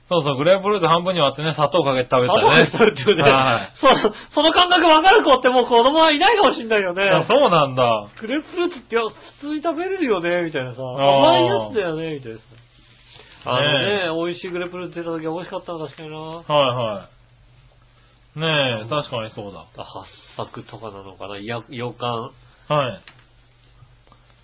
[0.09, 2.71] そうそう、グレープフルーツ半分に割ってね、砂糖かけて食べたりね。
[2.71, 3.73] 砂糖かけて食べてはい。
[3.75, 7.03] その、その感覚わかる子ってもう子供はいないかもしんないよね。
[7.11, 8.09] あそうなんだ。
[8.21, 10.81] グレープフルーツって、いや、普通に食べれるよね、みたいなさ。
[10.81, 12.45] ー甘いやつだよね、みたいなさ。
[13.47, 16.17] あのねね、美味しいグレープフルーツ出た時は美味しかったな、確かにな。
[16.19, 17.09] はいは
[18.37, 18.39] い。
[18.39, 19.67] ねえ、確かにそうだ。
[19.75, 22.31] 八作とかなのかな、いや、洋館。
[22.69, 22.95] は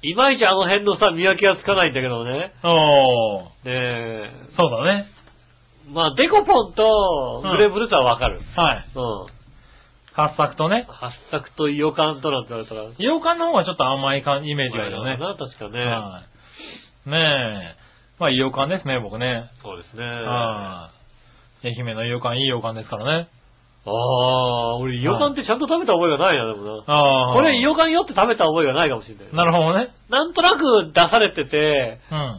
[0.02, 0.10] い。
[0.10, 2.52] いまいちあの辺のさ、見分けがつかないんだけどね。
[2.64, 3.44] おー。
[3.44, 4.30] ねえ。
[4.60, 5.06] そうだね。
[5.88, 8.40] まあ、デコポンとグレープフルーツはわかる。
[8.56, 8.86] はい。
[8.94, 9.42] うん。
[10.14, 10.86] 八作とね。
[10.88, 12.84] 八作とイヨカンとなんて言われたら。
[12.98, 15.16] 洋館の方がちょっと甘い感イメージがあるよね。
[15.16, 15.80] な、確かね。
[15.84, 16.22] は
[17.06, 17.10] い。
[17.10, 17.82] ねえ。
[18.18, 19.50] まあ、洋館ですね、僕ね。
[19.62, 20.04] そうですね。
[20.04, 20.90] は
[21.64, 21.68] い。
[21.68, 23.28] 愛媛の洋館、いい洋館ですからね。
[23.84, 26.84] ああ、俺、イヨカンってちゃんと食べた覚えがないな、でもな。
[26.86, 27.34] ああ。
[27.34, 29.26] これ、イヨカンよって食べた覚えがないかもしれない。
[29.34, 29.90] なるほどね。
[30.08, 31.98] なんとなく出されてて、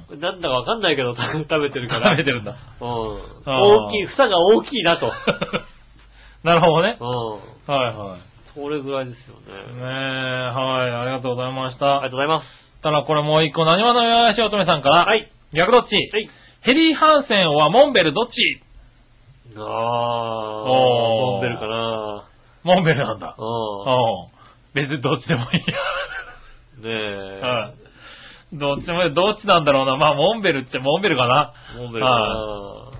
[0.09, 0.19] うん。
[0.21, 2.11] なんだかわかんないけど食べてるから。
[2.11, 2.55] 食べてるんだ。
[2.79, 2.87] うん。
[3.45, 5.11] あー大きい、房が大きいなと。
[6.43, 6.97] なるほどね。
[6.99, 7.09] うん。
[7.73, 8.19] はいはい。
[8.55, 9.81] それぐらいですよねね。
[9.81, 12.01] え、はい、ありがとうございましありがた。
[12.03, 12.45] とうございます。
[12.83, 14.95] ただこれもう一個、何話のよやしおとめさんから。
[15.05, 15.29] はい。
[15.53, 15.95] 逆どっち？
[16.13, 16.29] はい。
[16.61, 18.61] ヘリー・ハンセンはモンベルどっち？
[19.61, 22.25] ああ、モンベルかな。
[22.63, 23.35] モンベルなんだ。
[23.37, 23.49] うう
[24.29, 24.33] ん。
[24.73, 26.83] 別にどっちでもいいん。
[26.83, 27.39] ねえ。
[27.41, 27.47] や。
[27.47, 27.73] はい。
[28.53, 29.97] どっちも、どっちなんだろうな。
[29.97, 31.53] まあ、モンベルっちゃモンベルかな。
[31.77, 32.91] モンベルかな。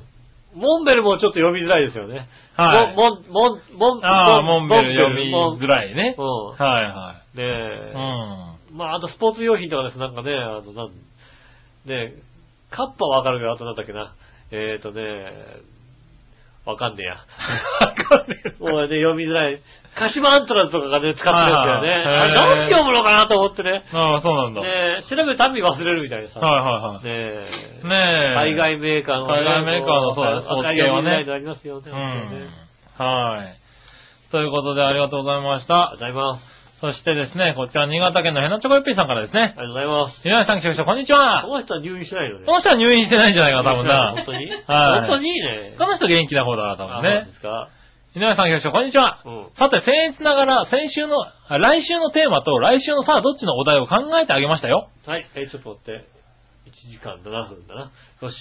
[0.55, 2.27] モンベルもちょっと読みづらいですよね。
[2.55, 6.15] はいモン、モン、モン、ああ、モンベル読みづらいね。
[6.17, 6.25] うん。
[6.25, 7.45] はいはねい。
[7.45, 7.93] え。
[7.95, 8.77] うん。
[8.77, 10.93] まあ、あとスポーツ用品とかです、なんかね、あの、なん、ね
[11.87, 12.21] え、
[12.69, 14.13] カッパはわかるけど、あとなんだっけな。
[14.51, 15.01] えーとね、
[16.65, 17.15] わかんねえや。
[17.83, 18.49] わかんねえ。
[18.59, 19.59] もうね、読みづらい。
[19.95, 21.89] 鹿島アントラーズとかがね、使ってるんだよね。
[21.89, 23.83] はいはいあれ、なんて読むのかなと思ってね。
[23.91, 24.61] ああ、そうなんだ。
[24.61, 26.39] ねえ、調べるたびに忘れるみたいなさ。
[26.39, 27.05] はいはいはい。
[27.05, 27.11] ね
[27.83, 27.87] え。
[27.87, 27.95] ね
[28.31, 28.35] え。
[28.35, 29.33] 海外メーカーのね。
[29.33, 31.91] 海外メーカーのそうだね赤いスポーツ系はね赤い読みづらいのありますよね。
[32.97, 34.31] はい。
[34.31, 36.13] ということでありがとうございましたありがとう。
[36.13, 36.52] ございます。
[36.83, 39.47] そしてですね、こちら新潟県のヘナチョコヨッピーさんからですねあ。
[39.47, 40.19] りがとうございます。
[40.27, 41.39] 皆さん、局長、こんにちは。
[41.47, 42.45] この人は入院してないのね。
[42.45, 44.11] この人は入院してないんじゃないかな、多分な。
[44.19, 44.51] 本当に？
[44.51, 45.75] はい本当にいいね。
[45.79, 47.31] この人元気な方だな、多分あそうでね。
[47.31, 47.69] すか。
[48.15, 49.23] 井上さん、局長、こんにちは。
[49.23, 49.47] うん。
[49.55, 54.89] さて、僭越ながら、先週の、あ来週のテーマと来週のさあ、どっちのお題を考えてあげましたよ。
[55.07, 55.25] はい。
[55.35, 56.03] えーちょっと待って。
[56.67, 57.91] 1時間7分だな。
[58.19, 58.35] よし。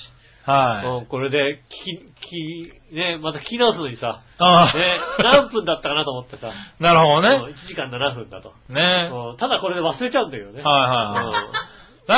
[0.44, 0.86] はい。
[0.86, 1.84] うん、これで、聞
[2.20, 7.54] き、聞き、ね、また聞き直すのにさ、ああ、ね、何分だったかなと思ってさ、 なるほどうんね。
[7.54, 8.52] 1時間7分だと。
[8.68, 10.62] ねうんただこれで忘れちゃうんだけどね。
[10.62, 11.32] はいはいは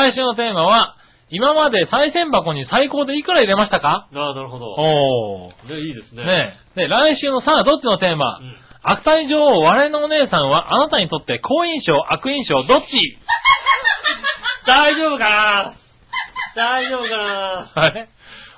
[0.08, 0.10] い。
[0.12, 0.96] 来週のテーマは、
[1.30, 4.08] 今まで再銭箱に最高でいくら入れましたか？
[4.12, 4.66] うんああ、なるほど。
[4.72, 5.74] おー。
[5.74, 6.24] ね、いいですね。
[6.24, 8.56] ねで、来週のさあ、どっちのテーマ、うん。
[8.86, 13.18] 悪態女王、我のお姉さんは、あなたにとって好印象、悪印象、どっち？
[14.66, 15.74] 大丈夫かな？
[16.54, 17.72] 大丈夫かな？
[17.74, 18.08] あれ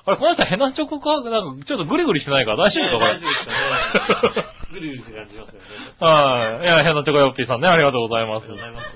[0.06, 3.44] あれ、この人ヘナチョコか、なんか、ちょっとグリグリしてないから大丈夫かこれ大丈夫です
[4.34, 4.46] かね。
[4.70, 5.66] ぐるぐるして感じますよね。
[6.00, 6.64] はい。
[6.64, 8.46] いや、ヘナチョコヨッピーさんね、ありがとうございあります。
[8.48, 8.86] がとうございます。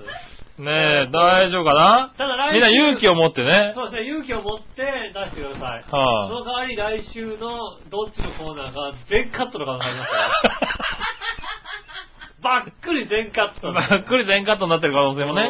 [0.61, 2.13] ねえ、大丈夫かな？
[2.19, 3.73] ただ来週みんな勇気を持ってね。
[3.75, 4.83] そうですね、勇気を持って
[5.15, 5.85] 出してください。
[5.91, 10.31] はその代わり来週のどっちのコーナーか全カットの可能性ありますから。
[12.61, 13.73] ばっくり全カット。
[13.73, 15.49] ばっくり全カットになってる可能性もね。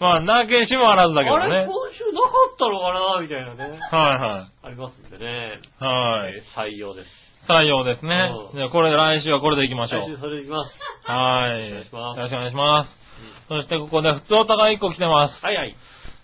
[0.00, 1.68] うんまあ、なけしもあらずだけどあれ、ね。
[1.68, 3.78] 今週なかったのかなみたいなね。
[3.92, 5.60] はありますんでね。
[5.60, 6.42] いはい。
[6.56, 7.08] 採用です。
[7.48, 8.16] 採用ですね
[8.52, 8.56] う。
[8.56, 10.00] んじゃあこれで来週はこれでいきましょう。
[10.02, 10.72] 来週それでいきます。
[11.04, 11.68] はい。
[11.68, 13.00] よろしくお願いしますよろしくお願いします。
[13.48, 15.44] そしてここで普通お互い1個来てます。
[15.44, 15.76] はいはい。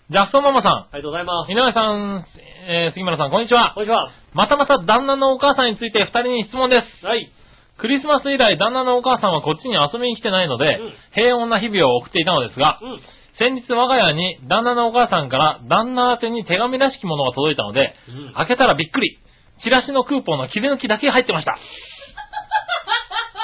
[0.09, 1.51] ジャクソンママさありがとうございまん、す。
[1.51, 2.25] 井上さん、
[2.69, 3.81] えー、杉村さん、こんにちはこ。
[3.81, 4.09] んにちは。
[4.33, 7.05] またまた旦那のお母さんについて二人に質問です。
[7.05, 7.29] はい。
[7.77, 12.99] クリスマス以来、旦那のお母さんはこっちに遊びに来てないので、うん平穏な日々を送っていたのですが、うん。
[13.39, 19.19] 先日我が家に旦那のお母さんから旦那宛てに手紙らしきものが届いたので、うん開けたらびっくり。
[19.63, 21.57] チラシのクーポンの切り抜きだけ入ってました。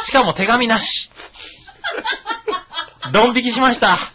[0.07, 0.84] しかも手紙なし。
[3.14, 4.11] ドン引きしました。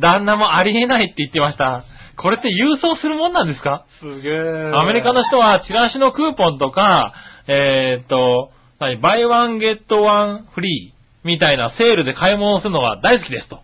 [0.00, 1.84] 旦那もありえないって言ってました。
[2.16, 3.84] これって郵送するもんなんですか？
[4.00, 4.70] すげえ。
[4.74, 7.12] アメリカの人はチラシのクーポンとか、
[7.46, 13.59] えーっと、何、バイワンゲットワンフリーみたいなセールで買い物をするのが大好きですと。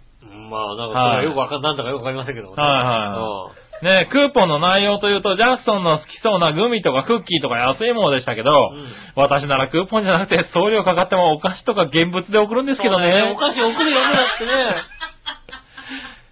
[0.47, 0.51] うん。
[0.51, 2.62] まあ、なんか、よくわかん、なんだかよくわかりませんけどもね。
[2.62, 13.12] はいはいねクーポンの内容というと、ジャクソンの好きそうなグミとかクッキーとか安いものでしたけど、うん私ならクーポンじゃなくて送料かかってもお菓子とか現物で送るんですけどね。
[13.12, 14.77] そうお菓子送るよね、だってね。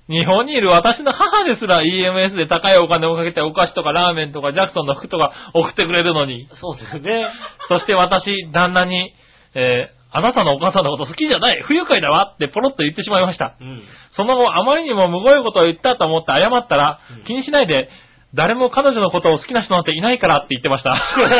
[0.06, 6.46] 日本にいる私の母ですら EMS で高いお金をかけてお菓子とかラーメンとかジャクソンの服とか送ってくれるのに。
[6.60, 7.26] そうですね。
[7.68, 9.14] そして私、旦那に、
[9.54, 13.56] えーあなたのお母さんのこと好きじゃない不愉快だわってポロッと言ってしまいました。
[13.60, 13.82] うん。
[14.16, 17.88] その後、あまりにもむごいことを言ったと思って謝ったら、うん気にしないで、
[18.32, 20.94] 誰も彼女のことを好きな人なんていないからって言ってました。
[21.18, 21.30] すごい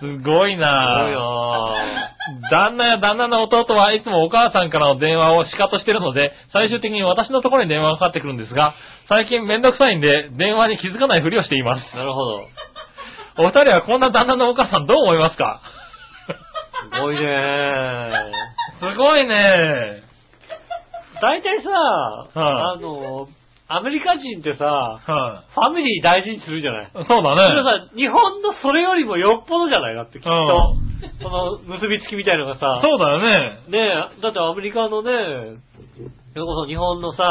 [0.00, 1.10] すごいなぁ。
[2.40, 8.74] な旦那や旦那の弟はいつもお母さんからの電話をシカとしてるので、最終的に私のところに電話がかかってくるんですが、
[9.08, 11.96] 最近めんどくさいんで、電話に気づかないふりをしています。
[11.96, 12.46] なるほど。
[13.38, 15.62] お二人はこんな旦那のお母さんどう思いますか？
[16.94, 17.36] すごいね
[18.80, 20.02] すごいね
[21.20, 23.28] 大体さ、はいあの、
[23.68, 26.86] アメリカ人ってさ、はファミリー大事にするじゃない？
[26.86, 27.70] い、そうだそれね。
[27.70, 29.94] さ、日本のそれよりもよっぽどじゃない？
[29.96, 30.76] だってきっと。
[31.22, 32.80] その結びつきみたいのがさ。
[32.82, 33.60] そうだよね。
[33.68, 33.82] ね
[34.18, 35.10] え、だってアメリカのね、
[36.34, 37.24] それこそ日本のさ、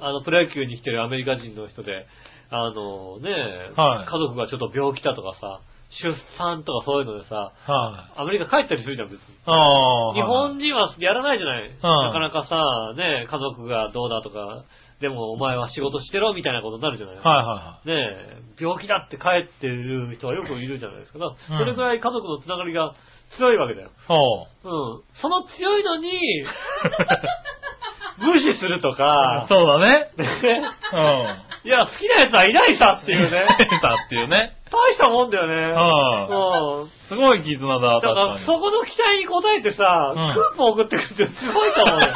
[0.00, 2.06] あの、プロ野球に来てるアメリカ人の人で、
[2.50, 3.30] あのね、
[3.76, 5.60] はい家族がちょっと病気だとかさ、
[6.02, 9.38] 出産とかそういうのでさ、はい、アメリカ帰ったりするじゃん、別に。
[9.46, 10.14] ああ。
[10.14, 14.64] 日本人はやらないじゃない、んなかなかさ、ね、家族がどうだとか、
[15.00, 21.18] でもお前は仕事してろみたいなことになるじゃない、はいはねえ、病気だって帰ってる人はよくいるじゃないですか。
[21.18, 22.94] だからそれぐらい家族のつながりが
[23.38, 23.90] 強いわけだよ。
[24.64, 24.68] う。
[24.68, 25.02] うん。
[25.20, 26.44] その強いのに、
[28.18, 30.10] 無視するとか、そうだね。
[30.16, 30.62] ね
[30.92, 31.53] うん。
[31.64, 33.30] いや、好きな奴はいないさっていうね。
[33.80, 34.52] たっていうね。
[34.70, 35.72] 大したもんだよね。
[35.72, 36.90] はうん。
[37.08, 38.44] すごい絆だ、だか、らに。
[38.44, 42.06] そこの期待に応えてさ、うんクーポン送ってくるってすごいと思うよ。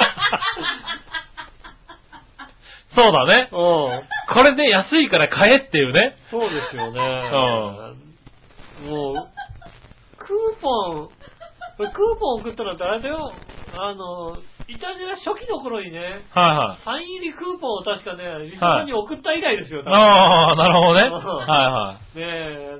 [2.96, 3.48] そうだね。
[3.52, 3.58] うん。
[4.34, 6.16] これで安いから買えっていうね。
[6.30, 7.00] そうですよね。
[8.86, 9.14] もう、
[10.18, 10.68] クーポ
[11.04, 11.08] ン、
[11.78, 11.88] クー
[12.18, 13.32] ポン送ったのってあれだよ。
[13.76, 14.36] あの、
[14.68, 16.84] イタジラ初期の頃にね、はいはい。
[16.84, 21.08] サイン入りクーポンを確かね、リスナーに送った以来ですよ、多分ああ、なるほどね。
[21.08, 21.12] うん
[21.48, 22.76] はねえ、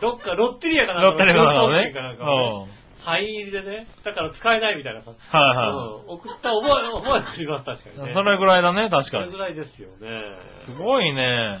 [0.00, 1.04] どっかロッテリアかいはい。
[1.04, 1.90] なんかロッテレアだからロッテね。
[1.90, 5.10] リアかなんかねサイン入りでね、だから使えないみたいなさ。
[5.10, 5.70] はいは
[6.06, 8.10] うん送った覚え、覚えがあります、確かにね。
[8.12, 8.14] い。
[8.14, 9.38] それぐらいだね、確かにそれぐ。
[9.38, 10.38] らいですよね。
[10.66, 11.58] すごいね。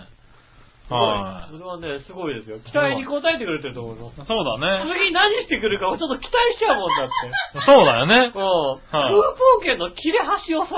[0.92, 2.60] すごいはそれはね、すごいですよ。
[2.60, 4.20] 期待に応えてくれてると思います。
[4.20, 4.26] い。
[4.28, 4.84] そうだね。
[4.84, 7.72] 次何してくるかをちょっと期待しちゃうもんだって。
[7.72, 8.16] そうだよね。
[8.16, 8.32] うん。
[8.32, 10.76] クーポン券の切れ端をさ、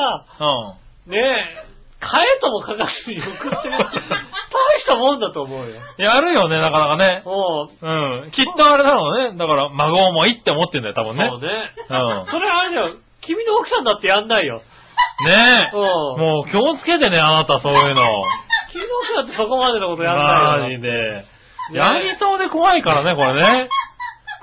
[1.07, 1.13] うん。
[1.13, 1.75] ねえ、
[2.05, 5.81] 買えとも書かずに送ってるって、大したもんだと思うよ。
[5.99, 7.23] やるよね、なかなかね。
[7.25, 8.31] もう、うん。
[8.31, 9.39] きっとあれだろうね。
[9.39, 11.29] だから、孫もいいって思ってんだよ、多分ね。
[11.29, 11.49] そうね。
[11.91, 12.97] うんそれあれだよ。
[13.23, 14.61] 君の奥さんだってやんないよ。
[15.27, 15.77] ねえ。
[15.77, 16.21] うん。
[16.21, 18.05] もう気をつけてね、あなた、そういうの。
[18.75, 20.67] 君の奥さんってそこまでのことやんないよ。
[20.67, 21.25] マジで。
[21.73, 23.71] やりそうで怖いからね、これね。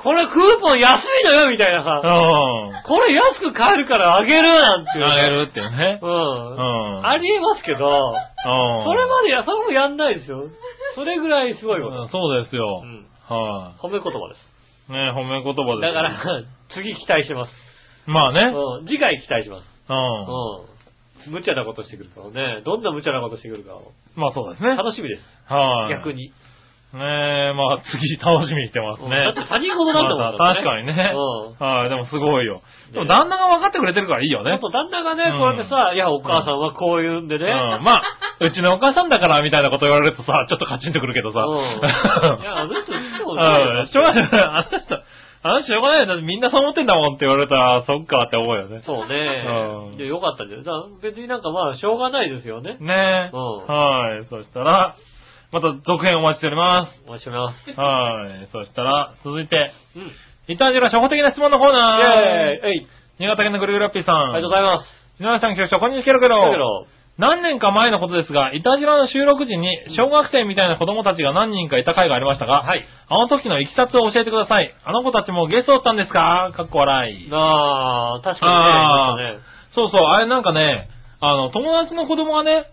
[0.02, 2.00] これクーポン安いのよ、みたいなうさ。
[2.00, 2.84] ん。
[2.88, 5.12] これ安く買えるからあげるなんていうね。
[5.12, 6.00] あげるっていうね。
[6.02, 6.08] う。
[6.08, 7.08] うんん。
[7.08, 7.92] ありえますけど、う
[8.82, 8.84] ん。
[8.84, 10.50] それまでや、それもやんないですよ。
[10.96, 12.88] それぐらいすごいこうんそうですよと。
[12.88, 12.90] う。
[12.90, 13.06] ん。
[13.30, 14.90] は褒め言葉です。
[14.90, 14.92] い。
[14.92, 15.94] ね褒め言葉です。
[15.94, 16.44] だから、
[16.74, 17.54] 次期待してます。
[18.08, 18.46] まあね。
[18.52, 18.88] うん。
[18.88, 19.66] 次回期待します。
[19.88, 19.98] うん。
[19.98, 20.71] うん。
[21.28, 22.62] 無茶なことしてくるかをね。
[22.66, 23.92] どんな無茶なことしてくるかを。
[24.16, 24.76] まあそうですね。
[24.76, 25.24] 楽しみです。
[25.46, 25.94] はい。
[25.94, 26.34] 逆に。
[26.92, 29.12] ねえ、まあ次楽しみにしてますね。
[29.24, 30.92] だって他人事なんだもんまだってあ確かにね。
[30.92, 32.62] うはい、でもすごいよ。
[32.92, 34.52] でも旦那が分かってくれてるからいいよね。
[34.52, 37.46] ちょっと旦那がねう、んこうやってさ、いや、お母さんはこう言うんでね。
[37.48, 38.04] うん、まあ、
[38.42, 41.40] うちのお母さんだからみたいなこと言われるとさ、ちょっとカチンとくるけどさ。
[41.48, 44.30] うんいや、あの人いつもようん、しょうがない。
[44.34, 45.00] あの人、
[45.44, 46.08] あの人しょうがないよ。
[46.08, 48.84] だってみんなそう思ってんだもんって言われたら、そっかって思うよね。
[48.86, 49.96] そうねう。
[49.96, 52.78] んで、よかったんじゃないだから別になんかまあ、しょうがないですよね。
[52.80, 53.36] ねえ。
[53.36, 54.26] うんはい。
[54.30, 54.96] そしたら、
[55.52, 57.04] また続編お待ちしております。
[57.08, 57.74] お待ちしております。
[57.74, 58.50] はい。
[58.52, 60.12] そしたら、続いて、うん。
[60.48, 62.02] イいたじら初歩的な質問のコーナー。
[62.02, 62.88] ェーイえい
[63.20, 64.34] 新潟県のぐるぐるラッピーさん。
[64.34, 65.02] ありがとうございます。
[65.20, 66.38] 井上さん、局長、こんにちは、ケロケロ。
[66.42, 66.88] だけど、
[67.22, 72.84] 何年か前のことですが、いたじらの収録時に、小学生みたいな子供たちが何人かいた回がありましたが、はい。
[73.08, 74.74] あの時のいきさつを教えてください。
[74.84, 76.52] あの子たちもゲストだったんですか？
[76.56, 77.30] かっこ笑い。
[77.32, 79.44] ああ、確かにねあーありまし
[79.76, 80.90] そうそう、あれなんかね、
[81.20, 82.66] あの、友達の子供がね、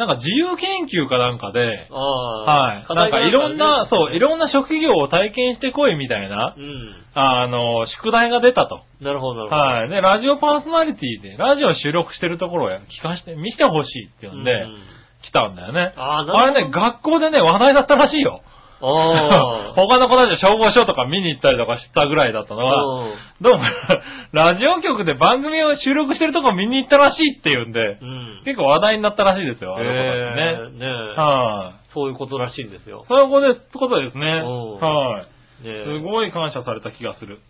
[0.00, 2.84] なんか自由研究かなんかで、はい。
[2.88, 2.94] あ。
[2.94, 7.04] なんかいろんな、そう、いろろんな職業を体験してこいみたいな、うん。
[7.14, 8.82] あの、宿題が出たと。
[9.00, 9.62] なるほど、なるほど。
[9.62, 9.88] はい。
[9.90, 14.78] で、ラジオパーソナリティで、ラジオ収録してるところを聞かして、見せてほしいって言うんで、うん
[15.22, 15.92] 来たんだよね。
[15.96, 18.40] あーなるほどあれね、学校でね、話題だったらしいよ。
[18.82, 23.64] あ他の子たちは消防署とか見に行ったりとかしたぐらいだったのが、うんどうも、
[24.32, 28.42] ラジオ局で番組を収録してるとこ見に行ったらしいっていうんで、うん。
[28.44, 30.06] 結構話題になったらしいですよ、あの子たちね。
[30.06, 30.86] えーね
[31.16, 33.04] えはい、そういうことらしいんですよ。
[33.08, 34.26] そういうことですね。
[34.26, 35.24] うんは
[35.62, 37.40] い、すごい感謝された気がする。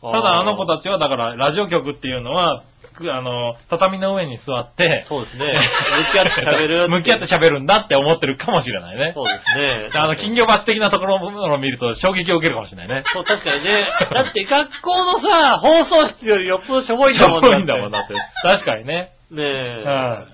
[0.00, 5.52] ただあの子たちは、だから、ラジオ局っていうのは、くあの、畳の上に座って、そうですね。
[5.52, 6.88] 向き合って喋る。
[6.90, 9.12] 向き合って喋るんだって思ってるかもしれないね。
[9.14, 9.30] そうで
[9.64, 9.88] すね。
[9.94, 13.02] あの、金魚鉢的なところを見ると衝撃を受けるかもしれないね。
[13.12, 13.70] そう、確かにね。
[13.70, 18.14] だって学校のさ、放送室よりよっぽどしょぼいんしょだもんぼいんだもんだって。
[18.42, 19.10] 確かにね。
[19.30, 19.84] ねえ。
[19.84, 20.24] は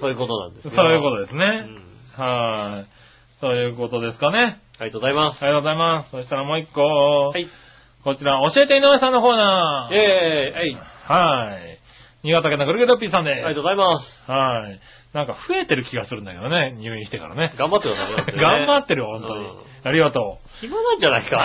[0.00, 1.46] そういうことなんですそういうことですうね。
[1.46, 2.86] んはい。
[3.40, 4.58] そういうことですかね。
[4.78, 5.42] ありがとうございます。
[5.42, 6.10] ありがとうございます。
[6.10, 6.82] そしたらもう一個。
[7.28, 7.46] はい。
[8.04, 9.94] こちら、教えて井上さんのコーナー。
[9.94, 10.76] イェーイはい。
[11.08, 11.78] はい。
[12.26, 13.38] 新潟県のぐるぐるドッピーさんです。
[13.38, 14.30] ありがとうございます。
[14.30, 14.80] はい。
[15.14, 17.54] なんか増えてる気がするんだけどね、入院してからね。
[17.54, 19.62] 頑張ってください頑張ってるよ、本当にうん。
[19.86, 21.38] ありがと暇なんじゃないか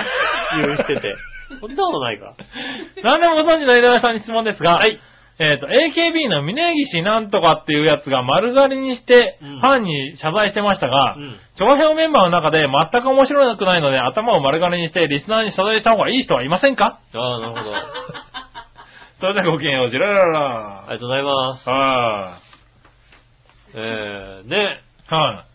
[0.57, 1.13] 入院してて。
[1.61, 2.33] そんなことないか。
[2.33, 3.01] う。
[3.05, 4.99] 何でもご存知の井上さんに質問ですが、はい。
[5.37, 12.71] えっ、と、AKB の峯岸なんとかっていうやつが丸刈りにして、うんファンに謝罪してましたが、うん長編メンバーの中で全
[13.03, 17.01] く面白くないので頭を丸刈りにしてリスナーに謝罪した方がいい人はいませんか？
[17.13, 17.71] ああ、なるほど。
[19.21, 21.69] あそれではごきげんよう、ジラララりがとうございます。
[21.69, 22.39] は
[23.75, 24.57] えー、ね。
[25.11, 25.13] い。
[25.13, 25.45] は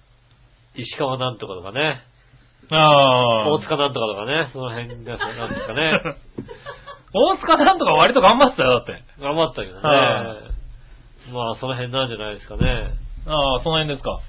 [0.77, 0.83] い。
[0.83, 2.03] 石川なんとかとかね。
[2.71, 4.51] あ大塚なんとかとかね。
[4.53, 5.91] その辺ですなんですかね。
[7.13, 9.03] 大塚なんとか割と頑張ってたよ、だって。
[9.21, 9.81] 頑張ったけどね。
[9.83, 10.37] は
[11.33, 12.93] まあ、その辺なんじゃないですかね。
[13.27, 14.21] ああ、その辺ですか。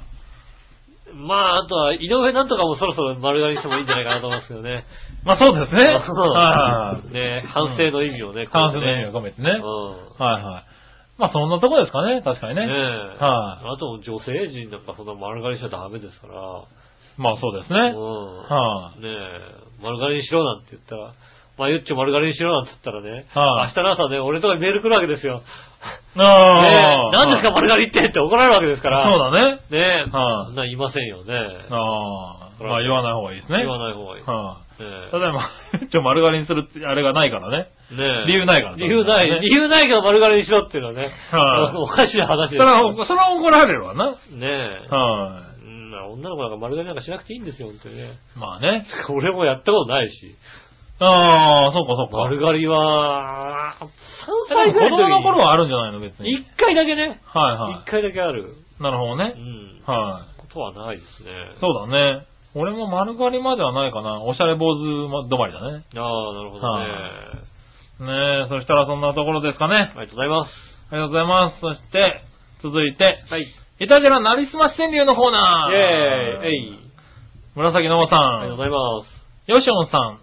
[1.14, 4.86] まあ、あとは、井上なんとかもそろそろ丸刈りにしてもいいんじゃないかなと思いますけどね。
[5.24, 6.00] まあそうですね。
[6.06, 7.14] そうはい。
[7.14, 9.54] ね反省の意味をね、反省の意味を込込めてね。
[9.54, 9.68] めてね。
[10.20, 10.64] はいはい。
[11.18, 12.68] まあそんなとこですかね、確かにね。
[12.68, 16.34] はいあと、女性陣なんかそんな丸刈りしちゃダメですから。
[17.18, 17.80] まあそうですね。
[17.96, 18.38] うん。
[18.44, 21.14] はねえ、丸刈りにしろなんて言ったら、
[21.58, 25.42] まあ、ゆっちょ丸刈りにしろなんて言ったらね、はい明日の朝ね、俺とかにメール来るわけですよ。
[25.78, 26.20] い。
[26.20, 27.12] あね。
[27.14, 29.10] 何ですか丸刈りってって怒られるわけですから。
[29.10, 29.62] そうだね。
[29.70, 31.34] ねえ、はいそんなん言いませんよね。
[31.70, 32.64] ああ。
[32.64, 33.60] まあ言わない方がいいですね。
[33.60, 34.24] 言わない方がいい。
[34.24, 34.68] はい。
[34.84, 35.52] ねただまあ、
[35.92, 37.70] ちょ、丸刈りにするってあれがないからね。
[37.92, 42.96] えねえ理由ないから理由ない、ね理由ないけど丸刈りにしろっていうのはね、はいおかしい話ですそれよ。
[42.96, 44.12] は、それは怒られるわな。
[44.12, 44.88] ねえ。
[44.90, 48.20] はうん、女の子なんか丸刈りなんかしなくていいんですよ、本当にね。
[48.36, 48.40] い。
[48.40, 48.86] まあね。
[49.10, 50.36] 俺もやったことないし。
[51.00, 52.18] ああ、そうかそうか。
[52.18, 53.86] 丸刈りは、3
[54.50, 56.32] で歳ぐらいも子供の頃ははあるんじゃないの別に。
[56.34, 57.22] 一回だけね。
[57.26, 58.56] はいは一回だけある。
[58.80, 58.84] い。
[58.84, 59.26] なるほどうね。
[59.26, 59.82] ん。
[59.86, 60.40] はい。
[60.42, 61.32] ことはないですね。
[61.60, 62.26] そうだね。
[62.56, 64.22] 俺も丸刈りまではないかな。
[64.24, 65.84] おしゃれ坊主止まりだね。
[65.96, 66.86] ああ、なるほどね。
[68.00, 69.76] ねえ、そしたらそんなところですかね。
[69.76, 70.52] ありがとうございます。
[70.92, 71.60] ありがとうございます。
[71.62, 72.24] そして、
[72.64, 73.42] 続いて、はい。
[73.80, 75.76] イイタジラなりすまし川柳のコーナー。
[75.76, 76.80] ェーイえい
[77.56, 78.66] 紫のおさありがとうごん。
[78.66, 79.52] ざいます。
[79.52, 80.20] ヨシオンさん。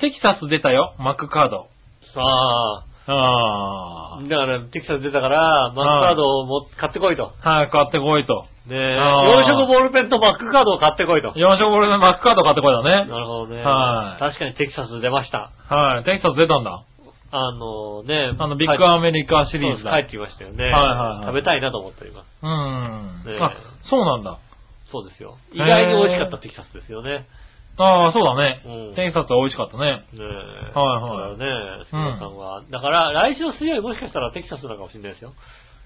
[0.00, 1.68] テキサス出たよ、マックカード。
[2.16, 7.32] あああ、だから、テキサス出たから、マックカードをも買ってこいと。
[7.42, 7.60] あ。
[7.60, 8.46] はい、買ってこいと。
[8.66, 11.30] ねえ、あー4色ボールペンとマックカードを買ってこいと。
[11.30, 13.08] 4色ボールでマックカード買ってこいだね。
[13.10, 13.62] なるほどね。
[13.62, 15.50] はい確かにテキサス出ました。
[15.68, 16.84] はい、テキサス出たんだ。
[17.30, 19.92] あのね、あの、ビッグアメリカシリーズだ。
[19.92, 20.64] 帰ってきましたよね。
[20.64, 22.26] はいはいはい食べたいなと思っております。
[22.42, 23.42] うん。
[23.42, 23.52] あ、
[23.88, 24.38] そうなんだ。
[24.90, 25.38] そうですよ。
[25.52, 27.26] 意外に美味しかったテキサスですよね。
[27.78, 28.62] ああ、そうだね。
[28.66, 30.04] うんテキサスは美味しかったね。
[30.12, 30.22] ねえ。
[30.22, 32.62] はいはいだからね、杉村さんは。
[32.70, 35.32] だから、来週の水曜日もしかしたらテキサスなのかもしれないですよ。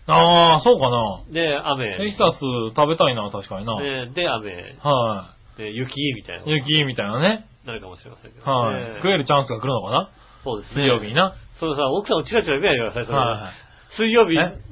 [0.06, 1.20] ああ、そうかな。
[1.31, 1.98] で、雨。
[1.98, 2.40] テキサス
[2.74, 3.81] 食べたいな、確かにな。
[3.81, 4.77] ねで、雨。
[4.81, 6.44] はで、雪みたいな。
[6.44, 6.51] い。
[6.51, 7.47] 雪みたいなね。
[7.66, 8.81] なるかもしれませんけど、はい。
[8.81, 10.10] ね食えるチャンスが来るのかな？
[10.43, 10.85] そうですね。
[10.85, 11.14] 水曜日に。
[11.14, 11.35] な。
[11.60, 13.19] それさ、奥さんをチラチラ見ないでください、それ。
[13.19, 13.97] はい。
[13.97, 14.71] 水曜日、え？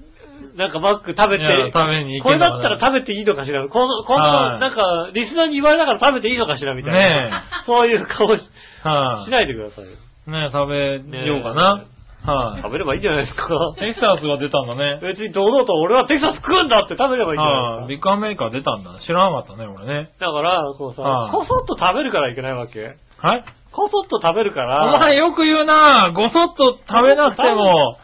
[0.57, 3.67] なんかマック食べて食べに行これだったら食べていいのかしら？
[3.69, 7.01] この、この、はいなんか、リスナーに言われながら食べていいのかしらみたいな。
[7.01, 7.31] ね
[7.67, 8.43] そういう顔し
[8.83, 9.25] はい。
[9.25, 9.91] しないでくださいよ。
[10.27, 11.85] ね食べようかな。
[12.23, 12.63] はい。
[12.63, 13.49] 食べればいいんじゃないですか。
[13.79, 15.01] テキサスが出たんだね。
[15.03, 17.81] 別に堂々と俺はテキサス食うんだって食べればいいんじゃはい。
[17.81, 18.99] ないですビッグアメリカ出たんだ。
[19.07, 20.11] 知らなかったね、俺ね。
[20.19, 20.27] か。
[20.27, 22.97] だから、こうさはい、こそっと食べるからいけないわけ？
[23.19, 24.83] はいこそっと食べるから。
[24.95, 27.99] お前よく言うなごそっと食べなくても、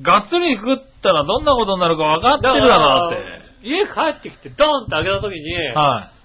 [0.00, 3.68] がっつり食ったらどんなことになるか分かってるだろ、だって。
[3.68, 6.22] 家帰ってきてドンって開けた時に、はい。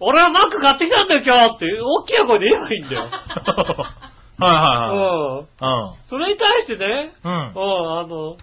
[0.00, 3.08] 俺はマック買ってきたんだよ今日って、大きな声で言えばいいんだよ。
[4.38, 5.64] はいはうん。
[5.64, 6.08] いはい。
[6.10, 7.32] それに対してね、うん。
[7.32, 8.36] うん、あの、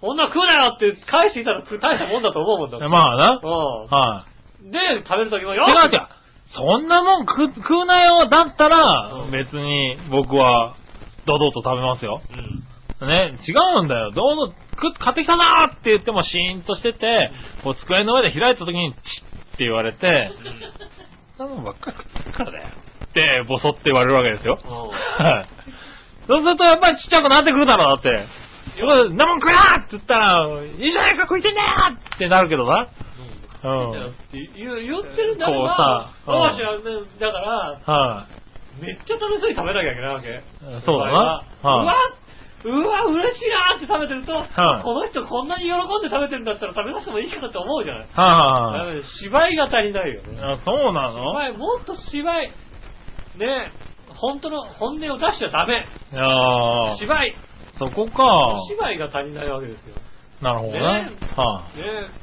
[0.00, 2.90] こんな食うなよって返していたら大したもんだと思うもんだうん。
[2.92, 3.40] まあな。
[3.42, 3.46] う
[3.90, 4.26] は
[4.62, 4.70] ん。
[4.70, 5.56] で、食べるときもい。
[5.56, 6.06] よ違う違う。
[6.54, 10.74] そんなもん食食うなよだったらう、ん別に僕は、
[11.24, 12.20] 堂々と食べますよ。
[12.30, 12.61] うん。
[13.06, 14.10] ね、違うんだよ。
[14.12, 17.30] どうぞ、く買ってきたなーって言ってもシーンとしてて、
[17.62, 20.30] こう机の上で開いた時に、チッって言われて、
[21.38, 22.68] なもんばっかり食ってるからだよ。
[22.68, 24.58] って、ボソって言われるわけですよ。
[24.64, 25.48] うんはい。
[26.30, 28.26] そうするとやっぱりちっちゃくなってくるだろう、だって。
[28.78, 31.68] そんなもん食えなって言ったら、いいじゃないか食いてんだよ
[32.14, 32.88] ってなるけどな。
[33.64, 34.14] うん。
[34.32, 38.26] 言う言ってるんだから、こうさうんよしあのだから、は
[38.80, 40.28] めっちゃ楽しそうに食べなきゃいけないわけ。
[40.28, 40.32] い。
[40.86, 41.44] そうだな。
[41.62, 42.16] うわは
[42.64, 48.06] うわ、嬉しいなって食べてると、はいこの人こんなに喜んで食べてるんだったら食べなくてもいいかなって思うじゃない。
[48.06, 48.08] い。
[48.14, 50.38] はだから芝居が足りないよね。
[50.38, 50.42] い。
[50.42, 51.32] あ、そうなの？
[51.32, 52.52] 芝居、もっと芝居、
[53.36, 53.72] ね
[54.08, 55.86] 本当の本音を出しちゃダメ。
[56.12, 57.36] いやー芝居、
[57.78, 58.58] そこか。
[58.68, 59.96] 芝居が足りないわけですよ。
[60.40, 60.78] なるほどね。
[60.78, 62.21] ねはね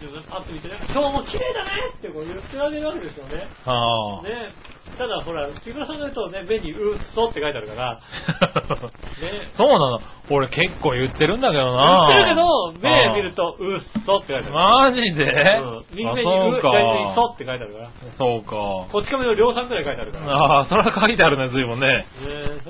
[0.00, 3.44] 自分パッと見てね、今日も綺麗だねってこう言ってあげるわけですよね。
[3.44, 3.68] い。
[3.68, 4.54] はね
[4.96, 8.00] ただほら、木村さんの言うとね、目にうっそって書いてあるから、
[9.20, 10.00] ねそうなの。
[10.30, 11.96] 俺結構言ってるんだけど言な。
[12.06, 14.52] ってるけど、目見ると、うっそって書いてある。
[14.52, 15.26] マジで？
[15.60, 17.32] うん右目にう、あそう左目にそか。
[17.34, 17.90] って書いてあるから。
[18.16, 18.50] そうか。
[18.90, 20.32] こっち亀の両さんくらい書いてあるから。
[20.32, 21.86] ああ、それは書いてあるね、随分ね。
[21.86, 22.06] ね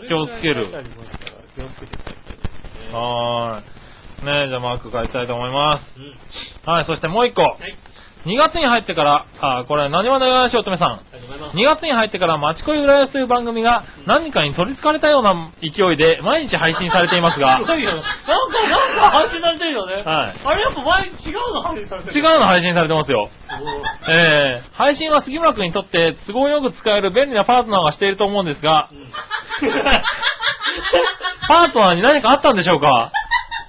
[0.09, 0.66] 気をつける
[1.55, 2.93] 気をつけていただきたい。
[2.93, 3.80] はーい。
[4.25, 5.85] ねじゃあマーク書いたいと思います。
[5.97, 6.73] うん。
[6.73, 7.43] はい、そしてもう一個。
[7.43, 7.77] はい。
[8.27, 11.01] 2月に入ってから、あ、これ、何話のよしおとめさん。
[11.01, 11.57] ありがとうございます。
[11.57, 15.33] 2月に入ってから、町恋浦安という番組が何かに取り憑かれたような
[15.63, 17.97] 勢いで毎日配信されていますが、すごいよ。
[17.97, 19.95] なんか、なんか配信されてるよね。
[19.95, 22.21] はいあれやっぱ前違うの配信されてる。
[22.21, 23.31] 違うの配信されてますよ。
[23.33, 28.97] うえー、配信は杉村くんにとって都合よく使える便利なパートナーがしていると思うんですが、ん。
[31.49, 33.13] パートナーに何かあったんでしょうか？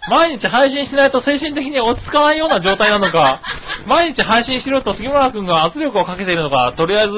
[0.10, 3.42] 毎日配信しないと精神的に落ち着かないような状態なのか、
[3.88, 7.10] 毎日配信しろと杉村くんが圧力をかけているのか、とりあえず、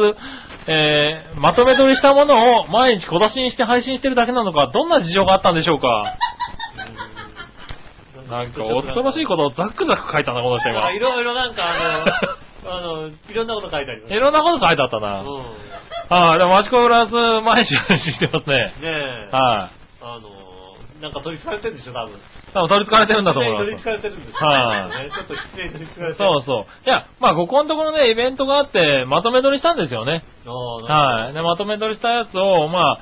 [0.68, 6.18] えー、まとめ撮りしたものを毎日小出しにして配信してるだけなのか、どんな事情があったんでしょうか？
[8.30, 10.92] なんか、恐ろしいことをザックザク書いたな、この人今。
[10.92, 12.06] いろいろなんかあ
[12.66, 14.14] の、 あの、いろんなこと書いてあります。
[14.14, 15.22] いろんなこと書いてあったな。
[15.22, 15.28] うん。
[16.10, 18.56] はい、でも、マチコウラス毎日配信してますね。
[18.56, 19.36] ねえ。
[19.36, 20.43] はい、あの、
[21.04, 22.16] なんか取り憑かれてるんでしょ、多分。
[22.54, 23.66] 多分取り憑かれてるんだと思います。
[23.66, 24.34] 取り憑かれてるんですよ。
[24.40, 26.26] はいねちょっと失礼に取り憑かれてる。
[26.32, 26.88] そうそう。
[26.88, 30.24] いや、まあ、ここのところね、イベントがあって、まとめ撮りしたんですよね。
[30.48, 31.34] はい。
[31.34, 33.00] で、まとめ撮りしたやつを、まあ、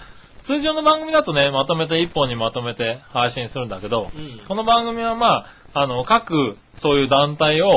[0.48, 7.70] 通常の番組だとね、まとめて一本にまとめて配信するんだけど、うんこの番組はまあ、あの、各、そういう団体を、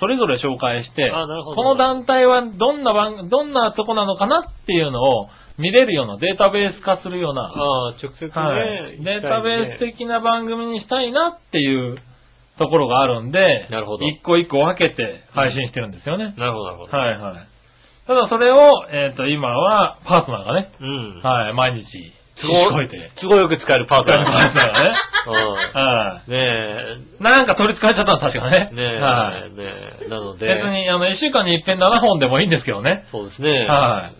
[0.00, 5.28] それぞれ紹介して、この団体はどんな番、どんなとこなのかなっていうのを
[5.60, 11.98] 見れるようなデータベース化するような、ああ、直接ね、はい、データベース的な番組にしたいなっていう
[12.58, 16.34] ところがあるんで、なるほど一個一個分けて配信してるんですよね。
[16.36, 16.96] なるほど、なるほど。
[16.96, 17.48] はいはい。
[18.06, 18.56] ただそれを、
[18.90, 21.20] えっ、と、今はパートナーがね、うん。
[21.22, 23.10] はい、毎日、都聞こえて。
[23.20, 24.24] 都合よく使えるパートナー。
[24.24, 24.96] パートナーがね。
[25.26, 25.34] うん。
[25.34, 26.30] はい。
[26.30, 26.38] ね
[27.20, 28.70] え、なんか取り憑かれちゃったの確かね。
[28.72, 29.50] ねえ、はい。
[29.50, 29.64] ね
[30.06, 33.04] え、なので、別に、あの、一週間に一遍7本でもいいんですけどね。
[33.12, 34.10] そうですね、は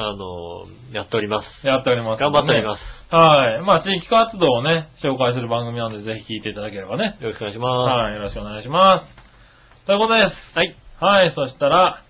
[0.00, 1.66] あの、やっております。
[1.66, 1.66] い。
[1.66, 2.82] やっております、頑張っております。
[3.10, 3.14] す。
[3.14, 3.62] はい。
[3.62, 7.16] まあ、地域活動をね、紹介する番組なので、ぜひ聞いていただければね。
[7.20, 7.94] よろしくお願いします。
[7.94, 8.14] はい。
[8.14, 9.86] よろしくお願いします。
[9.86, 10.26] ということです。
[10.54, 10.76] はい。
[11.00, 11.32] はい。
[11.34, 12.04] そしたら、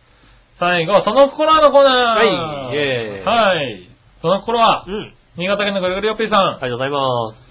[0.58, 2.18] 最後、その心はのコーナー。
[2.18, 3.88] はいイェーイはい。
[4.20, 5.14] その心はう、ん。
[5.36, 6.40] 新潟県のぐるぐるよっぴーさん。
[6.40, 6.98] ありがとうございま
[7.44, 7.48] す。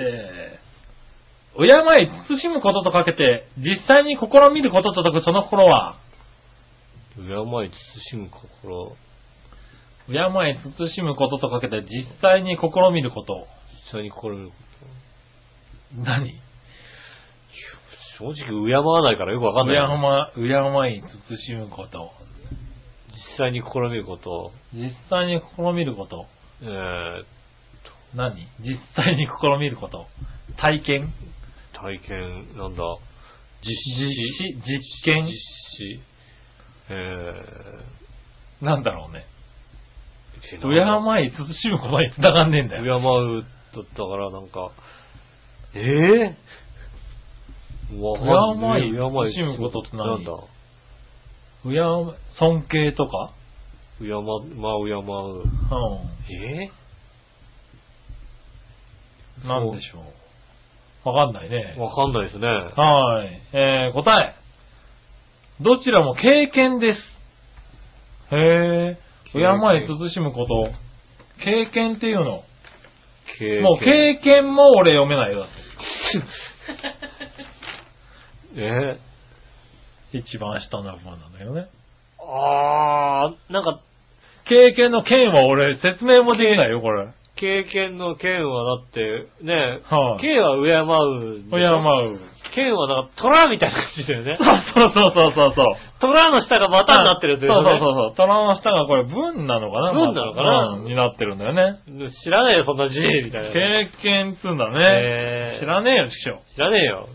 [0.00, 2.10] えー、敬い、
[2.40, 5.96] 慎むこととかけて、実際に試みることと解くその心は、
[7.16, 7.70] 敬い、
[8.10, 8.96] 慎む心、
[10.08, 10.14] 敬
[10.48, 13.46] い、慎むこととかけて、実際に試みること。
[13.86, 14.54] 実際に心めるこ
[15.96, 16.32] 何？
[16.32, 16.48] と。
[18.18, 19.86] 正直、敬わないからよくわかん敬ない。
[20.36, 21.02] い、敬い、
[21.36, 22.10] 慎むこと。
[23.12, 26.26] 実際に試みること、実際に試みること。
[26.62, 27.24] えー、
[28.14, 28.48] 何？
[28.60, 29.30] 実際に試
[29.60, 30.06] みること。
[30.56, 31.12] 体験？
[31.72, 32.82] 体験、なんだ、
[33.62, 34.54] 実実施、施
[35.04, 35.26] 実験？
[35.26, 36.00] 実施、
[36.90, 36.94] え
[38.64, 39.26] なんだろうね。
[40.56, 43.00] ー、敬い、慎むことに繋がんねえんだ敬よ。
[43.00, 43.44] う
[43.74, 44.70] だから、なんか、
[45.74, 50.06] えぇ、ー、わかんない敬い慎むことって何？
[50.06, 50.32] なんだ？
[51.64, 51.74] 敬い、
[52.38, 53.32] 尊敬とか？
[53.98, 55.42] 敬ま、まあ、敬う。
[55.42, 55.44] う
[56.30, 56.68] えん。
[59.48, 61.08] なんでしょう。
[61.08, 61.80] わかんないねー、。
[61.80, 62.48] わかんないですね。
[62.48, 63.40] はい。
[63.52, 64.34] えー、答え。
[65.60, 68.34] どちらも経験です。
[68.34, 68.98] へえ。
[69.32, 70.70] 敬経験い、慎むこと。
[71.44, 72.44] 経験っていうの。
[73.38, 75.40] 経もう経験も俺読めないよ。
[75.40, 75.48] だっ
[78.54, 78.98] てえ？
[80.12, 81.68] 一番下の部分なんだよね。
[82.18, 83.80] ー、あー、なんか、
[84.46, 87.08] 経験の剣は俺説明もできないよ、これ。
[87.40, 90.74] 経験の剣はだって、ね、はい剣は敬
[91.36, 91.50] う。
[91.50, 92.20] 敬う。
[92.54, 94.36] 剣はなんか虎みたいな感じだよね。
[94.42, 95.66] そうそうそうそうそう。
[96.00, 97.54] 虎の下がバタになってるやつでね。
[97.54, 98.14] そうそうそう。
[98.16, 99.92] 虎の下がこれ文なのかな？
[99.92, 100.68] 文なのかな？
[100.70, 101.78] うんになってるんだよね。
[102.24, 103.52] 知らねえよ、そんな字、みたいな。
[103.52, 104.88] 経験っつうんだね。
[104.90, 106.38] えー知らねえよ、師匠。
[106.54, 107.08] 知らねえよ。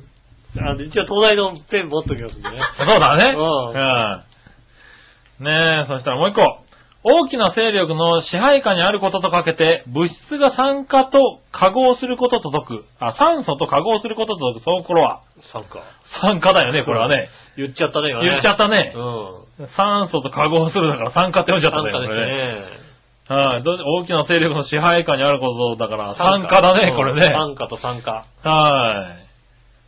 [0.57, 2.57] あの、一応東大のペン持っときますんでね。
[2.77, 3.29] そうだね。
[3.33, 3.41] うん
[3.71, 5.45] うん。
[5.45, 6.62] ねえ、そしたらもう一個。
[7.03, 12.85] 大きな勢力の支配下にあることとかけて、物質が酸化と化合することと解く。
[12.99, 15.21] あ、酸素と化合することと解く、その頃は。
[15.51, 15.83] 参加。
[16.21, 17.27] 酸化だよね、これはね。
[17.57, 18.29] 言っちゃったね、今ね。
[18.29, 19.63] 言っちゃったねう。
[19.63, 19.67] ん。
[19.75, 21.91] 酸素と化合するだから酸化って言っちゃったね。
[21.91, 22.83] 参加ですね。
[23.27, 23.63] はい。
[23.63, 27.27] どう大きな勢力の支配下にあることだから、酸化だね、これね。
[27.27, 28.25] 参加と参加。
[28.43, 29.23] はい。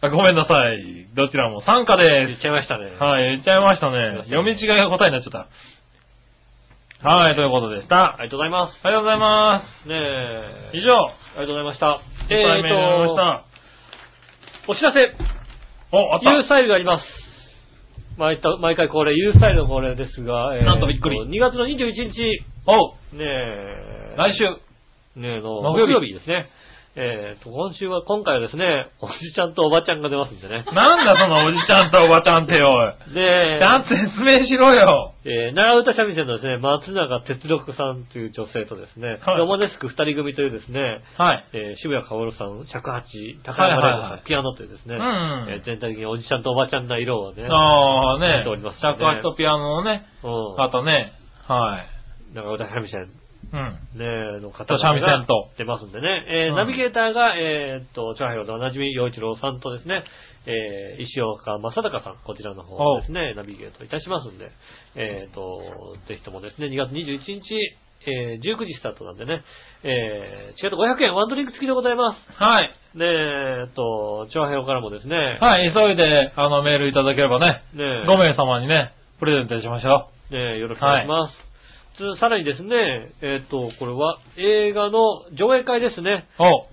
[0.02, 1.08] あごめんなさい。
[1.16, 2.92] どちらも酸化で言っちゃいましたね。
[2.98, 3.04] す。
[3.04, 4.24] はい、言っちゃいましたね。
[4.26, 5.48] 読み違いが答えになっちゃった。
[7.06, 8.16] はい、ということでした。
[8.18, 8.80] ありがとうございます。
[8.82, 10.72] ありがとうございまねえ。
[10.74, 10.78] す。
[10.78, 12.02] 以上、ありがとうございました。
[12.32, 12.76] えー、えと、
[14.72, 15.06] お知らせ、
[15.94, 16.34] お、あった。
[16.34, 17.06] U スタイルがあります。
[18.18, 24.46] 毎た毎回恒例、U スタイルの恒例ですが、えーなんとびっくり2月の21日、おうねえ、来週。
[25.22, 26.50] ねえの、木曜日ですね。
[26.98, 30.64] えーと、今週は、今回はですね、おじちゃんとおばちゃんが出ますんでね。
[30.72, 32.96] なんだそのおじちゃんとおばちゃんってよ。
[33.14, 35.12] で、ちゃんと説明しろよ。
[35.26, 41.46] えー、奈良歌三味線のですね、松永哲六さんという女性とですね、はいロマネスク二人組というですね、はい。
[41.52, 43.04] えー渋谷薫さん、尺八、
[43.44, 51.12] 高山玲子さん、はいはいはいピアノというですね、うんえー全体的におじちゃんとおばちゃんな色をね、ああ、ねておりますね尺八とピアノのね、うん、あとね、
[51.44, 51.96] はい。
[52.36, 53.10] 長歌三味線、
[53.52, 54.00] うん。
[54.00, 55.50] ね、の方と三味線と。
[55.58, 56.56] 出ますんでね、えーうん。
[56.56, 60.04] ナビゲーターが、えーっと、チャーハイのおなじみ、洋一郎さんとですね、
[60.46, 64.52] えー石岡正隆さん、こちらの方をですね、ナビゲートいたしますんで、
[64.96, 67.56] えーっと、ぜひともですね、2月21日、
[68.08, 69.44] えー19時スタートなんでね、
[69.84, 72.20] えー、チケット500円、ワンドリンク付きでございます。
[72.36, 72.72] はい。
[72.96, 81.34] で、えーっと、チョアヘオからもですね、はい、急いで、あの、メールいただければね、ね5名様にね、プレゼントしましょねよろしくお願いします。
[81.34, 81.55] つ
[82.20, 85.00] さらにですね、えーっと、これは映画の
[85.34, 86.28] 上映会ですね。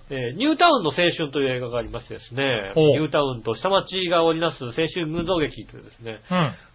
[0.09, 6.19] えーニュータウンの青春という映画がありましてですね、おニュータウンと下町が織りなす青春群像劇というですね、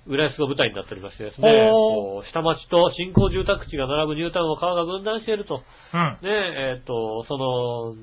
[0.06, 0.14] うん。
[0.14, 1.48] 浦安が舞台になっておりましてですね、
[2.32, 5.62] 下町と新興住宅地が並ぶニュータウンを川が分断していると。
[5.92, 6.18] うん。
[6.22, 7.94] ねえ、っ、と、その、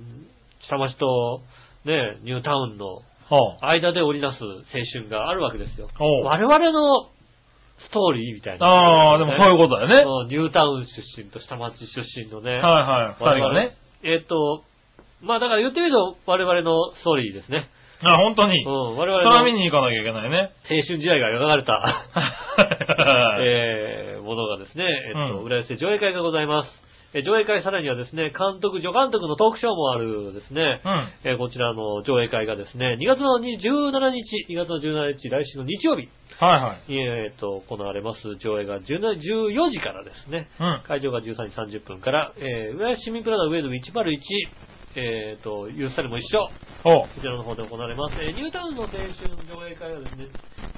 [0.67, 1.41] 下町と、
[1.85, 3.01] ねニュータウンの。
[3.61, 4.53] 間で織りなす青
[4.93, 5.89] 春があるわけですよ。
[6.23, 7.09] 我々の
[7.77, 8.65] ストーリーみたいな。
[8.65, 10.01] ああ、でもそういうことだよね。
[10.05, 12.51] うんニュータウン出身と下町出身のね。
[12.51, 13.23] はいはい。
[13.23, 13.77] 二人がね。
[14.03, 14.63] えっ、と、
[15.21, 17.69] まあだから言ってみると我々のストーリーですね。
[18.03, 18.63] あ、本当に。
[18.65, 20.51] うん、我そ々れは見のに行かなきゃいけないね。
[20.69, 22.05] 青春時代が描かれた、
[23.41, 26.84] え えー、ものがですね、えっ、と、うん浦安で上映会がございます。
[27.15, 31.09] えー上映会さらにはですね、監督、助監督のトークショーもあるですね、うん。
[31.23, 36.09] えーこちらの上映会がですね、2月の17日、2月の17日、来週の日曜日
[36.43, 36.91] はいはい。
[36.91, 39.15] に、えっ、と、行われます上映が17
[39.47, 40.83] 14時からですね、うん。
[40.85, 44.19] 会場が13時30分から、えー、浦安市民プラザ上野101、
[44.97, 46.49] えっ、と、ユースタイルも一緒。
[46.83, 48.15] こちらの方で行われます。
[48.21, 50.27] えーニュータウンの青春上映会はですね、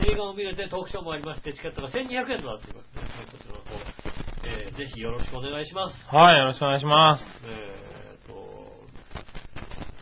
[0.07, 3.01] 映画を見れてトークショーもありまして、チケットが1200円となっていますね。
[3.31, 6.15] こちらの方、えーぜひよろしくお願いします。
[6.15, 7.23] はい、よろしくお願いします。
[7.45, 8.87] えーと、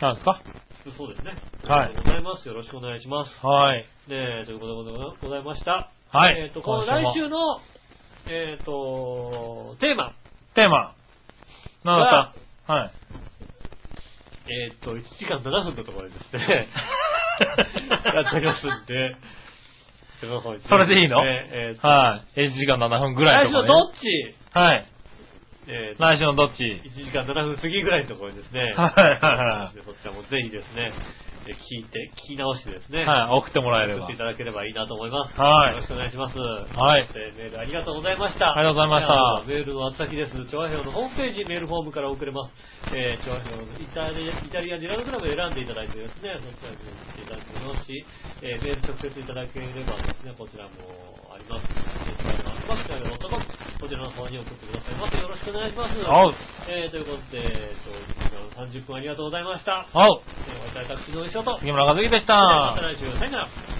[0.02, 0.42] 何ですか？
[0.98, 1.34] そうですね。
[1.68, 2.48] はいありがとうございます。
[2.48, 3.32] よろしくお願いします。
[3.46, 3.88] はい。
[4.08, 4.92] ねということで
[5.22, 5.90] ございました。
[6.12, 7.38] はいえっ、と、この今週も来週の、
[8.28, 10.14] えっ、と、テーマ、
[10.54, 10.94] テーマ。
[11.84, 12.36] 何だっ
[12.68, 12.92] たはい。
[14.48, 16.68] えっ、と、1時間7分のところでですね、
[18.14, 19.16] やっておりますんで、
[20.70, 21.18] それでいいの？
[21.18, 22.40] ねえーとはい。
[22.48, 23.92] 1時間7分ぐらい来週ののとこね。
[23.92, 24.36] どっち？
[24.58, 24.88] はい。
[25.68, 29.76] えー来週のどっち？1時間7分過ぎぐらいのところにですね、はいはいはい。
[29.76, 34.06] でそちらもぜひですね、えー聞いて、聞き直してですね、はい、送ってもらえれば。
[34.06, 35.38] 送っていただければいいなと思います。
[35.38, 36.38] はいよろしくお願いします。
[36.38, 38.56] はいそしてメールありがとうございました。
[38.56, 40.34] ありがとうございましたメールの宛先です。
[40.50, 42.54] 調和表のホームページ、メールフォームから送れます。
[42.94, 48.06] えー、調和表のイタリアイタリアンジェラートクラブを選んでいただいてですね、そちらに送っていただけますし、
[48.42, 50.72] えー、メール直接いただければですね、こちらも
[51.34, 51.68] あります。
[53.80, 55.20] こちらの方に送ってくださいませ。
[55.20, 55.94] よろしくお願いします。
[56.00, 56.36] おう。
[56.68, 59.88] えー、ということで、えーと、1時間30分ありがとうございました。
[59.94, 60.22] おう。
[60.48, 62.88] えー、私、私の衣装と、杉村和樹でしまたた。
[62.88, 63.75] 来週、さよなら。